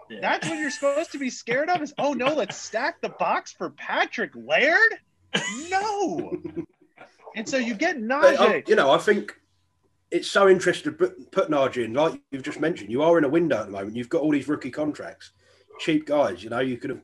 Yeah. 0.10 0.20
That's 0.20 0.50
what 0.50 0.60
you're 0.60 0.70
supposed 0.70 1.14
to 1.14 1.20
be 1.20 1.30
scared 1.30 1.70
of 1.70 1.82
is 1.82 1.94
oh 1.98 2.12
no, 2.12 2.34
let's 2.34 2.58
stack 2.58 3.00
the 3.00 3.08
box 3.08 3.54
for 3.54 3.70
Patrick 3.70 4.32
Laird? 4.36 4.92
No. 5.70 6.38
and 7.38 7.48
so 7.48 7.56
you 7.56 7.76
get 7.76 7.98
Najee. 7.98 8.68
You 8.68 8.76
know, 8.76 8.92
I 8.92 8.98
think 8.98 9.40
it's 10.12 10.30
so 10.30 10.48
interesting 10.48 10.96
to 10.96 10.98
put, 10.98 11.50
Najee 11.50 11.86
in, 11.86 11.94
like 11.94 12.22
you've 12.32 12.44
just 12.44 12.60
mentioned. 12.60 12.92
You 12.92 13.02
are 13.04 13.18
in 13.18 13.24
a 13.24 13.30
window 13.30 13.60
at 13.60 13.66
the 13.66 13.72
moment. 13.72 13.96
You've 13.96 14.10
got 14.10 14.22
all 14.22 14.32
these 14.32 14.48
rookie 14.48 14.72
contracts, 14.72 15.32
cheap 15.80 16.06
guys. 16.06 16.44
You 16.44 16.50
know, 16.50 16.60
you 16.60 16.78
could 16.78 16.92
have, 16.92 17.02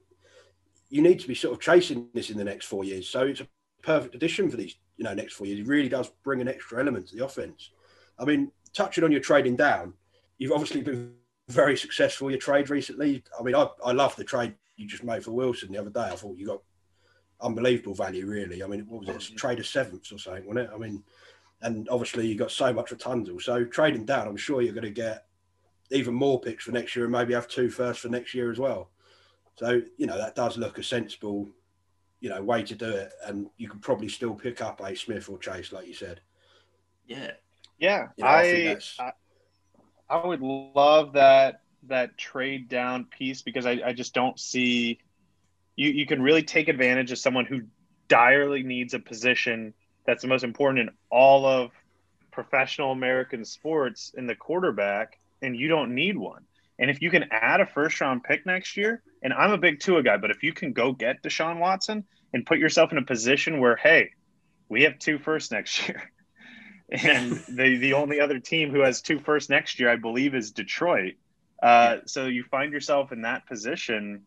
you 0.89 1.01
need 1.01 1.19
to 1.19 1.27
be 1.27 1.35
sort 1.35 1.53
of 1.53 1.59
chasing 1.59 2.07
this 2.13 2.29
in 2.29 2.37
the 2.37 2.43
next 2.43 2.65
four 2.65 2.83
years. 2.83 3.09
So 3.09 3.23
it's 3.23 3.41
a 3.41 3.47
perfect 3.81 4.15
addition 4.15 4.49
for 4.49 4.57
these, 4.57 4.75
you 4.97 5.03
know, 5.03 5.13
next 5.13 5.33
four 5.33 5.47
years. 5.47 5.59
It 5.59 5.67
really 5.67 5.89
does 5.89 6.11
bring 6.23 6.39
an 6.39 6.47
extra 6.47 6.79
element 6.79 7.07
to 7.09 7.15
the 7.15 7.25
offense. 7.25 7.71
I 8.17 8.25
mean, 8.25 8.51
touching 8.73 9.03
on 9.03 9.11
your 9.11 9.21
trading 9.21 9.55
down, 9.55 9.93
you've 10.37 10.51
obviously 10.51 10.81
been 10.81 11.13
very 11.49 11.75
successful 11.75 12.29
your 12.29 12.39
trade 12.39 12.69
recently. 12.69 13.23
I 13.37 13.43
mean, 13.43 13.55
I, 13.55 13.67
I 13.83 13.91
love 13.91 14.15
the 14.15 14.23
trade 14.23 14.55
you 14.77 14.87
just 14.87 15.03
made 15.03 15.23
for 15.23 15.31
Wilson 15.31 15.71
the 15.71 15.79
other 15.79 15.89
day. 15.89 16.09
I 16.11 16.15
thought 16.15 16.37
you 16.37 16.47
got 16.47 16.61
unbelievable 17.41 17.93
value, 17.93 18.25
really. 18.25 18.63
I 18.63 18.67
mean, 18.67 18.85
what 18.87 19.01
was 19.01 19.09
it? 19.09 19.31
Oh, 19.33 19.35
trade 19.35 19.59
of 19.59 19.67
sevenths 19.67 20.11
or 20.11 20.17
something, 20.17 20.45
wasn't 20.45 20.69
it? 20.69 20.71
I 20.73 20.77
mean, 20.77 21.03
and 21.63 21.87
obviously 21.89 22.27
you've 22.27 22.37
got 22.37 22.51
so 22.51 22.71
much 22.73 22.89
for 22.89 23.39
So 23.39 23.65
trading 23.65 24.05
down, 24.05 24.27
I'm 24.27 24.37
sure 24.37 24.61
you're 24.61 24.73
going 24.73 24.83
to 24.83 24.91
get 24.91 25.25
even 25.91 26.13
more 26.13 26.39
picks 26.39 26.65
for 26.65 26.71
next 26.71 26.95
year 26.95 27.05
and 27.05 27.11
maybe 27.11 27.33
have 27.33 27.47
two 27.47 27.69
first 27.69 28.01
for 28.01 28.09
next 28.09 28.33
year 28.33 28.51
as 28.51 28.59
well. 28.59 28.89
So 29.55 29.81
you 29.97 30.07
know 30.07 30.17
that 30.17 30.35
does 30.35 30.57
look 30.57 30.77
a 30.77 30.83
sensible, 30.83 31.49
you 32.19 32.29
know, 32.29 32.41
way 32.41 32.63
to 32.63 32.75
do 32.75 32.89
it, 32.89 33.11
and 33.25 33.47
you 33.57 33.69
can 33.69 33.79
probably 33.79 34.09
still 34.09 34.33
pick 34.33 34.61
up 34.61 34.81
a 34.81 34.95
Smith 34.95 35.29
or 35.29 35.37
Chase, 35.37 35.71
like 35.71 35.87
you 35.87 35.93
said. 35.93 36.21
Yeah, 37.07 37.31
yeah. 37.77 38.07
You 38.17 38.23
know, 38.23 38.29
I, 38.29 38.77
I, 38.99 39.11
I 40.09 40.25
would 40.25 40.41
love 40.41 41.13
that 41.13 41.61
that 41.87 42.17
trade 42.17 42.67
down 42.69 43.05
piece 43.05 43.41
because 43.41 43.65
I, 43.65 43.81
I 43.85 43.93
just 43.93 44.13
don't 44.13 44.39
see 44.39 44.99
you 45.75 45.89
you 45.89 46.05
can 46.05 46.21
really 46.21 46.43
take 46.43 46.67
advantage 46.67 47.11
of 47.11 47.19
someone 47.19 47.45
who 47.45 47.61
direly 48.07 48.63
needs 48.63 48.93
a 48.93 48.99
position 48.99 49.73
that's 50.05 50.21
the 50.21 50.27
most 50.27 50.43
important 50.43 50.89
in 50.89 50.95
all 51.09 51.45
of 51.45 51.71
professional 52.31 52.91
American 52.91 53.45
sports 53.45 54.13
in 54.17 54.27
the 54.27 54.35
quarterback, 54.35 55.19
and 55.41 55.55
you 55.55 55.67
don't 55.67 55.93
need 55.93 56.17
one. 56.17 56.43
And 56.79 56.89
if 56.89 57.01
you 57.01 57.09
can 57.09 57.25
add 57.31 57.61
a 57.61 57.65
first 57.65 58.01
round 58.01 58.23
pick 58.23 58.45
next 58.45 58.75
year, 58.75 59.01
and 59.21 59.31
I'm 59.31 59.51
a 59.51 59.57
big 59.57 59.79
Tua 59.79 60.03
guy, 60.03 60.17
but 60.17 60.31
if 60.31 60.43
you 60.43 60.53
can 60.53 60.73
go 60.73 60.91
get 60.91 61.21
Deshaun 61.23 61.59
Watson 61.59 62.03
and 62.33 62.45
put 62.45 62.57
yourself 62.57 62.91
in 62.91 62.97
a 62.97 63.03
position 63.03 63.59
where, 63.59 63.75
hey, 63.75 64.11
we 64.69 64.83
have 64.83 64.99
two 64.99 65.19
first 65.19 65.51
next 65.51 65.87
year. 65.87 66.11
and 66.89 67.31
the, 67.47 67.77
the 67.77 67.93
only 67.93 68.19
other 68.19 68.39
team 68.39 68.71
who 68.71 68.81
has 68.81 69.01
two 69.01 69.19
first 69.19 69.49
next 69.49 69.79
year, 69.79 69.89
I 69.89 69.95
believe, 69.95 70.35
is 70.35 70.51
Detroit. 70.51 71.13
Uh, 71.61 71.97
so 72.05 72.25
you 72.25 72.43
find 72.43 72.73
yourself 72.73 73.11
in 73.11 73.21
that 73.21 73.47
position, 73.47 74.23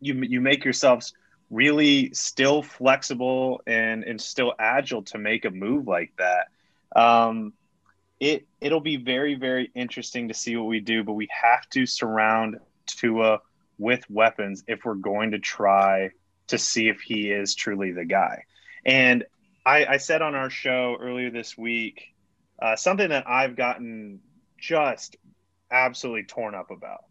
you, 0.00 0.14
you 0.14 0.40
make 0.40 0.64
yourselves 0.64 1.12
really 1.52 2.12
still 2.14 2.62
flexible 2.62 3.60
and 3.66 4.02
and 4.04 4.20
still 4.20 4.54
agile 4.58 5.02
to 5.02 5.18
make 5.18 5.44
a 5.44 5.50
move 5.50 5.86
like 5.86 6.12
that. 6.18 6.48
Um, 7.00 7.52
it 8.18 8.46
it'll 8.60 8.80
be 8.80 8.96
very 8.96 9.34
very 9.34 9.70
interesting 9.74 10.28
to 10.28 10.34
see 10.34 10.56
what 10.56 10.66
we 10.66 10.80
do, 10.80 11.04
but 11.04 11.12
we 11.12 11.28
have 11.30 11.68
to 11.70 11.86
surround 11.86 12.58
Tua 12.86 13.40
with 13.78 14.08
weapons 14.08 14.64
if 14.66 14.84
we're 14.84 14.94
going 14.94 15.32
to 15.32 15.38
try 15.38 16.10
to 16.48 16.58
see 16.58 16.88
if 16.88 17.00
he 17.00 17.30
is 17.30 17.54
truly 17.54 17.92
the 17.92 18.04
guy. 18.04 18.44
And 18.84 19.24
I, 19.64 19.84
I 19.84 19.96
said 19.98 20.22
on 20.22 20.34
our 20.34 20.50
show 20.50 20.96
earlier 21.00 21.30
this 21.30 21.56
week 21.56 22.14
uh, 22.60 22.76
something 22.76 23.08
that 23.08 23.28
I've 23.28 23.56
gotten 23.56 24.20
just 24.58 25.16
absolutely 25.70 26.24
torn 26.24 26.54
up 26.54 26.70
about. 26.70 27.04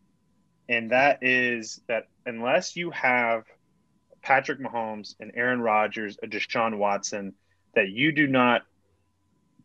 And 0.70 0.92
that 0.92 1.24
is 1.24 1.82
that 1.88 2.08
unless 2.26 2.76
you 2.76 2.92
have 2.92 3.44
Patrick 4.22 4.60
Mahomes 4.60 5.16
and 5.20 5.32
Aaron 5.36 5.62
Rodgers, 5.62 6.18
a 6.22 6.28
Deshaun 6.28 6.78
Watson, 6.78 7.34
that 7.76 7.90
you 7.90 8.12
do 8.12 8.28
not 8.28 8.64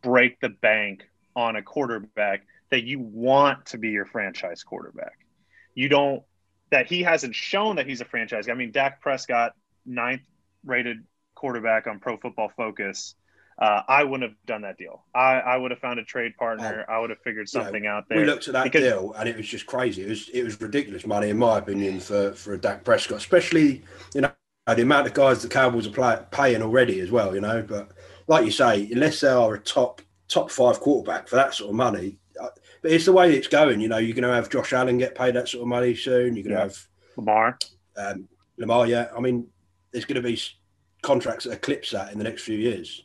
break 0.03 0.41
the 0.41 0.49
bank 0.49 1.09
on 1.35 1.57
a 1.57 1.63
quarterback 1.63 2.47
that 2.71 2.85
you 2.85 2.99
want 2.99 3.67
to 3.67 3.79
be 3.79 3.91
your 3.91 4.07
franchise 4.07 4.63
quarterback. 4.63 5.19
You 5.75 5.89
don't 5.89 6.23
that 6.71 6.87
he 6.87 7.03
hasn't 7.03 7.35
shown 7.35 7.77
that 7.77 7.87
he's 7.87 8.01
a 8.01 8.05
franchise. 8.05 8.49
I 8.49 8.55
mean, 8.55 8.73
Dak 8.73 9.01
Prescott, 9.01 9.53
ninth 9.85 10.23
rated 10.65 11.05
quarterback 11.35 11.87
on 11.87 12.01
Pro 12.01 12.17
Football 12.17 12.51
Focus. 12.57 13.15
Uh, 13.59 13.83
I 13.89 14.05
wouldn't 14.05 14.31
have 14.31 14.39
done 14.47 14.63
that 14.63 14.77
deal. 14.77 15.05
I, 15.15 15.39
I 15.39 15.57
would 15.57 15.71
have 15.71 15.81
found 15.81 15.99
a 15.99 16.05
trade 16.05 16.37
partner. 16.37 16.85
Oh, 16.87 16.93
I 16.93 16.99
would 16.99 17.09
have 17.11 17.21
figured 17.21 17.49
something 17.49 17.85
you 17.85 17.89
know, 17.89 17.97
out 17.97 18.09
there. 18.09 18.19
We 18.19 18.27
looked 18.27 18.49
at 18.49 18.53
that 18.53 18.65
because, 18.65 18.83
deal 18.83 19.13
and 19.13 19.29
it 19.29 19.37
was 19.37 19.47
just 19.47 19.65
crazy. 19.65 20.03
It 20.03 20.09
was 20.09 20.29
it 20.29 20.43
was 20.43 20.61
ridiculous 20.61 21.07
money, 21.07 21.31
in 21.31 21.39
my 21.39 21.59
opinion, 21.59 22.01
for 22.01 22.33
for 22.33 22.55
a 22.55 22.59
Dak 22.59 22.85
Prescott, 22.85 23.19
especially 23.19 23.83
you 24.15 24.23
know 24.23 24.31
the 24.75 24.83
amount 24.83 25.07
of 25.07 25.15
guys 25.15 25.43
the 25.43 25.49
Cowboys 25.49 25.87
are 25.87 25.91
play, 25.91 26.19
paying 26.31 26.63
already 26.63 27.01
as 27.01 27.11
well. 27.11 27.35
You 27.35 27.41
know, 27.41 27.63
but 27.63 27.93
like 28.27 28.45
you 28.45 28.51
say, 28.51 28.89
unless 28.91 29.21
they 29.21 29.29
are 29.29 29.55
a 29.55 29.61
top 29.61 30.03
top 30.29 30.51
five 30.51 30.81
quarterback 30.81 31.29
for 31.29 31.37
that 31.37 31.55
sort 31.55 31.71
of 31.71 31.77
money, 31.77 32.19
uh, 32.41 32.49
but 32.83 32.91
it's 32.91 33.05
the 33.05 33.13
way 33.13 33.35
it's 33.35 33.49
going. 33.49 33.81
You 33.81 33.89
know, 33.89 33.99
you're 33.99 34.15
going 34.15 34.29
to 34.29 34.35
have 34.35 34.51
Josh 34.51 34.73
Allen 34.73 34.99
get 34.99 35.15
paid 35.15 35.35
that 35.35 35.49
sort 35.49 35.63
of 35.63 35.69
money 35.69 35.95
soon. 35.95 36.35
You're 36.35 36.45
going 36.45 36.57
to 36.57 36.63
have 36.63 36.79
Lamar. 37.17 37.59
Um, 37.97 38.29
Lamar, 38.59 38.87
yeah. 38.87 39.09
I 39.17 39.21
mean, 39.21 39.47
there's 39.93 40.05
going 40.05 40.21
to 40.21 40.29
be 40.29 40.41
contracts 41.03 41.45
that 41.45 41.53
eclipse 41.53 41.91
that 41.93 42.11
in 42.13 42.19
the 42.19 42.25
next 42.25 42.43
few 42.43 42.59
years, 42.59 43.05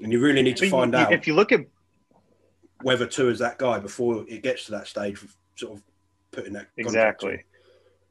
and 0.00 0.12
you 0.12 0.20
really 0.20 0.42
need 0.42 0.56
to 0.58 0.70
find 0.70 0.94
out 0.94 1.12
if 1.12 1.26
you 1.26 1.34
look 1.34 1.50
at 1.50 1.60
whether 2.82 3.06
Tua 3.06 3.30
is 3.30 3.40
that 3.40 3.58
guy 3.58 3.78
before 3.78 4.24
it 4.28 4.42
gets 4.42 4.66
to 4.66 4.72
that 4.72 4.86
stage 4.86 5.20
of 5.22 5.36
sort 5.56 5.76
of 5.76 5.82
putting 6.30 6.52
that 6.52 6.68
exactly 6.76 7.44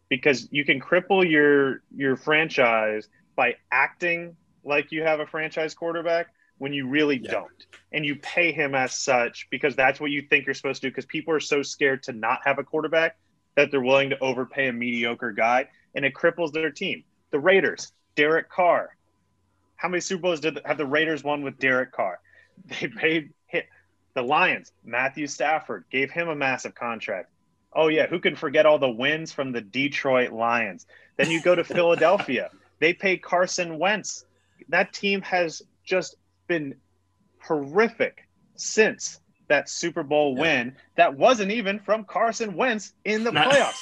because 0.10 0.48
you 0.52 0.66
can 0.66 0.80
cripple 0.82 1.30
your 1.30 1.82
your 1.96 2.18
franchise 2.18 3.08
by 3.36 3.56
acting 3.72 4.36
like 4.64 4.92
you 4.92 5.04
have 5.04 5.20
a 5.20 5.26
franchise 5.26 5.74
quarterback 5.74 6.28
when 6.58 6.74
you 6.74 6.88
really 6.88 7.18
yeah. 7.24 7.32
don't. 7.32 7.66
And 7.92 8.06
you 8.06 8.16
pay 8.16 8.52
him 8.52 8.76
as 8.76 8.94
such 8.94 9.48
because 9.50 9.76
that's 9.76 10.00
what 10.00 10.12
you 10.12 10.22
think 10.22 10.46
you're 10.46 10.54
supposed 10.54 10.82
to 10.82 10.88
do 10.88 10.92
because 10.92 11.06
people 11.06 11.34
are 11.34 11.40
so 11.40 11.62
scared 11.62 12.04
to 12.04 12.12
not 12.12 12.40
have 12.44 12.60
a 12.60 12.64
quarterback 12.64 13.18
that 13.56 13.72
they're 13.72 13.82
willing 13.82 14.10
to 14.10 14.20
overpay 14.20 14.68
a 14.68 14.74
mediocre 14.74 15.32
guy 15.32 15.70
and 15.96 16.04
it 16.04 16.14
cripples 16.14 16.52
their 16.52 16.70
team. 16.70 17.04
The 17.32 17.40
raiders 17.40 17.92
derek 18.16 18.50
carr. 18.50 18.96
How 19.76 19.88
many 19.88 20.02
super 20.02 20.24
bowls 20.24 20.42
did 20.42 20.60
have 20.66 20.78
the 20.78 20.86
raiders 20.86 21.24
won 21.24 21.44
with 21.44 21.58
derek 21.60 21.92
carr? 21.92 22.20
They 22.82 22.88
paid 22.90 23.34
hit 23.48 23.68
the 24.16 24.22
lions 24.22 24.74
matthew 24.84 25.28
stafford 25.28 25.86
gave 25.90 26.12
him 26.12 26.28
a 26.28 26.36
massive 26.36 26.76
contract 26.76 27.30
oh 27.74 27.88
yeah 27.88 28.08
who 28.08 28.20
can 28.20 28.36
forget 28.36 28.66
all 28.66 28.80
the 28.80 28.90
wins 28.90 29.32
from 29.32 29.52
the 29.52 29.62
detroit 29.62 30.32
lions 30.32 30.86
then 31.18 31.30
you 31.30 31.42
go 31.42 31.56
to 31.56 31.64
philadelphia 31.76 32.50
they 32.80 32.94
pay 32.94 33.18
carson 33.18 33.78
wentz 33.78 34.26
that 34.70 34.94
team 34.94 35.22
has 35.22 35.62
just 35.84 36.16
been 36.48 36.76
horrific 37.42 38.28
since 38.56 39.20
that 39.48 39.70
Super 39.70 40.04
Bowl 40.04 40.36
yeah. 40.36 40.42
win 40.42 40.76
that 40.96 41.18
wasn't 41.18 41.52
even 41.52 41.80
from 41.80 42.06
Carson 42.06 42.56
Wentz 42.56 42.94
in 43.04 43.24
the 43.24 43.32
playoffs. 43.32 43.80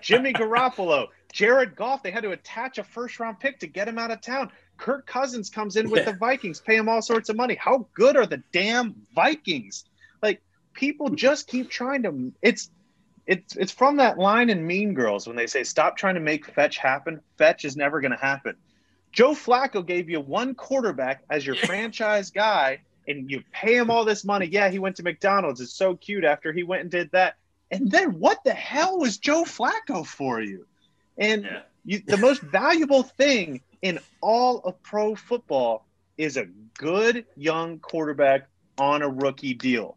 Jimmy 0.00 0.32
Garoppolo, 0.32 1.06
Jared 1.32 1.76
Goff, 1.76 2.02
they 2.02 2.10
had 2.10 2.22
to 2.22 2.32
attach 2.32 2.78
a 2.78 2.84
first 2.84 3.18
round 3.18 3.40
pick 3.40 3.58
to 3.60 3.66
get 3.66 3.88
him 3.88 3.98
out 3.98 4.10
of 4.10 4.20
town. 4.20 4.50
Kirk 4.76 5.06
Cousins 5.06 5.48
comes 5.48 5.76
in 5.76 5.88
with 5.88 6.04
yeah. 6.04 6.12
the 6.12 6.18
Vikings, 6.18 6.60
pay 6.60 6.76
him 6.76 6.88
all 6.88 7.00
sorts 7.00 7.28
of 7.28 7.36
money. 7.36 7.54
How 7.54 7.86
good 7.94 8.16
are 8.16 8.26
the 8.26 8.42
damn 8.52 8.94
Vikings? 9.14 9.84
Like 10.22 10.42
people 10.74 11.08
just 11.10 11.46
keep 11.46 11.70
trying 11.70 12.02
to 12.02 12.32
it's 12.42 12.70
it's 13.26 13.56
it's 13.56 13.72
from 13.72 13.96
that 13.96 14.18
line 14.18 14.50
in 14.50 14.66
Mean 14.66 14.94
Girls 14.94 15.26
when 15.26 15.36
they 15.36 15.46
say 15.46 15.64
stop 15.64 15.96
trying 15.96 16.14
to 16.14 16.20
make 16.20 16.46
fetch 16.46 16.78
happen. 16.78 17.20
Fetch 17.38 17.64
is 17.64 17.76
never 17.76 18.00
going 18.00 18.12
to 18.12 18.16
happen. 18.16 18.56
Joe 19.12 19.32
Flacco 19.32 19.84
gave 19.84 20.08
you 20.08 20.20
one 20.20 20.54
quarterback 20.54 21.22
as 21.30 21.44
your 21.44 21.54
franchise 21.66 22.30
guy, 22.30 22.80
and 23.08 23.30
you 23.30 23.42
pay 23.52 23.76
him 23.76 23.90
all 23.90 24.04
this 24.04 24.24
money. 24.24 24.46
Yeah, 24.46 24.68
he 24.68 24.78
went 24.78 24.96
to 24.96 25.02
McDonald's. 25.02 25.60
It's 25.60 25.72
so 25.72 25.96
cute 25.96 26.24
after 26.24 26.52
he 26.52 26.62
went 26.62 26.82
and 26.82 26.90
did 26.90 27.10
that. 27.12 27.36
And 27.70 27.90
then 27.90 28.20
what 28.20 28.44
the 28.44 28.52
hell 28.52 28.98
was 28.98 29.18
Joe 29.18 29.42
Flacco 29.42 30.06
for 30.06 30.40
you? 30.40 30.66
And 31.18 31.44
yeah. 31.44 31.62
you, 31.84 32.02
the 32.06 32.16
most 32.16 32.42
valuable 32.42 33.02
thing 33.02 33.62
in 33.82 33.98
all 34.20 34.58
of 34.60 34.80
pro 34.82 35.14
football 35.16 35.84
is 36.16 36.36
a 36.36 36.46
good 36.78 37.24
young 37.36 37.78
quarterback 37.80 38.48
on 38.78 39.02
a 39.02 39.08
rookie 39.08 39.54
deal. 39.54 39.96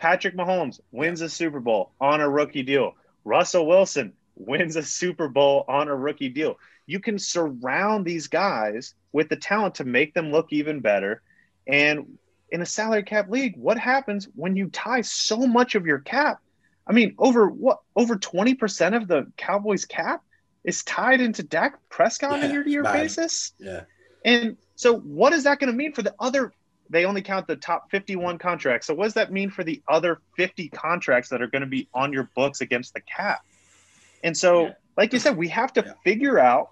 Patrick 0.00 0.36
Mahomes 0.36 0.80
wins 0.90 1.20
a 1.20 1.28
Super 1.28 1.60
Bowl 1.60 1.92
on 2.00 2.20
a 2.20 2.28
rookie 2.28 2.62
deal. 2.62 2.94
Russell 3.24 3.66
Wilson 3.66 4.14
wins 4.34 4.76
a 4.76 4.82
Super 4.82 5.28
Bowl 5.28 5.64
on 5.68 5.88
a 5.88 5.94
rookie 5.94 6.30
deal 6.30 6.56
you 6.90 6.98
can 6.98 7.20
surround 7.20 8.04
these 8.04 8.26
guys 8.26 8.94
with 9.12 9.28
the 9.28 9.36
talent 9.36 9.76
to 9.76 9.84
make 9.84 10.12
them 10.12 10.32
look 10.32 10.52
even 10.52 10.80
better. 10.80 11.22
And 11.68 12.18
in 12.50 12.62
a 12.62 12.66
salary 12.66 13.04
cap 13.04 13.30
league, 13.30 13.54
what 13.56 13.78
happens 13.78 14.28
when 14.34 14.56
you 14.56 14.68
tie 14.70 15.02
so 15.02 15.46
much 15.46 15.76
of 15.76 15.86
your 15.86 16.00
cap? 16.00 16.40
I 16.88 16.92
mean, 16.92 17.14
over 17.16 17.48
what 17.48 17.78
over 17.94 18.16
20% 18.16 18.96
of 18.96 19.06
the 19.06 19.30
Cowboys 19.36 19.84
cap 19.84 20.24
is 20.64 20.82
tied 20.82 21.20
into 21.20 21.44
Dak 21.44 21.78
Prescott 21.90 22.32
on 22.32 22.42
a 22.42 22.48
year-to-year 22.48 22.82
basis. 22.82 23.52
Yeah. 23.60 23.82
And 24.24 24.56
so 24.74 24.98
what 24.98 25.32
is 25.32 25.44
that 25.44 25.60
going 25.60 25.70
to 25.70 25.76
mean 25.76 25.92
for 25.92 26.02
the 26.02 26.14
other 26.18 26.52
they 26.90 27.04
only 27.06 27.22
count 27.22 27.46
the 27.46 27.56
top 27.56 27.90
51 27.90 28.38
contracts. 28.38 28.86
So 28.86 28.94
what 28.94 29.04
does 29.04 29.14
that 29.14 29.32
mean 29.32 29.48
for 29.48 29.64
the 29.64 29.80
other 29.88 30.20
50 30.36 30.68
contracts 30.68 31.30
that 31.30 31.40
are 31.40 31.46
going 31.46 31.62
to 31.62 31.68
be 31.68 31.88
on 31.94 32.12
your 32.12 32.28
books 32.34 32.60
against 32.60 32.92
the 32.94 33.00
cap? 33.00 33.40
And 34.22 34.36
so, 34.36 34.66
yeah. 34.66 34.72
like 34.96 35.12
you 35.12 35.18
said, 35.18 35.36
we 35.36 35.48
have 35.48 35.72
to 35.74 35.84
yeah. 35.86 35.92
figure 36.04 36.38
out 36.38 36.70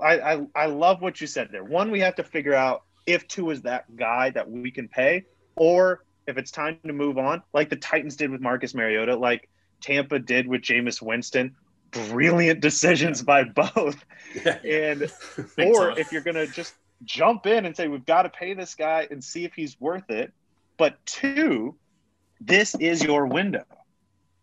I, 0.00 0.20
I, 0.20 0.46
I 0.54 0.66
love 0.66 1.02
what 1.02 1.20
you 1.20 1.26
said 1.26 1.48
there. 1.50 1.64
One, 1.64 1.90
we 1.90 2.00
have 2.00 2.14
to 2.16 2.24
figure 2.24 2.54
out 2.54 2.84
if 3.06 3.26
Tua 3.28 3.52
is 3.52 3.62
that 3.62 3.96
guy 3.96 4.30
that 4.30 4.48
we 4.48 4.70
can 4.70 4.88
pay, 4.88 5.24
or 5.56 6.04
if 6.26 6.38
it's 6.38 6.50
time 6.50 6.78
to 6.86 6.92
move 6.92 7.18
on, 7.18 7.42
like 7.52 7.70
the 7.70 7.76
Titans 7.76 8.16
did 8.16 8.30
with 8.30 8.40
Marcus 8.40 8.74
Mariota, 8.74 9.16
like 9.16 9.48
Tampa 9.80 10.18
did 10.18 10.46
with 10.46 10.62
Jameis 10.62 11.02
Winston. 11.02 11.56
Brilliant 11.90 12.60
decisions 12.60 13.22
by 13.22 13.44
both. 13.44 14.04
and 14.64 15.10
or 15.58 15.98
if 15.98 16.12
you're 16.12 16.22
gonna 16.22 16.46
just 16.46 16.74
jump 17.04 17.46
in 17.46 17.64
and 17.66 17.76
say 17.76 17.88
we've 17.88 18.06
got 18.06 18.22
to 18.22 18.28
pay 18.28 18.54
this 18.54 18.74
guy 18.74 19.06
and 19.10 19.22
see 19.22 19.44
if 19.44 19.54
he's 19.54 19.80
worth 19.80 20.10
it. 20.10 20.32
But 20.76 21.04
two, 21.06 21.76
this 22.40 22.74
is 22.74 23.02
your 23.02 23.26
window. 23.26 23.64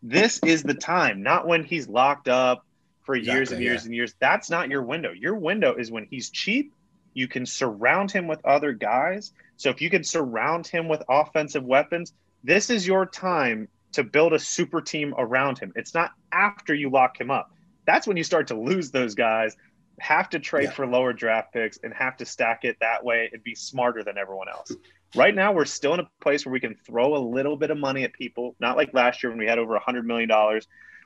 This 0.04 0.40
is 0.44 0.64
the 0.64 0.74
time, 0.74 1.24
not 1.24 1.48
when 1.48 1.64
he's 1.64 1.88
locked 1.88 2.28
up 2.28 2.66
for 3.04 3.16
exactly, 3.16 3.38
years 3.38 3.52
and 3.52 3.62
years 3.62 3.82
yeah. 3.82 3.86
and 3.86 3.96
years. 3.96 4.16
That's 4.20 4.50
not 4.50 4.70
your 4.70 4.84
window. 4.84 5.12
Your 5.12 5.36
window 5.36 5.76
is 5.76 5.92
when 5.92 6.06
he's 6.10 6.30
cheap. 6.30 6.74
You 7.14 7.28
can 7.28 7.46
surround 7.46 8.12
him 8.12 8.28
with 8.28 8.46
other 8.46 8.74
guys. 8.74 9.34
So 9.56 9.70
if 9.70 9.82
you 9.82 9.90
can 9.90 10.04
surround 10.04 10.68
him 10.68 10.88
with 10.88 11.02
offensive 11.10 11.64
weapons, 11.64 12.14
this 12.44 12.70
is 12.70 12.86
your 12.86 13.06
time 13.08 13.68
to 13.94 14.04
build 14.04 14.34
a 14.34 14.40
super 14.40 14.82
team 14.82 15.16
around 15.18 15.58
him. 15.58 15.74
It's 15.76 15.96
not 15.96 16.12
after 16.32 16.76
you 16.76 16.92
lock 16.92 17.20
him 17.20 17.32
up. 17.32 17.52
That's 17.86 18.06
when 18.06 18.18
you 18.18 18.24
start 18.24 18.48
to 18.48 18.56
lose 18.56 18.92
those 18.92 19.16
guys, 19.16 19.56
have 20.00 20.30
to 20.30 20.40
trade 20.40 20.66
yeah. 20.66 20.72
for 20.72 20.86
lower 20.86 21.14
draft 21.14 21.54
picks 21.54 21.78
and 21.84 21.94
have 21.94 22.18
to 22.18 22.26
stack 22.26 22.64
it 22.64 22.78
that 22.82 23.04
way 23.04 23.30
and 23.34 23.44
be 23.44 23.56
smarter 23.56 24.04
than 24.04 24.18
everyone 24.18 24.48
else. 24.50 24.72
Right 25.16 25.34
now, 25.34 25.54
we're 25.54 25.66
still 25.66 25.94
in 25.94 26.02
a 26.02 26.10
place 26.22 26.46
where 26.46 26.54
we 26.54 26.60
can 26.60 26.76
throw 26.76 27.16
a 27.16 27.24
little 27.24 27.58
bit 27.58 27.72
of 27.72 27.78
money 27.78 28.04
at 28.04 28.14
people, 28.14 28.56
not 28.60 28.78
like 28.78 28.94
last 28.94 29.24
year 29.24 29.32
when 29.32 29.40
we 29.40 29.48
had 29.48 29.58
over 29.58 29.80
$100 29.80 30.04
million 30.04 30.30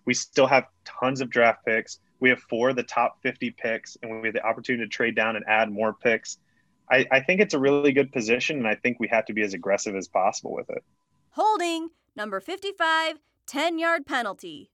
we 0.05 0.13
still 0.13 0.47
have 0.47 0.65
tons 0.85 1.21
of 1.21 1.29
draft 1.29 1.65
picks. 1.65 1.99
We 2.19 2.29
have 2.29 2.39
four 2.39 2.69
of 2.69 2.75
the 2.75 2.83
top 2.83 3.21
50 3.23 3.51
picks, 3.51 3.97
and 4.01 4.21
we 4.21 4.27
have 4.27 4.33
the 4.33 4.45
opportunity 4.45 4.85
to 4.85 4.89
trade 4.89 5.15
down 5.15 5.35
and 5.35 5.45
add 5.47 5.71
more 5.71 5.93
picks. 5.93 6.37
I, 6.89 7.07
I 7.11 7.19
think 7.21 7.41
it's 7.41 7.53
a 7.53 7.59
really 7.59 7.91
good 7.93 8.11
position, 8.11 8.57
and 8.57 8.67
I 8.67 8.75
think 8.75 8.99
we 8.99 9.07
have 9.09 9.25
to 9.25 9.33
be 9.33 9.41
as 9.41 9.53
aggressive 9.53 9.95
as 9.95 10.07
possible 10.07 10.53
with 10.53 10.69
it. 10.69 10.83
Holding 11.31 11.89
number 12.15 12.39
55, 12.39 13.19
10 13.47 13.79
yard 13.79 14.05
penalty. 14.05 14.71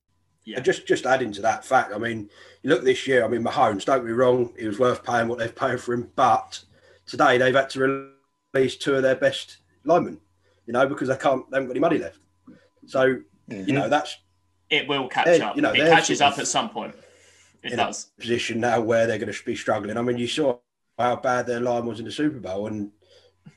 Yeah. 0.48 0.62
just 0.62 0.88
just 0.88 1.06
adding 1.06 1.34
to 1.34 1.42
that 1.42 1.66
fact, 1.66 1.94
I 1.94 1.98
mean, 1.98 2.30
you 2.64 2.70
look 2.70 2.82
this 2.86 3.06
year. 3.06 3.26
I 3.26 3.28
mean, 3.28 3.44
Mahomes. 3.44 3.84
Don't 3.84 4.06
be 4.06 4.14
wrong; 4.14 4.54
he 4.58 4.66
was 4.66 4.80
worth 4.80 5.04
paying 5.04 5.28
what 5.28 5.40
they've 5.40 5.54
paid 5.54 5.82
for 5.82 5.94
him. 5.94 6.10
But 6.16 6.64
today 7.06 7.38
they've 7.38 7.54
had 7.54 7.70
to 7.72 8.14
release 8.54 8.78
two 8.78 8.96
of 8.96 9.04
their 9.04 9.18
best 9.18 9.58
linemen, 9.84 10.22
you 10.66 10.72
know, 10.72 10.88
because 10.88 11.10
they 11.10 11.18
can't. 11.18 11.50
They 11.52 11.58
haven't 11.58 11.68
got 11.68 11.72
any 11.72 11.82
money 11.82 11.98
left. 11.98 12.20
So 12.86 13.18
mm-hmm. 13.50 13.68
you 13.68 13.74
know 13.74 13.90
that's 13.90 14.18
it 14.70 14.88
will 14.88 15.10
catch 15.10 15.42
up. 15.42 15.58
You 15.58 15.62
know, 15.62 15.74
it 15.74 15.80
catches 15.80 16.22
up 16.22 16.40
at 16.40 16.48
some 16.48 16.70
point. 16.70 16.96
It 17.62 17.76
does. 17.76 18.06
position 18.18 18.62
now 18.62 18.80
where 18.80 19.06
they're 19.06 19.18
going 19.18 19.34
to 19.34 19.46
be 19.46 19.56
struggling. 19.56 19.98
I 19.98 20.02
mean, 20.02 20.18
you 20.18 20.28
saw 20.28 20.60
how 20.98 21.18
bad 21.18 21.46
their 21.46 21.60
line 21.60 21.86
was 21.86 22.00
in 22.00 22.06
the 22.06 22.12
Super 22.12 22.40
Bowl, 22.40 22.68
and 22.68 22.92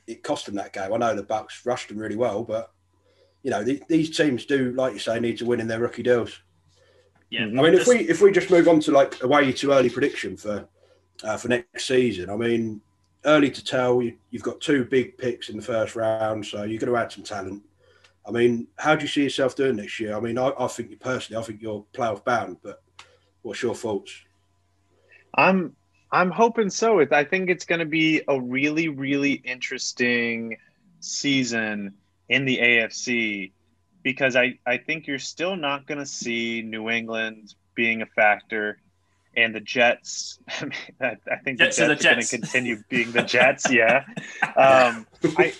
it 0.07 0.23
cost 0.23 0.47
them 0.47 0.55
that 0.55 0.73
game. 0.73 0.91
I 0.93 0.97
know 0.97 1.15
the 1.15 1.23
Bucks 1.23 1.65
rushed 1.65 1.87
them 1.87 1.99
really 1.99 2.17
well, 2.17 2.43
but 2.43 2.73
you 3.43 3.51
know 3.51 3.63
the, 3.63 3.81
these 3.87 4.15
teams 4.15 4.45
do, 4.45 4.73
like 4.73 4.91
you 4.91 4.99
say, 4.99 5.21
need 5.21 5.37
to 5.37 5.45
win 5.45 5.61
in 5.61 5.69
their 5.69 5.79
rookie 5.79 6.03
deals. 6.03 6.41
Yeah, 7.31 7.43
I 7.43 7.47
mean, 7.47 7.73
if 7.73 7.87
we 7.87 7.99
if 8.09 8.21
we 8.21 8.31
just 8.31 8.51
move 8.51 8.67
on 8.67 8.81
to 8.81 8.91
like 8.91 9.23
a 9.23 9.27
way 9.27 9.53
too 9.53 9.71
early 9.71 9.89
prediction 9.89 10.35
for 10.35 10.67
uh, 11.23 11.37
for 11.37 11.47
next 11.47 11.87
season, 11.87 12.29
I 12.29 12.35
mean, 12.35 12.81
early 13.25 13.49
to 13.49 13.63
tell. 13.63 14.01
You, 14.01 14.17
have 14.33 14.43
got 14.43 14.59
two 14.59 14.83
big 14.83 15.17
picks 15.17 15.47
in 15.47 15.55
the 15.55 15.63
first 15.63 15.95
round, 15.95 16.45
so 16.45 16.63
you're 16.63 16.79
going 16.79 16.91
to 16.91 16.97
add 16.97 17.11
some 17.11 17.23
talent. 17.23 17.63
I 18.27 18.31
mean, 18.31 18.67
how 18.77 18.95
do 18.95 19.03
you 19.03 19.07
see 19.07 19.23
yourself 19.23 19.55
doing 19.55 19.77
next 19.77 19.97
year? 19.99 20.15
I 20.15 20.19
mean, 20.19 20.37
I, 20.37 20.51
I 20.59 20.67
think 20.67 20.91
you 20.91 20.97
personally, 20.97 21.41
I 21.41 21.45
think 21.45 21.61
you're 21.61 21.85
playoff 21.93 22.23
bound, 22.25 22.57
but 22.61 22.83
what's 23.43 23.63
your 23.63 23.75
thoughts? 23.75 24.11
I'm 25.33 25.73
I'm 26.11 26.31
hoping 26.31 26.69
so. 26.69 26.99
I 26.99 27.23
think 27.23 27.49
it's 27.49 27.63
going 27.63 27.79
to 27.79 27.85
be 27.85 28.23
a 28.27 28.39
really, 28.39 28.89
really 28.89 29.33
interesting 29.33 30.57
season 30.99 31.93
in 32.27 32.43
the 32.43 32.57
AFC 32.57 33.51
because 34.03 34.35
I, 34.35 34.59
I 34.65 34.77
think 34.77 35.07
you're 35.07 35.19
still 35.19 35.55
not 35.55 35.85
going 35.87 35.99
to 35.99 36.05
see 36.05 36.61
New 36.61 36.89
England 36.89 37.53
being 37.75 38.01
a 38.01 38.05
factor 38.05 38.79
and 39.35 39.55
the 39.55 39.59
Jets. 39.59 40.39
I, 40.49 40.65
mean, 40.65 40.73
I, 40.99 41.17
I 41.31 41.35
think 41.37 41.59
Jets 41.59 41.77
the 41.77 41.87
Jets, 41.87 42.05
are, 42.05 42.09
going 42.09 42.21
to 42.21 42.27
continue 42.27 42.83
being 42.89 43.11
the 43.11 43.23
Jets. 43.23 43.71
yeah. 43.71 44.05
Um, 44.43 45.07
I, 45.37 45.53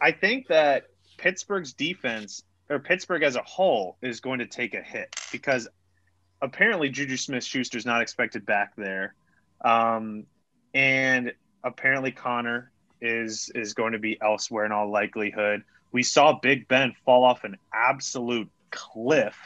I 0.00 0.12
think 0.12 0.48
that 0.48 0.86
Pittsburgh's 1.18 1.72
defense 1.72 2.42
or 2.68 2.78
Pittsburgh 2.78 3.22
as 3.22 3.36
a 3.36 3.42
whole 3.42 3.96
is 4.02 4.20
going 4.20 4.38
to 4.38 4.46
take 4.46 4.74
a 4.74 4.82
hit 4.82 5.14
because 5.30 5.68
apparently 6.40 6.88
Juju 6.88 7.16
Smith 7.16 7.44
Schuster 7.44 7.78
is 7.78 7.86
not 7.86 8.02
expected 8.02 8.46
back 8.46 8.74
there. 8.76 9.14
Um, 9.64 10.24
and 10.74 11.32
apparently 11.62 12.12
Conner 12.12 12.70
is 13.00 13.50
is 13.54 13.74
going 13.74 13.92
to 13.92 13.98
be 13.98 14.16
elsewhere 14.20 14.64
in 14.64 14.72
all 14.72 14.90
likelihood. 14.90 15.62
We 15.92 16.02
saw 16.02 16.38
Big 16.40 16.68
Ben 16.68 16.94
fall 17.04 17.24
off 17.24 17.44
an 17.44 17.56
absolute 17.72 18.50
cliff. 18.70 19.36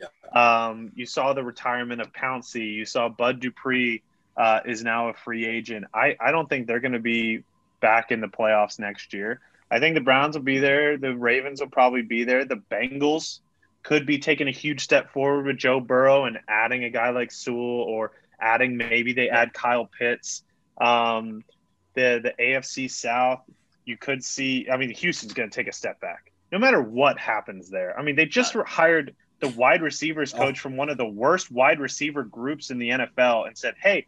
Yeah. 0.00 0.66
Um, 0.66 0.92
you 0.94 1.06
saw 1.06 1.32
the 1.32 1.44
retirement 1.44 2.00
of 2.00 2.12
Pouncey. 2.12 2.74
You 2.74 2.84
saw 2.84 3.08
Bud 3.08 3.40
Dupree 3.40 4.02
uh, 4.36 4.60
is 4.64 4.82
now 4.82 5.08
a 5.08 5.14
free 5.14 5.46
agent. 5.46 5.86
I, 5.94 6.16
I 6.20 6.32
don't 6.32 6.48
think 6.48 6.66
they're 6.66 6.80
going 6.80 6.92
to 6.92 6.98
be 6.98 7.44
back 7.80 8.10
in 8.10 8.20
the 8.20 8.28
playoffs 8.28 8.78
next 8.78 9.12
year. 9.14 9.40
I 9.70 9.78
think 9.78 9.94
the 9.94 10.00
Browns 10.00 10.36
will 10.36 10.44
be 10.44 10.58
there. 10.58 10.98
The 10.98 11.14
Ravens 11.16 11.60
will 11.60 11.68
probably 11.68 12.02
be 12.02 12.24
there. 12.24 12.44
The 12.44 12.62
Bengals 12.70 13.40
could 13.82 14.06
be 14.06 14.18
taking 14.18 14.48
a 14.48 14.52
huge 14.52 14.80
step 14.80 15.12
forward 15.12 15.46
with 15.46 15.56
Joe 15.56 15.80
Burrow 15.80 16.24
and 16.24 16.38
adding 16.48 16.84
a 16.84 16.90
guy 16.90 17.10
like 17.10 17.32
Sewell 17.32 17.58
or 17.58 18.12
adding 18.40 18.76
maybe 18.76 19.12
they 19.12 19.28
add 19.28 19.52
Kyle 19.52 19.86
Pitts. 19.86 20.42
Um, 20.80 21.44
the 21.94 22.20
the 22.22 22.34
AFC 22.42 22.90
South, 22.90 23.42
you 23.84 23.96
could 23.96 24.22
see. 24.24 24.68
I 24.70 24.76
mean, 24.76 24.90
Houston's 24.90 25.32
going 25.32 25.50
to 25.50 25.54
take 25.54 25.68
a 25.68 25.72
step 25.72 26.00
back, 26.00 26.32
no 26.50 26.58
matter 26.58 26.80
what 26.80 27.18
happens 27.18 27.70
there. 27.70 27.98
I 27.98 28.02
mean, 28.02 28.16
they 28.16 28.26
just 28.26 28.54
hired 28.54 29.14
the 29.40 29.48
wide 29.48 29.82
receivers 29.82 30.32
coach 30.32 30.60
from 30.60 30.76
one 30.76 30.88
of 30.88 30.96
the 30.96 31.06
worst 31.06 31.50
wide 31.50 31.80
receiver 31.80 32.22
groups 32.22 32.70
in 32.70 32.78
the 32.78 32.90
NFL 32.90 33.46
and 33.46 33.58
said, 33.58 33.74
"Hey, 33.80 34.06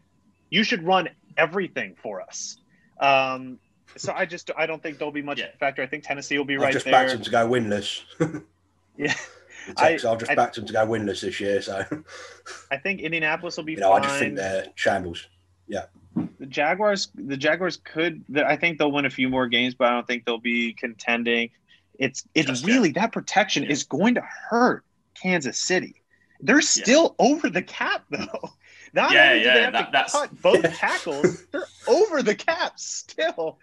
you 0.50 0.62
should 0.64 0.84
run 0.84 1.08
everything 1.36 1.96
for 2.02 2.20
us." 2.20 2.56
Um, 3.00 3.58
so 3.96 4.12
I 4.12 4.26
just 4.26 4.50
I 4.56 4.66
don't 4.66 4.82
think 4.82 4.98
there'll 4.98 5.12
be 5.12 5.22
much 5.22 5.40
yeah. 5.40 5.46
factor. 5.58 5.82
I 5.82 5.86
think 5.86 6.04
Tennessee 6.04 6.38
will 6.38 6.44
be 6.44 6.54
I've 6.54 6.62
right 6.62 6.72
just 6.72 6.84
there. 6.84 6.92
backed 6.92 7.10
them 7.10 7.22
to 7.22 7.30
go 7.30 7.48
winless. 7.48 8.02
yeah. 8.96 9.14
I, 9.78 9.92
have 9.92 10.18
just 10.18 10.30
I, 10.30 10.34
backed 10.34 10.56
them 10.56 10.66
to 10.66 10.72
go 10.72 10.86
winless 10.86 11.22
this 11.22 11.40
year, 11.40 11.62
so 11.62 11.84
I 12.70 12.76
think 12.76 13.00
Indianapolis 13.00 13.56
will 13.56 13.64
be. 13.64 13.72
You 13.72 13.80
know, 13.80 13.90
fine. 13.90 14.02
I 14.02 14.04
just 14.04 14.18
think 14.18 14.36
they're 14.36 14.66
shambles. 14.74 15.26
Yeah. 15.66 15.86
The 16.38 16.46
Jaguars, 16.46 17.08
the 17.14 17.36
Jaguars 17.36 17.78
could. 17.78 18.24
I 18.36 18.56
think 18.56 18.78
they'll 18.78 18.92
win 18.92 19.04
a 19.04 19.10
few 19.10 19.28
more 19.28 19.48
games, 19.48 19.74
but 19.74 19.88
I 19.88 19.90
don't 19.92 20.06
think 20.06 20.24
they'll 20.24 20.38
be 20.38 20.72
contending. 20.72 21.50
It's 21.98 22.24
it's 22.34 22.48
just 22.48 22.66
really 22.66 22.92
that 22.92 23.12
protection 23.12 23.64
yeah. 23.64 23.70
is 23.70 23.84
going 23.84 24.14
to 24.14 24.20
hurt 24.20 24.84
Kansas 25.14 25.58
City. 25.58 26.02
They're 26.40 26.60
still 26.60 27.16
yeah. 27.18 27.26
over 27.26 27.50
the 27.50 27.62
cap 27.62 28.04
though. 28.10 28.50
Not 28.92 29.10
yeah, 29.12 29.30
only 29.30 29.40
do 29.40 29.46
yeah, 29.46 29.54
they 29.54 29.62
have 29.62 29.72
that, 29.72 29.86
to 29.86 29.90
that's... 29.92 30.12
cut 30.12 30.42
both 30.42 30.62
tackles, 30.76 31.44
they're 31.46 31.66
over 31.88 32.22
the 32.22 32.34
cap 32.34 32.78
still. 32.78 33.58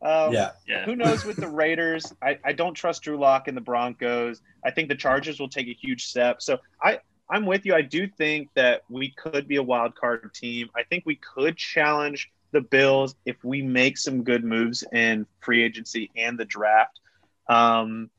Um, 0.00 0.32
yeah. 0.32 0.52
yeah. 0.68 0.84
Who 0.84 0.94
knows 0.94 1.24
with 1.24 1.36
the 1.36 1.48
Raiders? 1.48 2.12
I, 2.22 2.38
I 2.44 2.52
don't 2.52 2.74
trust 2.74 3.02
Drew 3.02 3.18
Lock 3.18 3.48
and 3.48 3.56
the 3.56 3.62
Broncos. 3.62 4.42
I 4.64 4.70
think 4.70 4.88
the 4.88 4.94
Chargers 4.94 5.40
will 5.40 5.48
take 5.48 5.66
a 5.66 5.72
huge 5.72 6.06
step. 6.06 6.40
So 6.40 6.58
I, 6.80 7.00
I'm 7.28 7.46
with 7.46 7.66
you. 7.66 7.74
I 7.74 7.82
do 7.82 8.06
think 8.06 8.50
that 8.54 8.82
we 8.88 9.10
could 9.10 9.48
be 9.48 9.56
a 9.56 9.62
wild 9.62 9.94
card 9.94 10.32
team. 10.34 10.68
I 10.76 10.84
think 10.84 11.04
we 11.04 11.16
could 11.16 11.56
challenge 11.56 12.30
the 12.52 12.60
Bills 12.60 13.16
if 13.24 13.36
we 13.42 13.62
make 13.62 13.98
some 13.98 14.22
good 14.22 14.44
moves 14.44 14.84
in 14.92 15.26
free 15.40 15.62
agency 15.62 16.10
and 16.16 16.38
the 16.38 16.44
draft. 16.44 17.00
Um, 17.48 18.10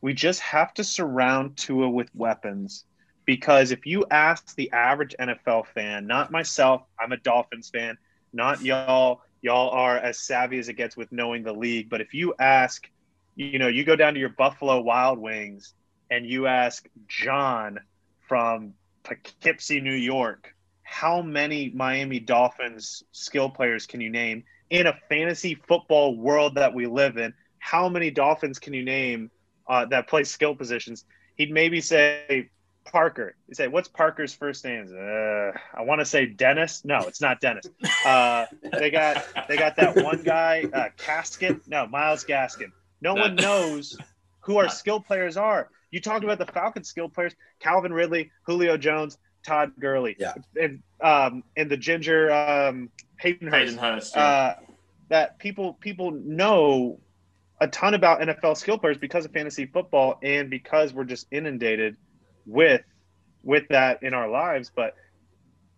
we 0.00 0.14
just 0.14 0.40
have 0.40 0.72
to 0.74 0.84
surround 0.84 1.56
Tua 1.56 1.88
with 1.88 2.08
weapons 2.14 2.84
because 3.26 3.70
if 3.70 3.86
you 3.86 4.04
ask 4.10 4.54
the 4.56 4.70
average 4.72 5.14
NFL 5.18 5.66
fan, 5.68 6.06
not 6.06 6.30
myself, 6.30 6.82
I'm 6.98 7.12
a 7.12 7.16
Dolphins 7.16 7.70
fan, 7.70 7.96
not 8.32 8.62
y'all, 8.62 9.22
y'all 9.42 9.70
are 9.70 9.96
as 9.96 10.18
savvy 10.18 10.58
as 10.58 10.68
it 10.68 10.74
gets 10.74 10.96
with 10.96 11.12
knowing 11.12 11.42
the 11.42 11.52
league. 11.52 11.88
But 11.88 12.00
if 12.00 12.14
you 12.14 12.34
ask, 12.38 12.88
you 13.36 13.58
know, 13.58 13.68
you 13.68 13.84
go 13.84 13.96
down 13.96 14.14
to 14.14 14.20
your 14.20 14.30
Buffalo 14.30 14.80
Wild 14.80 15.18
Wings 15.18 15.74
and 16.10 16.26
you 16.26 16.46
ask 16.46 16.86
John 17.08 17.78
from 18.26 18.74
Poughkeepsie, 19.02 19.80
New 19.80 19.94
York, 19.94 20.54
how 20.82 21.22
many 21.22 21.70
Miami 21.74 22.20
Dolphins 22.20 23.02
skill 23.12 23.50
players 23.50 23.86
can 23.86 24.00
you 24.00 24.10
name 24.10 24.44
in 24.70 24.86
a 24.86 24.94
fantasy 25.08 25.54
football 25.54 26.16
world 26.16 26.54
that 26.56 26.74
we 26.74 26.86
live 26.86 27.16
in? 27.16 27.34
How 27.58 27.88
many 27.88 28.10
Dolphins 28.10 28.58
can 28.58 28.74
you 28.74 28.84
name 28.84 29.30
uh, 29.66 29.86
that 29.86 30.08
play 30.08 30.24
skill 30.24 30.54
positions? 30.54 31.04
He'd 31.36 31.50
maybe 31.50 31.80
say 31.80 32.50
Parker. 32.84 33.34
You 33.48 33.54
say, 33.54 33.68
what's 33.68 33.88
Parker's 33.88 34.34
first 34.34 34.64
name? 34.64 34.86
Uh, 34.94 35.52
I 35.74 35.82
want 35.82 36.00
to 36.00 36.04
say 36.04 36.26
Dennis. 36.26 36.84
No, 36.84 36.98
it's 37.00 37.20
not 37.20 37.40
Dennis. 37.40 37.66
Uh, 38.04 38.46
they 38.78 38.90
got 38.90 39.24
they 39.48 39.56
got 39.56 39.76
that 39.76 39.96
one 39.96 40.22
guy, 40.22 40.64
uh, 40.72 40.88
Casket. 40.96 41.66
No, 41.66 41.86
Myles 41.86 42.24
Gaskin. 42.24 42.70
No 43.00 43.14
one 43.14 43.34
knows 43.34 43.96
who 44.40 44.58
our 44.58 44.68
skill 44.80 45.00
players 45.00 45.36
are. 45.36 45.70
You 45.94 46.00
talked 46.00 46.24
about 46.24 46.38
the 46.38 46.46
Falcons 46.46 46.88
skill 46.88 47.08
players: 47.08 47.36
Calvin 47.60 47.92
Ridley, 47.92 48.32
Julio 48.42 48.76
Jones, 48.76 49.16
Todd 49.46 49.70
Gurley, 49.78 50.16
yeah, 50.18 50.34
and 50.60 50.82
um, 51.00 51.44
and 51.56 51.70
the 51.70 51.76
ginger 51.76 52.32
um, 52.32 52.90
Hayden 53.20 53.46
Hurst. 53.46 53.58
Hayden 53.60 53.78
Hurst 53.78 54.16
yeah. 54.16 54.24
uh, 54.24 54.54
that 55.10 55.38
people 55.38 55.74
people 55.74 56.10
know 56.10 56.98
a 57.60 57.68
ton 57.68 57.94
about 57.94 58.22
NFL 58.22 58.56
skill 58.56 58.76
players 58.76 58.98
because 58.98 59.24
of 59.24 59.30
fantasy 59.30 59.66
football 59.66 60.18
and 60.20 60.50
because 60.50 60.92
we're 60.92 61.04
just 61.04 61.28
inundated 61.30 61.96
with 62.44 62.82
with 63.44 63.68
that 63.68 64.02
in 64.02 64.14
our 64.14 64.28
lives. 64.28 64.72
But 64.74 64.96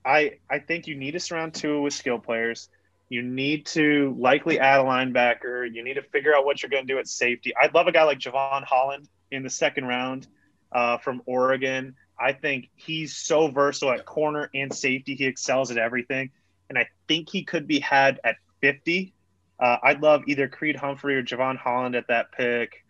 I 0.02 0.38
I 0.48 0.60
think 0.60 0.86
you 0.86 0.94
need 0.94 1.10
to 1.10 1.20
surround 1.20 1.52
Tua 1.52 1.82
with 1.82 1.92
skill 1.92 2.18
players. 2.18 2.70
You 3.10 3.20
need 3.20 3.66
to 3.66 4.16
likely 4.18 4.60
add 4.60 4.80
a 4.80 4.84
linebacker. 4.84 5.70
You 5.70 5.84
need 5.84 5.94
to 5.94 6.02
figure 6.04 6.34
out 6.34 6.46
what 6.46 6.62
you're 6.62 6.70
going 6.70 6.86
to 6.86 6.92
do 6.94 6.98
at 6.98 7.06
safety. 7.06 7.52
I'd 7.60 7.74
love 7.74 7.86
a 7.86 7.92
guy 7.92 8.04
like 8.04 8.18
Jevon 8.18 8.64
Holland 8.64 9.10
in 9.30 9.42
the 9.42 9.50
second 9.50 9.86
round 9.86 10.26
uh, 10.72 10.98
from 10.98 11.22
Oregon. 11.26 11.94
I 12.18 12.32
think 12.32 12.70
he's 12.74 13.16
so 13.16 13.48
versatile 13.48 13.92
at 13.92 14.06
corner 14.06 14.50
and 14.54 14.74
safety. 14.74 15.14
He 15.14 15.26
excels 15.26 15.70
at 15.70 15.78
everything. 15.78 16.30
And 16.68 16.78
I 16.78 16.88
think 17.08 17.30
he 17.30 17.44
could 17.44 17.66
be 17.66 17.80
had 17.80 18.20
at 18.24 18.36
50. 18.60 19.12
Uh, 19.58 19.76
I'd 19.82 20.02
love 20.02 20.22
either 20.26 20.48
Creed 20.48 20.76
Humphrey 20.76 21.16
or 21.16 21.22
Jevon 21.22 21.56
Holland 21.56 21.94
at 21.94 22.08
that 22.08 22.32
pick. 22.32 22.84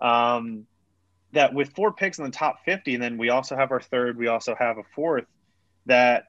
Um, 0.00 0.66
that 1.32 1.54
with 1.54 1.74
four 1.74 1.92
picks 1.92 2.18
in 2.18 2.24
the 2.24 2.30
top 2.30 2.64
50, 2.64 2.94
and 2.94 3.02
then 3.02 3.16
we 3.16 3.30
also 3.30 3.56
have 3.56 3.70
our 3.70 3.80
third, 3.80 4.18
we 4.18 4.26
also 4.26 4.54
have 4.54 4.78
a 4.78 4.82
fourth, 4.94 5.24
that 5.86 6.26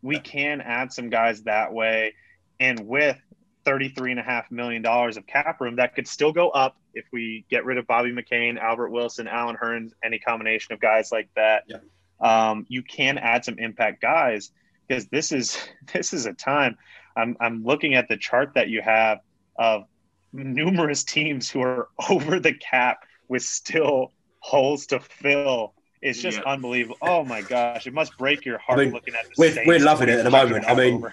we 0.00 0.18
can 0.18 0.60
add 0.60 0.92
some 0.92 1.10
guys 1.10 1.42
that 1.42 1.72
way. 1.72 2.14
And 2.58 2.86
with 2.86 3.18
$33.5 3.66 4.50
million 4.50 4.84
of 4.84 5.26
cap 5.26 5.60
room, 5.60 5.76
that 5.76 5.94
could 5.94 6.06
still 6.06 6.32
go 6.32 6.50
up 6.50 6.76
if 6.94 7.04
we 7.12 7.44
get 7.50 7.64
rid 7.64 7.78
of 7.78 7.86
Bobby 7.86 8.12
McCain, 8.12 8.58
Albert 8.58 8.90
Wilson, 8.90 9.28
Allen 9.28 9.56
Hurns, 9.60 9.92
any 10.04 10.18
combination 10.18 10.72
of 10.72 10.80
guys 10.80 11.10
like 11.12 11.28
that. 11.36 11.64
Yeah. 11.66 11.78
Um, 12.20 12.64
you 12.68 12.82
can 12.82 13.18
add 13.18 13.44
some 13.44 13.58
impact 13.58 14.00
guys 14.00 14.50
because 14.86 15.06
this 15.08 15.32
is 15.32 15.58
this 15.92 16.12
is 16.12 16.26
a 16.26 16.32
time. 16.32 16.76
I'm 17.16 17.36
I'm 17.40 17.64
looking 17.64 17.94
at 17.94 18.08
the 18.08 18.16
chart 18.16 18.52
that 18.54 18.68
you 18.68 18.82
have 18.82 19.20
of 19.56 19.84
numerous 20.32 21.04
teams 21.04 21.50
who 21.50 21.62
are 21.62 21.88
over 22.10 22.40
the 22.40 22.54
cap 22.54 23.04
with 23.28 23.42
still 23.42 24.12
holes 24.40 24.86
to 24.86 25.00
fill. 25.00 25.74
It's 26.02 26.20
just 26.20 26.38
yeah. 26.38 26.52
unbelievable. 26.52 26.98
Oh 27.02 27.24
my 27.24 27.42
gosh, 27.42 27.86
it 27.86 27.94
must 27.94 28.16
break 28.16 28.44
your 28.44 28.58
heart 28.58 28.78
mean, 28.78 28.92
looking 28.92 29.14
at 29.14 29.24
the 29.24 29.34
we're, 29.38 29.66
we're 29.66 29.84
loving 29.84 30.08
it 30.08 30.18
at 30.18 30.24
the 30.24 30.30
moment. 30.30 30.64
I 30.68 30.74
mean, 30.74 31.04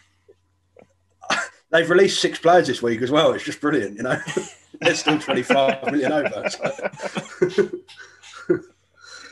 they've 1.73 1.89
released 1.89 2.21
six 2.21 2.39
players 2.39 2.67
this 2.67 2.81
week 2.81 3.01
as 3.01 3.11
well. 3.11 3.33
It's 3.33 3.43
just 3.43 3.59
brilliant, 3.59 3.97
you 3.97 4.03
know. 4.03 4.17
They're 4.79 4.95
still 4.95 5.19
25 5.19 5.91
million 5.91 6.11
over. 6.11 6.49
So. 6.49 7.69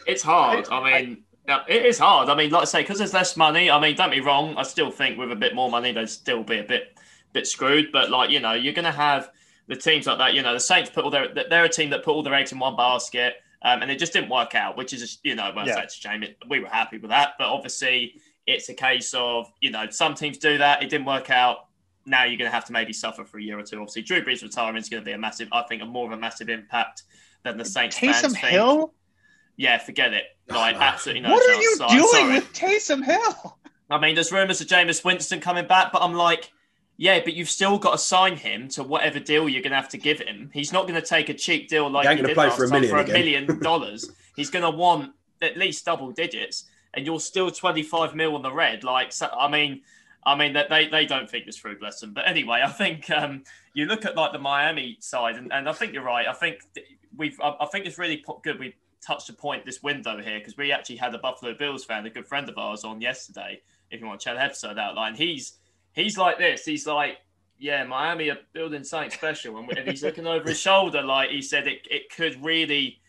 it's 0.08 0.24
hard. 0.24 0.68
I 0.70 1.02
mean, 1.02 1.24
it 1.68 1.86
is 1.86 2.00
hard. 2.00 2.30
I 2.30 2.36
mean, 2.36 2.50
like 2.52 2.64
I 2.64 2.66
say, 2.66 2.82
because 2.82 2.98
there's 2.98 3.14
less 3.14 3.38
money. 3.38 3.70
I 3.70 3.80
mean, 3.80 3.96
don't 3.96 4.12
be 4.12 4.22
wrong. 4.22 4.56
I 4.58 4.64
still 4.64 4.92
think 4.92 5.18
with 5.18 5.32
a 5.32 5.36
bit 5.36 5.56
more 5.56 5.70
money, 5.70 5.92
they'd 5.92 6.10
still 6.10 6.44
be 6.44 6.60
a 6.60 6.64
bit, 6.64 6.98
bit 7.34 7.48
screwed. 7.48 7.92
But 7.92 8.10
like 8.10 8.30
you 8.30 8.40
know, 8.40 8.54
you're 8.54 8.74
going 8.74 8.86
to 8.86 8.92
have 8.92 9.30
the 9.68 9.76
teams 9.76 10.08
like 10.08 10.20
that. 10.20 10.34
You 10.34 10.42
know, 10.42 10.54
the 10.54 10.60
Saints 10.60 10.90
put 10.90 11.04
all 11.04 11.12
their. 11.12 11.34
They're 11.34 11.66
a 11.66 11.70
team 11.70 11.90
that 11.90 12.04
put 12.04 12.14
all 12.14 12.24
their 12.24 12.36
eggs 12.36 12.52
in 12.52 12.60
one 12.60 12.76
basket. 12.76 13.36
Um, 13.64 13.84
and 13.84 13.92
it 13.92 14.00
just 14.00 14.14
didn't 14.14 14.30
work 14.30 14.56
out, 14.56 14.76
which 14.76 14.92
is, 14.92 15.20
you 15.24 15.36
know, 15.36 15.52
well, 15.56 15.68
yeah. 15.68 15.84
a 15.84 15.90
shame. 15.90 16.24
It, 16.24 16.38
we 16.50 16.60
were 16.60 16.68
happy 16.68 16.98
with 16.98 17.12
that, 17.12 17.34
but 17.38 17.46
obviously 17.46 18.16
it's 18.48 18.70
a 18.70 18.74
case 18.74 19.14
of, 19.14 19.52
you 19.60 19.70
know, 19.70 19.86
some 19.92 20.16
teams 20.16 20.40
do 20.40 20.58
that. 20.58 20.82
It 20.82 20.90
didn't 20.90 21.06
work 21.06 21.30
out. 21.30 21.68
Now 22.06 22.24
you're 22.24 22.38
going 22.38 22.50
to 22.50 22.54
have 22.56 22.66
to 22.66 22.74
maybe 22.74 22.94
suffer 22.94 23.24
for 23.24 23.38
a 23.38 23.44
year 23.44 23.60
or 23.60 23.64
two. 23.64 23.78
Obviously, 23.80 24.02
Drew 24.02 24.24
Brees' 24.24 24.42
retirement 24.42 24.84
is 24.84 24.90
going 24.90 25.02
to 25.02 25.06
be 25.06 25.12
a 25.12 25.18
massive, 25.18 25.48
I 25.52 25.62
think, 25.64 25.82
a 25.82 25.86
more 25.86 26.06
of 26.08 26.12
a 26.12 26.18
massive 26.20 26.50
impact 26.50 27.04
than 27.44 27.58
the 27.58 27.66
Saints 27.66 27.98
Taysom 27.98 28.22
fans 28.22 28.36
Hill. 28.38 28.78
think. 28.88 28.92
Yeah, 29.58 29.78
forget 29.78 30.14
it. 30.14 30.24
Like 30.52 30.76
absolutely 30.76 31.22
no 31.22 31.32
what 31.32 31.50
are 31.50 31.62
you 31.62 31.76
So- 31.78 31.88
doing 31.88 32.08
sorry. 32.10 32.34
with 32.34 32.52
Taysom 32.54 33.06
Hill? 33.06 33.58
I 33.90 34.00
mean, 34.00 34.16
there's 34.16 34.32
rumours 34.32 34.60
of 34.62 34.68
Jameis 34.68 35.04
Winston 35.06 35.40
coming 35.40 35.66
back, 35.68 35.92
but 35.94 36.02
I'm 36.02 36.14
like, 36.14 36.52
yeah, 36.98 37.20
but 37.24 37.34
you've 37.36 37.50
still 37.50 37.78
got 37.78 37.92
to 37.94 37.98
sign 37.98 38.36
him 38.36 38.68
to 38.70 38.84
whatever 38.84 39.20
deal 39.20 39.48
you're 39.48 39.62
going 39.62 39.72
to 39.72 39.78
have 39.78 39.90
to 39.90 39.98
give 39.98 40.20
him. 40.20 40.50
He's 40.54 40.74
not 40.74 40.88
going 40.88 41.00
to 41.00 41.06
take 41.08 41.30
a 41.30 41.34
cheap 41.34 41.70
deal 41.70 41.90
like 41.90 42.06
He 42.06 42.12
he, 42.12 42.16
gonna 42.18 42.28
did 42.30 42.34
play 42.36 42.48
last 42.48 42.58
for 42.58 42.66
a 42.66 42.68
time 42.68 42.82
million 42.82 42.92
for 42.92 42.98
a 43.00 43.04
again. 43.04 43.14
million 43.14 43.60
dollars. 43.64 44.12
He's 44.36 44.50
going 44.50 44.64
to 44.64 44.70
want 44.72 45.14
at 45.42 45.58
least 45.58 45.86
double 45.86 46.12
digits, 46.12 46.66
and 46.94 47.06
you're 47.06 47.20
still 47.22 47.50
25 47.50 48.14
mil 48.14 48.36
on 48.36 48.42
the 48.42 48.52
red. 48.52 48.84
Like, 48.84 49.12
so, 49.14 49.28
I 49.28 49.48
mean, 49.50 49.82
I 50.24 50.36
mean 50.36 50.54
that 50.54 50.70
they, 50.70 50.88
they 50.88 51.06
don't 51.06 51.30
think 51.30 51.46
this 51.46 51.58
through, 51.58 51.80
bless 51.80 52.00
them. 52.00 52.14
But 52.14 52.28
anyway, 52.28 52.62
I 52.64 52.70
think 52.70 53.10
um, 53.10 53.44
you 53.74 53.86
look 53.86 54.06
at 54.06 54.16
like 54.16 54.34
the 54.34 54.40
Miami 54.40 54.98
side, 55.00 55.36
and, 55.36 55.52
and 55.52 55.68
I 55.68 55.74
think 55.74 55.94
you're 55.94 56.04
right. 56.04 56.28
I 56.28 56.34
think 56.34 56.60
we've 57.16 57.40
I, 57.42 57.56
I 57.62 57.66
think 57.68 57.86
it's 57.86 57.98
really 57.98 58.24
good 58.44 58.60
we 58.60 58.76
touched 59.06 59.30
a 59.30 59.34
point 59.34 59.66
this 59.66 59.82
window 59.82 60.22
here 60.22 60.38
because 60.38 60.56
we 60.56 60.72
actually 60.72 60.98
had 60.98 61.14
a 61.16 61.18
Buffalo 61.18 61.56
Bills 61.56 61.84
fan, 61.84 62.06
a 62.06 62.10
good 62.10 62.28
friend 62.28 62.48
of 62.50 62.58
ours, 62.58 62.84
on 62.84 63.02
yesterday. 63.02 63.62
If 63.90 64.00
you 64.00 64.08
want 64.08 64.20
to 64.22 64.26
check 64.26 64.36
the 64.36 64.44
episode 64.44 64.78
out, 64.78 64.96
line 64.96 65.16
he's 65.16 65.58
he's 65.94 66.18
like 66.18 66.38
this. 66.38 66.66
He's 66.66 66.86
like, 66.86 67.18
yeah, 67.58 67.84
Miami 67.84 68.30
are 68.30 68.38
building 68.54 68.84
something 68.84 69.12
special, 69.12 69.58
and, 69.58 69.78
and 69.78 69.90
he's 69.90 70.04
looking 70.04 70.28
over 70.28 70.50
his 70.50 70.60
shoulder 70.60 71.02
like 71.02 71.32
he 71.32 71.42
said 71.42 71.68
it 71.68 71.88
it 71.90 72.16
could 72.16 72.44
really 72.44 73.02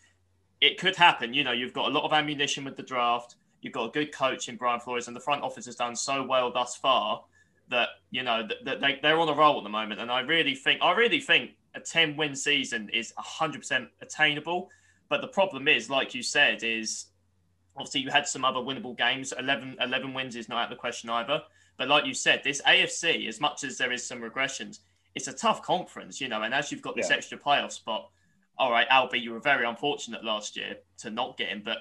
it 0.61 0.79
could 0.79 0.95
happen. 0.95 1.33
You 1.33 1.43
know, 1.43 1.51
you've 1.51 1.73
got 1.73 1.89
a 1.89 1.93
lot 1.93 2.05
of 2.05 2.13
ammunition 2.13 2.63
with 2.63 2.75
the 2.75 2.83
draft. 2.83 3.35
You've 3.63 3.73
got 3.73 3.85
a 3.85 3.91
good 3.91 4.11
coach 4.11 4.49
in 4.49 4.57
Brian 4.57 4.79
Flores, 4.79 5.07
and 5.07 5.15
the 5.15 5.21
front 5.21 5.43
office 5.43 5.65
has 5.65 5.75
done 5.75 5.95
so 5.95 6.23
well 6.23 6.51
thus 6.51 6.75
far 6.75 7.23
that 7.69 7.89
you 8.11 8.23
know 8.23 8.47
that, 8.65 8.81
they, 8.81 8.99
they're 9.01 9.19
on 9.19 9.29
a 9.29 9.33
roll 9.33 9.57
at 9.57 9.63
the 9.63 9.69
moment. 9.69 10.01
And 10.01 10.11
I 10.11 10.19
really 10.21 10.53
think, 10.55 10.81
I 10.81 10.91
really 10.93 11.19
think 11.19 11.51
a 11.75 11.79
ten 11.79 12.15
win 12.17 12.35
season 12.35 12.89
is 12.89 13.13
hundred 13.17 13.59
percent 13.59 13.87
attainable. 14.01 14.69
But 15.09 15.21
the 15.21 15.27
problem 15.27 15.67
is, 15.67 15.89
like 15.89 16.13
you 16.13 16.23
said, 16.23 16.63
is 16.63 17.05
obviously 17.77 18.01
you 18.01 18.09
had 18.09 18.27
some 18.27 18.45
other 18.45 18.59
winnable 18.59 18.97
games. 18.97 19.33
11, 19.37 19.77
11 19.81 20.13
wins 20.13 20.35
is 20.35 20.49
not 20.49 20.59
out 20.59 20.63
of 20.65 20.69
the 20.71 20.75
question 20.79 21.09
either. 21.09 21.41
But 21.77 21.87
like 21.87 22.05
you 22.05 22.13
said, 22.13 22.41
this 22.43 22.61
AFC, 22.61 23.27
as 23.27 23.39
much 23.39 23.63
as 23.63 23.77
there 23.77 23.91
is 23.91 24.05
some 24.05 24.21
regressions, 24.21 24.79
it's 25.15 25.27
a 25.27 25.33
tough 25.33 25.61
conference, 25.61 26.21
you 26.21 26.27
know. 26.27 26.41
And 26.43 26.53
as 26.53 26.71
you've 26.71 26.81
got 26.81 26.95
this 26.95 27.09
Yeah. 27.09 27.17
extra 27.17 27.37
playoff 27.37 27.71
spot, 27.71 28.09
all 28.57 28.71
right, 28.71 28.87
Albie, 28.89 29.21
you 29.21 29.31
were 29.33 29.39
very 29.39 29.65
unfortunate 29.65 30.23
last 30.23 30.55
year 30.55 30.77
to 30.99 31.09
not 31.09 31.37
get 31.37 31.49
him, 31.49 31.61
but 31.63 31.77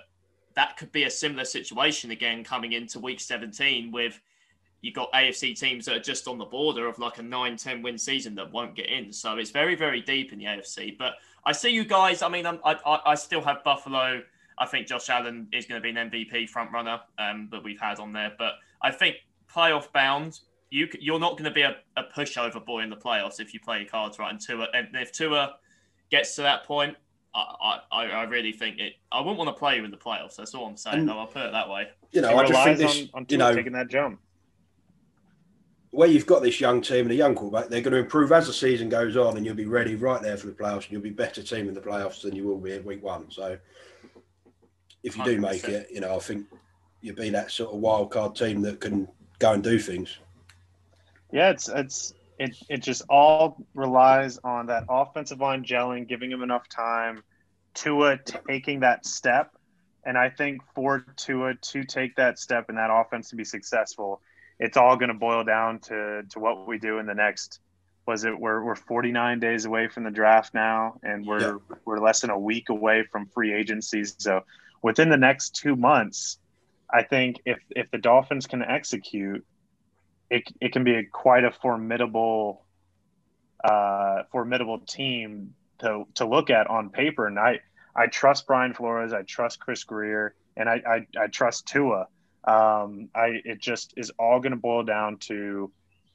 that 0.55 0.77
could 0.77 0.93
be 0.93 1.05
a 1.05 1.11
similar 1.11 1.45
situation 1.45 2.11
again 2.11 2.45
coming 2.45 2.73
into 2.73 2.99
week 2.99 3.21
17 3.21 3.91
with 3.93 4.21
you've 4.83 4.95
got 4.95 5.11
AFC 5.13 5.59
teams 5.59 5.87
that 5.87 5.97
are 5.97 6.01
just 6.01 6.29
on 6.29 6.39
the 6.39 6.45
border 6.45 6.87
of 6.89 6.99
like 6.99 7.19
a 7.19 7.23
9 7.23 7.57
10 7.57 7.83
win 7.83 7.97
season 7.97 8.35
that 8.35 8.53
won't 8.53 8.75
get 8.75 8.87
in. 8.87 9.13
So 9.13 9.39
it's 9.39 9.51
very, 9.51 9.75
very 9.75 10.03
deep 10.03 10.33
in 10.33 10.39
the 10.39 10.45
AFC. 10.47 10.99
But 10.99 11.15
I 11.47 11.53
see 11.53 11.71
you 11.71 11.85
guys. 11.85 12.21
I 12.21 12.29
mean, 12.29 12.47
I'm, 12.47 12.59
I, 12.65 12.77
I, 13.07 13.15
still 13.15 13.41
have 13.41 13.65
Buffalo. 13.65 14.23
I 14.59 14.67
think 14.67 14.89
Josh 14.89 15.09
Allen 15.09 15.49
is 15.53 15.67
going 15.67 15.81
to 15.81 15.83
be 15.83 15.97
an 15.97 16.11
MVP 16.11 16.49
front 16.49 16.73
runner 16.73 17.01
um, 17.19 17.49
that 17.53 17.63
we've 17.63 17.81
had 17.81 17.99
on 17.99 18.13
there. 18.13 18.33
But 18.39 18.55
I 18.83 18.91
think 18.91 19.17
playoff 19.53 19.93
bound, 19.93 20.41
you, 20.71 20.89
you're 21.01 21.21
not 21.21 21.33
going 21.33 21.45
to 21.45 21.51
be 21.53 21.63
a, 21.63 21.77
a 21.97 22.03
pushover 22.05 22.65
boy 22.65 22.81
in 22.81 22.91
the 22.91 22.97
playoffs 22.97 23.41
if 23.41 23.55
you 23.55 23.61
play 23.61 23.79
your 23.81 23.89
cards 23.89 24.19
right. 24.19 24.31
And 24.31 24.41
Tua, 24.41 24.67
and 24.75 24.89
if 24.95 25.13
Tua 25.13 25.57
gets 26.11 26.35
to 26.37 26.43
that 26.43 26.65
point, 26.65 26.97
I, 27.35 27.81
I, 27.91 28.05
I 28.07 28.23
really 28.25 28.53
think 28.53 28.79
it. 28.79 28.95
I 29.11 29.21
wouldn't 29.21 29.39
want 29.39 29.49
to 29.49 29.55
play 29.59 29.77
you 29.77 29.85
in 29.85 29.91
the 29.91 29.97
playoffs. 29.97 30.37
That's 30.37 30.55
all 30.55 30.67
I'm 30.67 30.77
saying. 30.77 31.01
And- 31.01 31.09
though. 31.09 31.19
I'll 31.19 31.27
put 31.27 31.43
it 31.47 31.53
that 31.53 31.69
way. 31.69 31.89
You 32.11 32.21
know, 32.21 32.29
He 32.29 32.35
I 32.35 32.47
just 32.47 32.53
think 32.65 32.79
relies 32.79 32.79
this. 32.79 33.09
on, 33.15 33.21
on 33.23 33.27
you 33.31 33.39
know, 33.39 33.55
taking 33.55 33.73
that 33.73 33.89
jump. 33.89 34.21
where 35.93 36.09
you've 36.09 36.27
got 36.27 36.43
this 36.43 36.61
young 36.61 36.83
team 36.83 37.01
and 37.07 37.13
a 37.13 37.15
young 37.15 37.35
quarterback, 37.35 37.69
they're 37.71 37.81
going 37.81 37.93
to 37.95 38.01
improve 38.01 38.33
as 38.33 38.47
the 38.47 38.53
season 38.53 38.89
goes 38.91 39.17
on, 39.17 39.37
and 39.39 39.47
you'll 39.47 39.55
be 39.55 39.65
ready 39.67 39.95
right 39.95 40.21
there 40.21 40.37
for 40.37 40.47
the 40.49 40.53
playoffs, 40.53 40.85
and 40.85 40.93
you'll 40.93 41.01
be 41.03 41.09
a 41.09 41.13
better 41.13 41.43
team 41.43 41.69
in 41.69 41.75
the 41.75 41.81
playoffs 41.81 42.21
than 42.23 42.35
you 42.37 42.47
will 42.47 42.59
be 42.59 42.73
in 42.73 42.85
week 42.85 43.03
one. 43.03 43.31
So, 43.31 43.57
if 45.03 45.17
you 45.17 45.25
do 45.25 45.39
make 45.41 45.63
100%. 45.63 45.69
it, 45.69 45.89
you 45.91 46.01
know, 46.01 46.15
I 46.17 46.19
think 46.19 46.47
you'll 47.01 47.17
be 47.17 47.31
that 47.31 47.51
sort 47.51 47.73
of 47.75 47.81
wild 47.81 48.11
card 48.11 48.37
team 48.37 48.61
that 48.63 48.81
can 48.81 49.09
go 49.39 49.53
and 49.53 49.63
do 49.63 49.79
things. 49.79 50.19
Yeah, 51.33 51.51
it's 51.51 51.69
it's 51.69 52.13
it 52.43 52.57
it 52.69 52.83
just 52.83 53.03
all 53.09 53.65
relies 53.75 54.39
on 54.39 54.67
that 54.67 54.85
offensive 54.89 55.41
line 55.41 55.65
gelling, 55.65 56.09
giving 56.09 56.31
him 56.31 56.43
enough 56.43 56.69
time, 56.69 57.23
Tua 57.75 58.19
taking 58.49 58.81
that 58.81 59.07
step, 59.07 59.51
and 60.05 60.19
I 60.19 60.29
think 60.31 60.63
for 60.75 61.05
Tua 61.17 61.55
to 61.55 61.85
take 61.85 62.17
that 62.17 62.39
step 62.39 62.69
and 62.69 62.79
that 62.79 62.91
offense 62.91 63.31
to 63.31 63.37
be 63.37 63.45
successful, 63.45 64.21
it's 64.59 64.77
all 64.77 64.97
going 64.97 65.09
to 65.09 65.15
boil 65.15 65.45
down 65.45 65.79
to 65.81 66.23
to 66.31 66.39
what 66.41 66.67
we 66.67 66.79
do 66.79 66.99
in 66.99 67.07
the 67.07 67.15
next. 67.15 67.61
Was 68.07 68.25
it 68.25 68.39
we're 68.39 68.63
we're 68.65 68.75
49 68.75 69.39
days 69.39 69.65
away 69.65 69.89
from 69.89 70.03
the 70.05 70.11
draft 70.11 70.55
now, 70.55 70.99
and 71.03 71.25
we're 71.25 71.41
Yeah. 71.41 71.77
we're 71.85 72.01
less 72.01 72.21
than 72.21 72.31
a 72.31 72.39
week 72.39 72.69
away 72.69 73.05
from 73.13 73.27
free 73.27 73.53
agency. 73.55 74.05
So 74.05 74.43
within 74.83 75.09
the 75.09 75.17
next 75.17 75.55
two 75.55 75.77
months, 75.77 76.39
I 76.93 77.05
think 77.05 77.41
if 77.45 77.61
if 77.71 77.91
the 77.93 77.99
Dolphins 77.99 78.47
can 78.49 78.63
execute 78.63 79.45
it, 80.33 80.45
it 80.61 80.73
can 80.73 80.83
be 80.83 80.95
a, 80.95 81.05
quite 81.05 81.45
a 81.45 81.53
formidable 81.53 82.65
uh, 83.63 84.23
formidable 84.33 84.79
team 84.81 85.55
to, 85.79 86.05
to 86.15 86.27
look 86.27 86.51
at 86.51 86.69
on 86.69 86.91
paper. 86.91 87.27
And 87.27 87.39
I, 87.39 87.61
I 87.95 88.07
trust 88.07 88.47
Brian 88.47 88.73
Flores. 88.73 89.13
I 89.13 89.23
trust 89.23 89.61
Chris 89.61 89.85
Grier. 89.85 90.35
And 90.57 90.69
I, 90.69 90.83
I, 90.87 91.25
I 91.25 91.27
trust 91.29 91.67
Tua. 91.67 92.09
Um, 92.45 93.11
I, 93.15 93.41
it 93.45 93.61
just 93.61 93.95
is 93.97 94.11
all 94.19 94.41
going 94.41 94.53
to 94.53 94.57
boil 94.57 94.83
down 94.83 95.19
to 95.19 95.71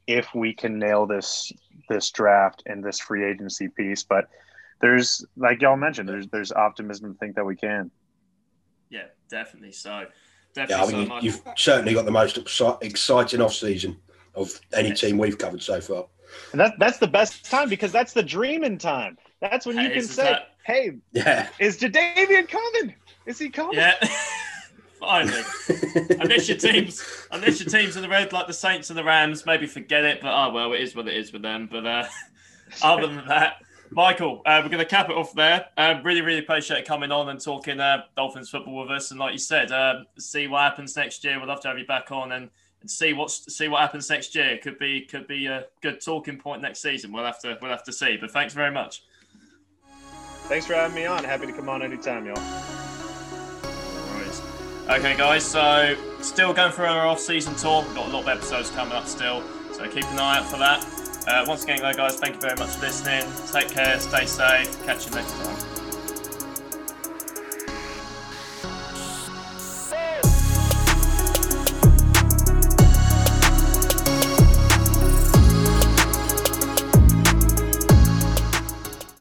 if 0.08 0.34
we 0.34 0.54
can 0.54 0.80
nail 0.80 1.06
this 1.06 1.52
this 1.90 2.10
draft 2.12 2.64
and 2.66 2.84
this 2.84 3.00
free 3.00 3.24
agency 3.24 3.68
piece. 3.70 4.04
But 4.04 4.28
there's, 4.82 5.24
like 5.38 5.62
y'all 5.62 5.78
mentioned, 5.78 6.10
there's 6.10 6.28
there's 6.28 6.52
optimism 6.52 7.14
to 7.14 7.20
think 7.20 7.36
that 7.36 7.46
we 7.46 7.56
can. 7.56 7.92
Yeah, 8.90 9.06
definitely. 9.30 9.72
So, 9.72 10.06
Yeah. 10.56 10.84
I 10.84 10.88
mean, 10.88 11.08
Michael. 11.08 11.24
you've 11.24 11.42
certainly 11.56 11.94
got 11.94 12.06
the 12.06 12.12
most 12.12 12.38
exciting 12.82 13.42
off 13.42 13.54
season 13.54 13.98
of 14.38 14.60
any 14.74 14.94
team 14.94 15.18
we've 15.18 15.38
covered 15.38 15.62
so 15.62 15.82
far. 15.82 16.06
And 16.52 16.60
that, 16.62 16.78
that's 16.80 16.98
the 17.00 17.08
best 17.08 17.46
time 17.46 17.70
because 17.70 17.92
that's 17.92 18.14
the 18.14 18.24
dreaming 18.24 18.78
time. 18.78 19.18
That's 19.42 19.66
when 19.66 19.78
you 19.78 19.84
Hey, 19.90 19.94
can 19.94 20.04
say, 20.04 20.24
that- 20.24 20.50
hey, 20.66 20.98
Yeah. 21.12 21.50
is 21.60 21.78
Jadeveon 21.80 22.48
coming? 22.48 22.96
Is 23.26 23.40
he 23.40 23.50
coming? 23.50 23.76
Yeah. 23.78 23.96
Finally. 25.00 25.44
unless 26.20 26.48
your 26.50 26.58
teams, 26.58 27.28
unless 27.32 27.60
your 27.60 27.70
teams 27.70 27.96
in 27.98 28.02
the 28.02 28.10
red 28.10 28.34
like 28.34 28.48
the 28.48 28.54
Saints 28.54 28.90
and 28.90 28.98
the 28.98 29.04
Rams, 29.04 29.46
maybe 29.46 29.68
forget 29.68 30.04
it. 30.04 30.22
But 30.22 30.34
oh 30.34 30.52
well, 30.52 30.74
it 30.74 30.82
is 30.82 30.96
what 30.96 31.08
it 31.08 31.16
is 31.16 31.32
with 31.32 31.44
them. 31.44 31.70
But 31.72 31.86
uh, 31.86 32.08
other 32.82 33.06
than 33.08 33.28
that, 33.28 33.58
Michael, 33.92 34.42
uh, 34.46 34.60
we're 34.64 34.70
going 34.70 34.80
to 34.84 34.90
cap 34.90 35.10
it 35.12 35.16
off 35.16 35.34
there. 35.34 35.68
Um, 35.78 36.02
really, 36.04 36.22
really 36.22 36.40
appreciate 36.40 36.86
coming 36.86 37.12
on 37.12 37.30
and 37.30 37.40
talking 37.40 37.80
uh, 37.80 38.04
Dolphins 38.16 38.50
football 38.50 38.82
with 38.82 38.92
us. 38.92 39.12
And 39.12 39.20
like 39.20 39.34
you 39.34 39.38
said, 39.40 39.72
uh, 39.72 40.00
see 40.18 40.48
what 40.48 40.64
happens 40.64 40.96
next 40.96 41.24
year. 41.24 41.40
We'd 41.40 41.46
love 41.48 41.62
to 41.62 41.68
have 41.68 41.78
you 41.78 41.86
back 41.86 42.12
on 42.12 42.32
and, 42.32 42.50
and 42.82 42.90
see 42.90 43.14
what's 43.14 43.54
see 43.56 43.68
what 43.68 43.82
happens 43.82 44.10
next 44.10 44.36
year. 44.36 44.58
Could 44.58 44.80
be 44.80 45.02
could 45.02 45.28
be 45.28 45.48
a 45.48 45.66
good 45.82 46.02
talking 46.02 46.38
point 46.38 46.62
next 46.62 46.82
season. 46.82 47.12
We'll 47.12 47.26
have 47.26 47.40
to 47.42 47.58
we'll 47.62 47.72
have 47.72 47.84
to 47.84 47.94
see. 47.94 48.18
But 48.18 48.32
thanks 48.32 48.54
very 48.54 48.72
much. 48.72 49.04
Thanks 50.48 50.66
for 50.66 50.76
having 50.76 50.96
me 50.96 51.06
on. 51.06 51.24
Happy 51.24 51.46
to 51.46 51.54
come 51.54 51.70
on 51.70 51.82
anytime, 51.82 52.26
y'all. 52.26 52.78
Okay, 54.90 55.18
guys, 55.18 55.44
so 55.44 55.98
still 56.22 56.54
going 56.54 56.72
through 56.72 56.86
our 56.86 57.08
off 57.08 57.20
season 57.20 57.54
tour. 57.56 57.84
We've 57.84 57.94
got 57.94 58.08
a 58.08 58.12
lot 58.14 58.22
of 58.22 58.30
episodes 58.30 58.70
coming 58.70 58.94
up 58.94 59.06
still, 59.06 59.44
so 59.74 59.86
keep 59.90 60.06
an 60.06 60.18
eye 60.18 60.38
out 60.38 60.46
for 60.46 60.56
that. 60.60 60.82
Uh, 61.28 61.44
once 61.46 61.66
again, 61.66 61.82
though, 61.82 61.92
guys, 61.92 62.18
thank 62.18 62.36
you 62.36 62.42
very 62.42 62.56
much 62.56 62.70
for 62.70 62.86
listening. 62.86 63.26
Take 63.52 63.68
care, 63.68 64.00
stay 64.00 64.26
safe, 64.26 64.86
catch 64.86 65.06
you 65.06 65.12
next 65.12 65.34
time. 65.44 65.77